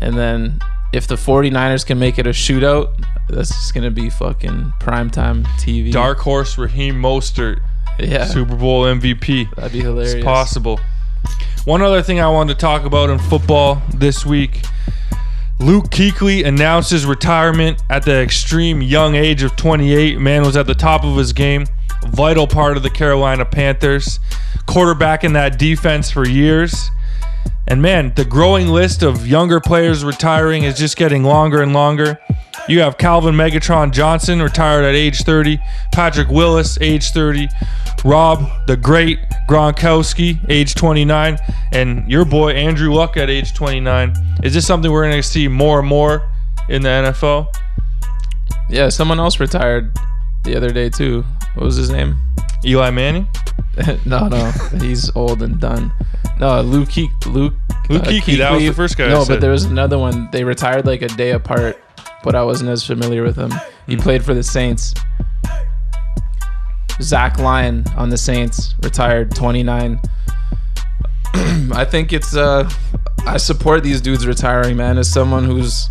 [0.00, 0.60] And then
[0.92, 2.92] if the 49ers can make it a shootout,
[3.28, 5.90] that's just going to be fucking primetime TV.
[5.92, 7.60] Dark horse Raheem Mostert,
[7.98, 8.24] Yeah.
[8.26, 9.54] Super Bowl MVP.
[9.56, 10.14] That'd be hilarious.
[10.14, 10.80] It's possible.
[11.64, 14.62] One other thing I wanted to talk about in football this week
[15.62, 20.18] Luke Kuechly announced his retirement at the extreme young age of 28.
[20.18, 21.66] Man was at the top of his game,
[22.04, 24.18] vital part of the Carolina Panthers,
[24.66, 26.90] quarterback in that defense for years.
[27.68, 32.18] And man, the growing list of younger players retiring is just getting longer and longer.
[32.68, 35.60] You have Calvin Megatron Johnson retired at age 30,
[35.92, 37.46] Patrick Willis, age 30,
[38.04, 41.38] Rob the Great Gronkowski, age 29,
[41.72, 44.14] and your boy Andrew Luck at age 29.
[44.42, 46.28] Is this something we're going to see more and more
[46.68, 47.54] in the NFL?
[48.68, 49.92] Yeah, someone else retired
[50.44, 51.24] the other day too.
[51.54, 52.16] What was his name?
[52.64, 53.28] Eli Manning?
[54.06, 54.50] no, no,
[54.80, 55.92] he's old and done.
[56.38, 57.54] No, Luke Ke- Luke
[57.88, 60.28] Luke Kuechly, that was the first guy I No, but there was another one.
[60.32, 61.82] They retired like a day apart,
[62.22, 63.52] but I wasn't as familiar with him.
[63.86, 64.00] He Hmm.
[64.00, 64.94] played for the Saints.
[67.00, 70.00] Zach Line on the Saints retired 29.
[71.74, 72.68] I think it's uh
[73.26, 74.98] I support these dudes retiring, man.
[74.98, 75.88] As someone who's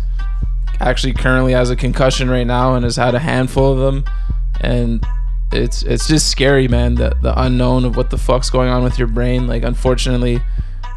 [0.80, 4.04] actually currently has a concussion right now and has had a handful of them
[4.60, 5.04] and
[5.52, 8.98] it's it's just scary, man, the the unknown of what the fuck's going on with
[8.98, 9.46] your brain.
[9.46, 10.40] Like unfortunately,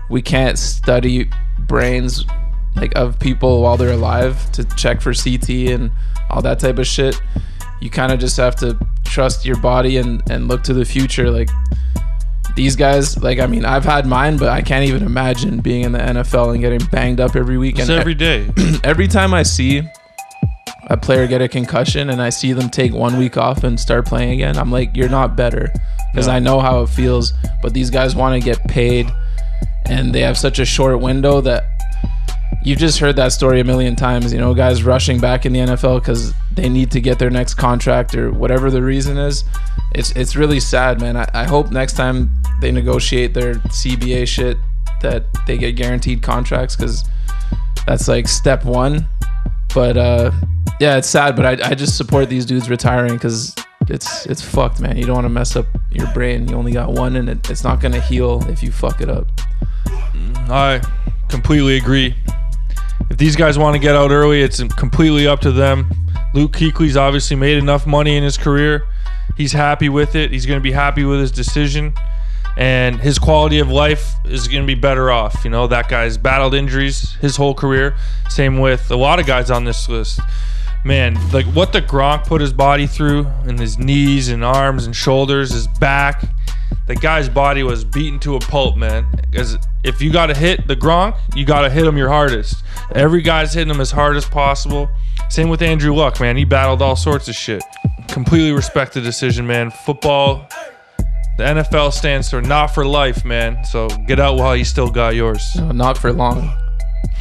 [0.10, 1.30] we can't study
[1.60, 2.26] brains
[2.76, 5.91] like of people while they're alive to check for CT and
[6.30, 7.22] all that type of shit.
[7.82, 8.77] You kind of just have to
[9.15, 11.49] trust your body and and look to the future like
[12.57, 15.93] these guys like I mean I've had mine but I can't even imagine being in
[15.93, 18.49] the NFL and getting banged up every week and every day.
[18.83, 19.83] every time I see
[20.87, 24.05] a player get a concussion and I see them take one week off and start
[24.05, 25.71] playing again, I'm like, you're not better.
[26.11, 26.33] Because No.
[26.33, 27.31] I know how it feels.
[27.61, 29.09] But these guys want to get paid
[29.85, 31.63] and they have such a short window that
[32.63, 34.33] you've just heard that story a million times.
[34.33, 37.56] You know, guys rushing back in the NFL because they need to get their next
[37.56, 39.44] contract or whatever the reason is.
[39.94, 41.18] It's it's really sad, man.
[41.18, 44.57] I, I hope next time they negotiate their CBA shit
[45.02, 47.03] that they get guaranteed contracts because
[47.86, 49.06] that's like step one.
[49.73, 50.32] But uh,
[50.80, 51.36] yeah, it's sad.
[51.36, 53.53] But I, I just support these dudes retiring because
[53.90, 54.98] it's it's fucked, man.
[54.98, 56.48] You don't want to mess up your brain.
[56.48, 59.27] You only got one, and it, it's not gonna heal if you fuck it up.
[60.49, 60.82] I
[61.27, 62.15] completely agree.
[63.10, 65.90] If these guys want to get out early, it's completely up to them.
[66.35, 68.85] Luke Kuechly's obviously made enough money in his career.
[69.37, 70.31] He's happy with it.
[70.31, 71.93] He's going to be happy with his decision.
[72.57, 75.45] And his quality of life is going to be better off.
[75.45, 77.95] You know, that guy's battled injuries his whole career.
[78.29, 80.19] Same with a lot of guys on this list.
[80.83, 84.93] Man, like what the Gronk put his body through and his knees and arms and
[84.93, 86.21] shoulders, his back.
[86.87, 89.07] The guy's body was beaten to a pulp, man.
[89.31, 92.61] Because if you got to hit the Gronk, you got to hit him your hardest.
[92.93, 94.89] Every guy's hitting him as hard as possible.
[95.35, 96.37] Same with Andrew Luck, man.
[96.37, 97.61] He battled all sorts of shit.
[98.07, 99.69] Completely respect the decision, man.
[99.69, 100.47] Football,
[101.37, 103.61] the NFL stands for not for life, man.
[103.65, 105.45] So get out while you still got yours.
[105.57, 106.53] No, not for long.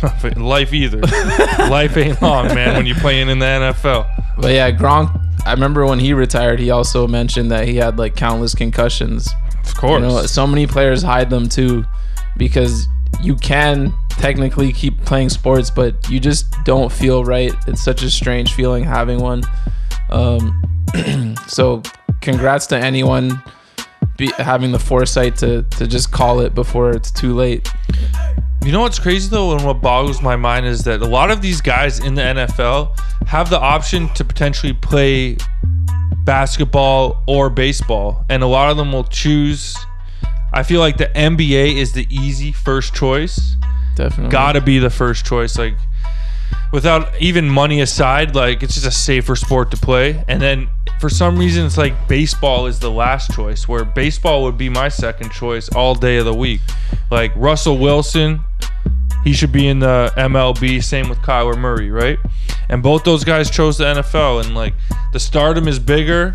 [0.37, 1.01] life either.
[1.59, 4.09] life ain't long, man, when you're playing in the NFL.
[4.39, 5.21] But yeah, Gronk.
[5.45, 9.29] I remember when he retired, he also mentioned that he had like countless concussions.
[9.65, 10.01] Of course.
[10.01, 11.85] You know, so many players hide them too,
[12.37, 12.87] because
[13.21, 17.53] you can technically keep playing sports, but you just don't feel right.
[17.67, 19.43] It's such a strange feeling having one.
[20.11, 20.63] Um,
[21.47, 21.83] so,
[22.21, 23.43] congrats to anyone
[24.17, 27.71] be, having the foresight to to just call it before it's too late.
[28.65, 31.43] You know what's crazy though, and what boggles my mind is that a lot of
[31.43, 35.37] these guys in the NFL have the option to potentially play
[36.25, 39.77] basketball or baseball, and a lot of them will choose.
[40.53, 43.57] I feel like the NBA is the easy first choice.
[43.97, 44.31] Definitely.
[44.31, 45.57] Gotta be the first choice.
[45.59, 45.75] Like,
[46.73, 50.25] without even money aside, like it's just a safer sport to play.
[50.27, 50.69] And then
[51.01, 54.89] for some reason, it's like baseball is the last choice, where baseball would be my
[54.89, 56.61] second choice all day of the week.
[57.11, 58.41] Like Russell Wilson,
[59.23, 60.83] he should be in the MLB.
[60.83, 62.19] Same with Kyler Murray, right?
[62.69, 64.75] And both those guys chose the NFL, and like
[65.13, 66.35] the stardom is bigger.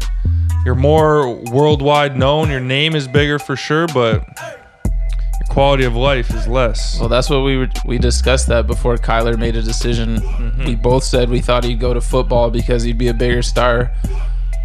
[0.65, 2.49] You're more worldwide known.
[2.49, 4.25] Your name is bigger for sure, but
[5.49, 6.99] quality of life is less.
[6.99, 10.17] Well, that's what we were, we discussed that before Kyler made a decision.
[10.17, 10.65] Mm-hmm.
[10.65, 13.91] We both said we thought he'd go to football because he'd be a bigger star.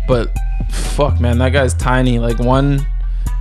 [0.07, 0.31] But
[0.71, 2.19] fuck, man, that guy's tiny.
[2.19, 2.87] Like one,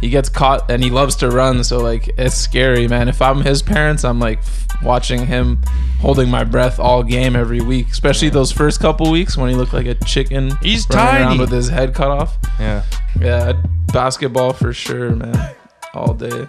[0.02, 3.08] he gets caught and he loves to run, so like it's scary, man.
[3.08, 5.62] If I'm his parents, I'm like f- watching him
[6.00, 9.74] holding my breath all game every week, especially those first couple weeks when he looked
[9.74, 10.52] like a chicken.
[10.62, 11.40] He's running tiny.
[11.40, 12.38] with his head cut off.
[12.60, 12.84] Yeah.
[13.20, 13.54] Yeah,
[13.94, 15.56] basketball for sure, man,
[15.94, 16.48] all day,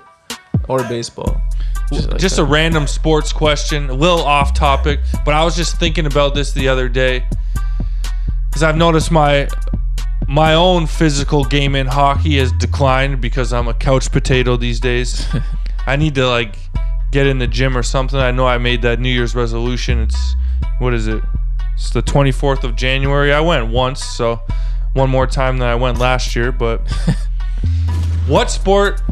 [0.69, 1.41] or baseball.
[1.93, 5.77] Just, like just a random sports question, a little off topic, but I was just
[5.79, 7.27] thinking about this the other day
[8.49, 9.49] because I've noticed my
[10.27, 15.27] my own physical game in hockey has declined because I'm a couch potato these days.
[15.87, 16.57] I need to like
[17.11, 18.19] get in the gym or something.
[18.19, 20.01] I know I made that New Year's resolution.
[20.01, 20.35] It's
[20.79, 21.23] what is it?
[21.75, 23.33] It's the 24th of January.
[23.33, 24.41] I went once, so
[24.95, 26.53] one more time than I went last year.
[26.53, 26.81] But
[28.27, 29.03] what sport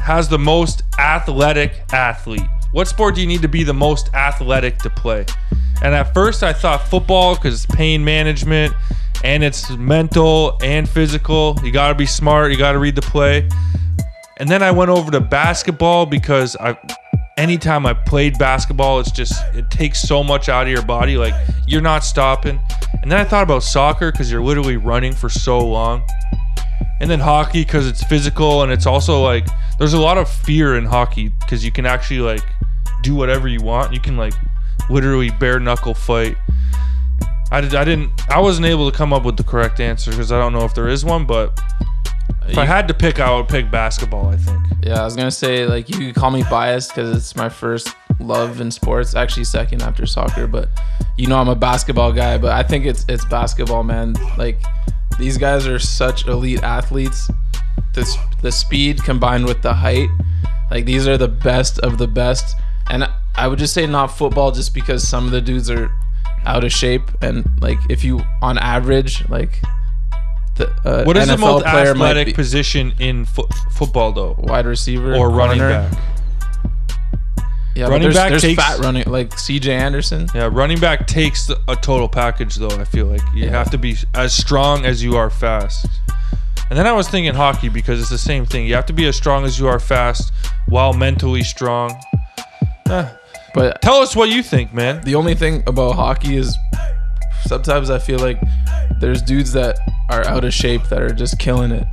[0.00, 2.48] has the most athletic athlete?
[2.72, 5.24] what sport do you need to be the most athletic to play?
[5.82, 8.74] And at first I thought football because it's pain management
[9.24, 11.58] and it's mental and physical.
[11.62, 12.52] You got to be smart.
[12.52, 13.48] You got to read the play.
[14.38, 16.76] And then I went over to basketball because I
[17.36, 21.16] anytime I played basketball, it's just it takes so much out of your body.
[21.16, 21.34] Like
[21.66, 22.60] you're not stopping.
[23.02, 26.02] And then I thought about soccer because you're literally running for so long.
[27.00, 29.46] And then hockey because it's physical and it's also like
[29.78, 32.42] there's a lot of fear in hockey because you can actually like
[33.02, 33.92] do whatever you want.
[33.92, 34.34] You can like
[34.90, 36.36] literally bare knuckle fight.
[37.50, 40.32] I, did, I didn't I wasn't able to come up with the correct answer because
[40.32, 41.58] I don't know if there is one, but
[42.48, 44.28] if I had to pick, I would pick basketball.
[44.28, 44.62] I think.
[44.82, 47.94] Yeah, I was gonna say like you could call me biased because it's my first
[48.20, 49.14] love in sports.
[49.14, 50.68] Actually, second after soccer, but
[51.16, 52.38] you know I'm a basketball guy.
[52.38, 54.14] But I think it's it's basketball, man.
[54.36, 54.62] Like
[55.18, 57.28] these guys are such elite athletes.
[57.94, 58.06] The
[58.42, 60.08] the speed combined with the height,
[60.70, 62.54] like these are the best of the best.
[62.90, 65.90] And I would just say not football, just because some of the dudes are
[66.46, 69.60] out of shape and like if you on average like
[70.56, 74.36] the uh, What is NFL the most player athletic position in fo- football though?
[74.38, 75.88] wide receiver Or running corner.
[75.90, 75.98] back?
[77.78, 80.28] Yeah, Running there's, back there's takes- fat running like CJ Anderson.
[80.34, 82.70] Yeah, running back takes a total package though.
[82.70, 83.50] I feel like you Yeah.
[83.50, 85.86] have to be as strong as you are fast.
[86.70, 88.66] And then I was thinking hockey because it's the same thing.
[88.66, 90.32] You have to be as strong as you are fast
[90.66, 91.94] while mentally strong.
[92.90, 93.06] Eh,
[93.54, 95.00] But tell us what you think, man.
[95.04, 96.56] the only thing about hockey is
[97.46, 98.40] sometimes I feel like
[99.00, 99.78] there's dudes that
[100.10, 101.86] are out of shape that are just killing it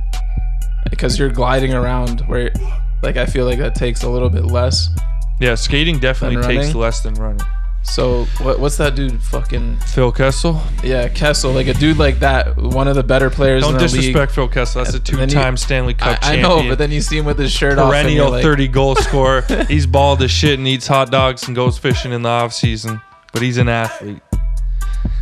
[0.90, 2.50] because you're gliding around where
[3.02, 4.88] like I feel like that takes a little bit less.
[5.40, 6.76] Yeah, skating definitely Than takes running?
[6.80, 7.40] less than running.
[7.82, 10.60] So what what's that dude fucking Phil Kessel.
[10.82, 13.84] yeah Kessel like a dude like that one of the better players Don't in the
[13.86, 14.32] disrespect.
[14.32, 14.82] Phil Kessel.
[14.82, 16.42] That's a And then you- two-time Stanley Cup I, I champion.
[16.42, 17.84] know, but then you see him with his shirt off.
[17.84, 19.42] and perennial you're like, 30 goal scorer.
[19.68, 23.00] He's bald as shit and eats hot dogs and goes fishing in the off season,
[23.32, 24.20] but he's an athlete.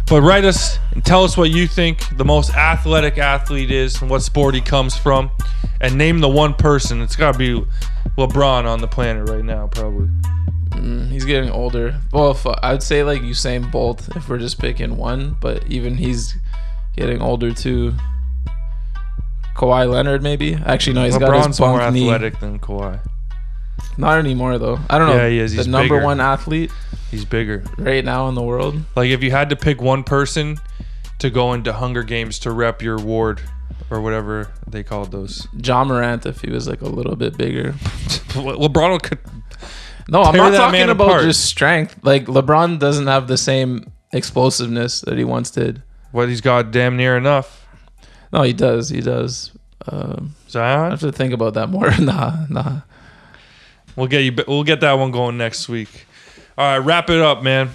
[0.06, 4.10] But write us and tell us what you think the most athletic athlete is and
[4.10, 5.30] what sport he comes from,
[5.80, 7.00] and name the one person.
[7.00, 7.64] It's got to be
[8.18, 10.08] LeBron on the planet right now, probably.
[10.70, 11.98] Mm, he's getting older.
[12.12, 15.96] Well, if, uh, I'd say like Usain Bolt if we're just picking one, but even
[15.96, 16.36] he's
[16.96, 17.94] getting older too.
[19.56, 20.54] Kawhi Leonard, maybe.
[20.54, 22.06] Actually, no, he's got LeBron's his more bunk knee.
[22.08, 23.00] athletic than Kawhi.
[23.96, 24.78] Not anymore though.
[24.90, 25.16] I don't know.
[25.16, 25.52] Yeah, he is.
[25.52, 26.04] He's the number bigger.
[26.04, 26.70] one athlete
[27.10, 27.62] He's bigger.
[27.78, 28.82] right now in the world.
[28.96, 30.58] Like if you had to pick one person
[31.20, 33.40] to go into Hunger Games to rep your ward
[33.90, 37.72] or whatever they called those, Ja Morant, if he was like a little bit bigger.
[38.34, 39.18] LeBron could
[40.08, 41.22] No, I'm Tear not that talking man about apart.
[41.22, 41.96] just strength.
[42.02, 45.82] Like LeBron doesn't have the same explosiveness that he once did.
[46.10, 47.66] What he's got damn near enough.
[48.32, 48.88] No, he does.
[48.88, 49.52] He does.
[49.86, 51.90] Um, I Zion, have to think about that more.
[52.00, 52.80] nah, nah.
[53.96, 54.34] We'll get you.
[54.46, 56.06] We'll get that one going next week.
[56.56, 57.70] All right, wrap it up, man.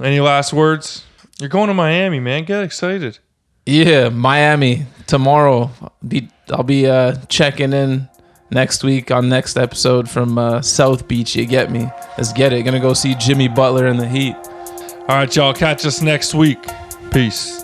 [0.00, 1.04] Any last words?
[1.38, 2.44] You're going to Miami, man.
[2.44, 3.18] Get excited.
[3.66, 5.70] Yeah, Miami tomorrow.
[6.06, 8.08] Be I'll be uh, checking in
[8.50, 11.36] next week on next episode from uh, South Beach.
[11.36, 11.88] You get me?
[12.18, 12.62] Let's get it.
[12.62, 14.34] Gonna go see Jimmy Butler in the Heat.
[15.08, 15.54] All right, y'all.
[15.54, 16.58] Catch us next week.
[17.10, 17.62] Peace.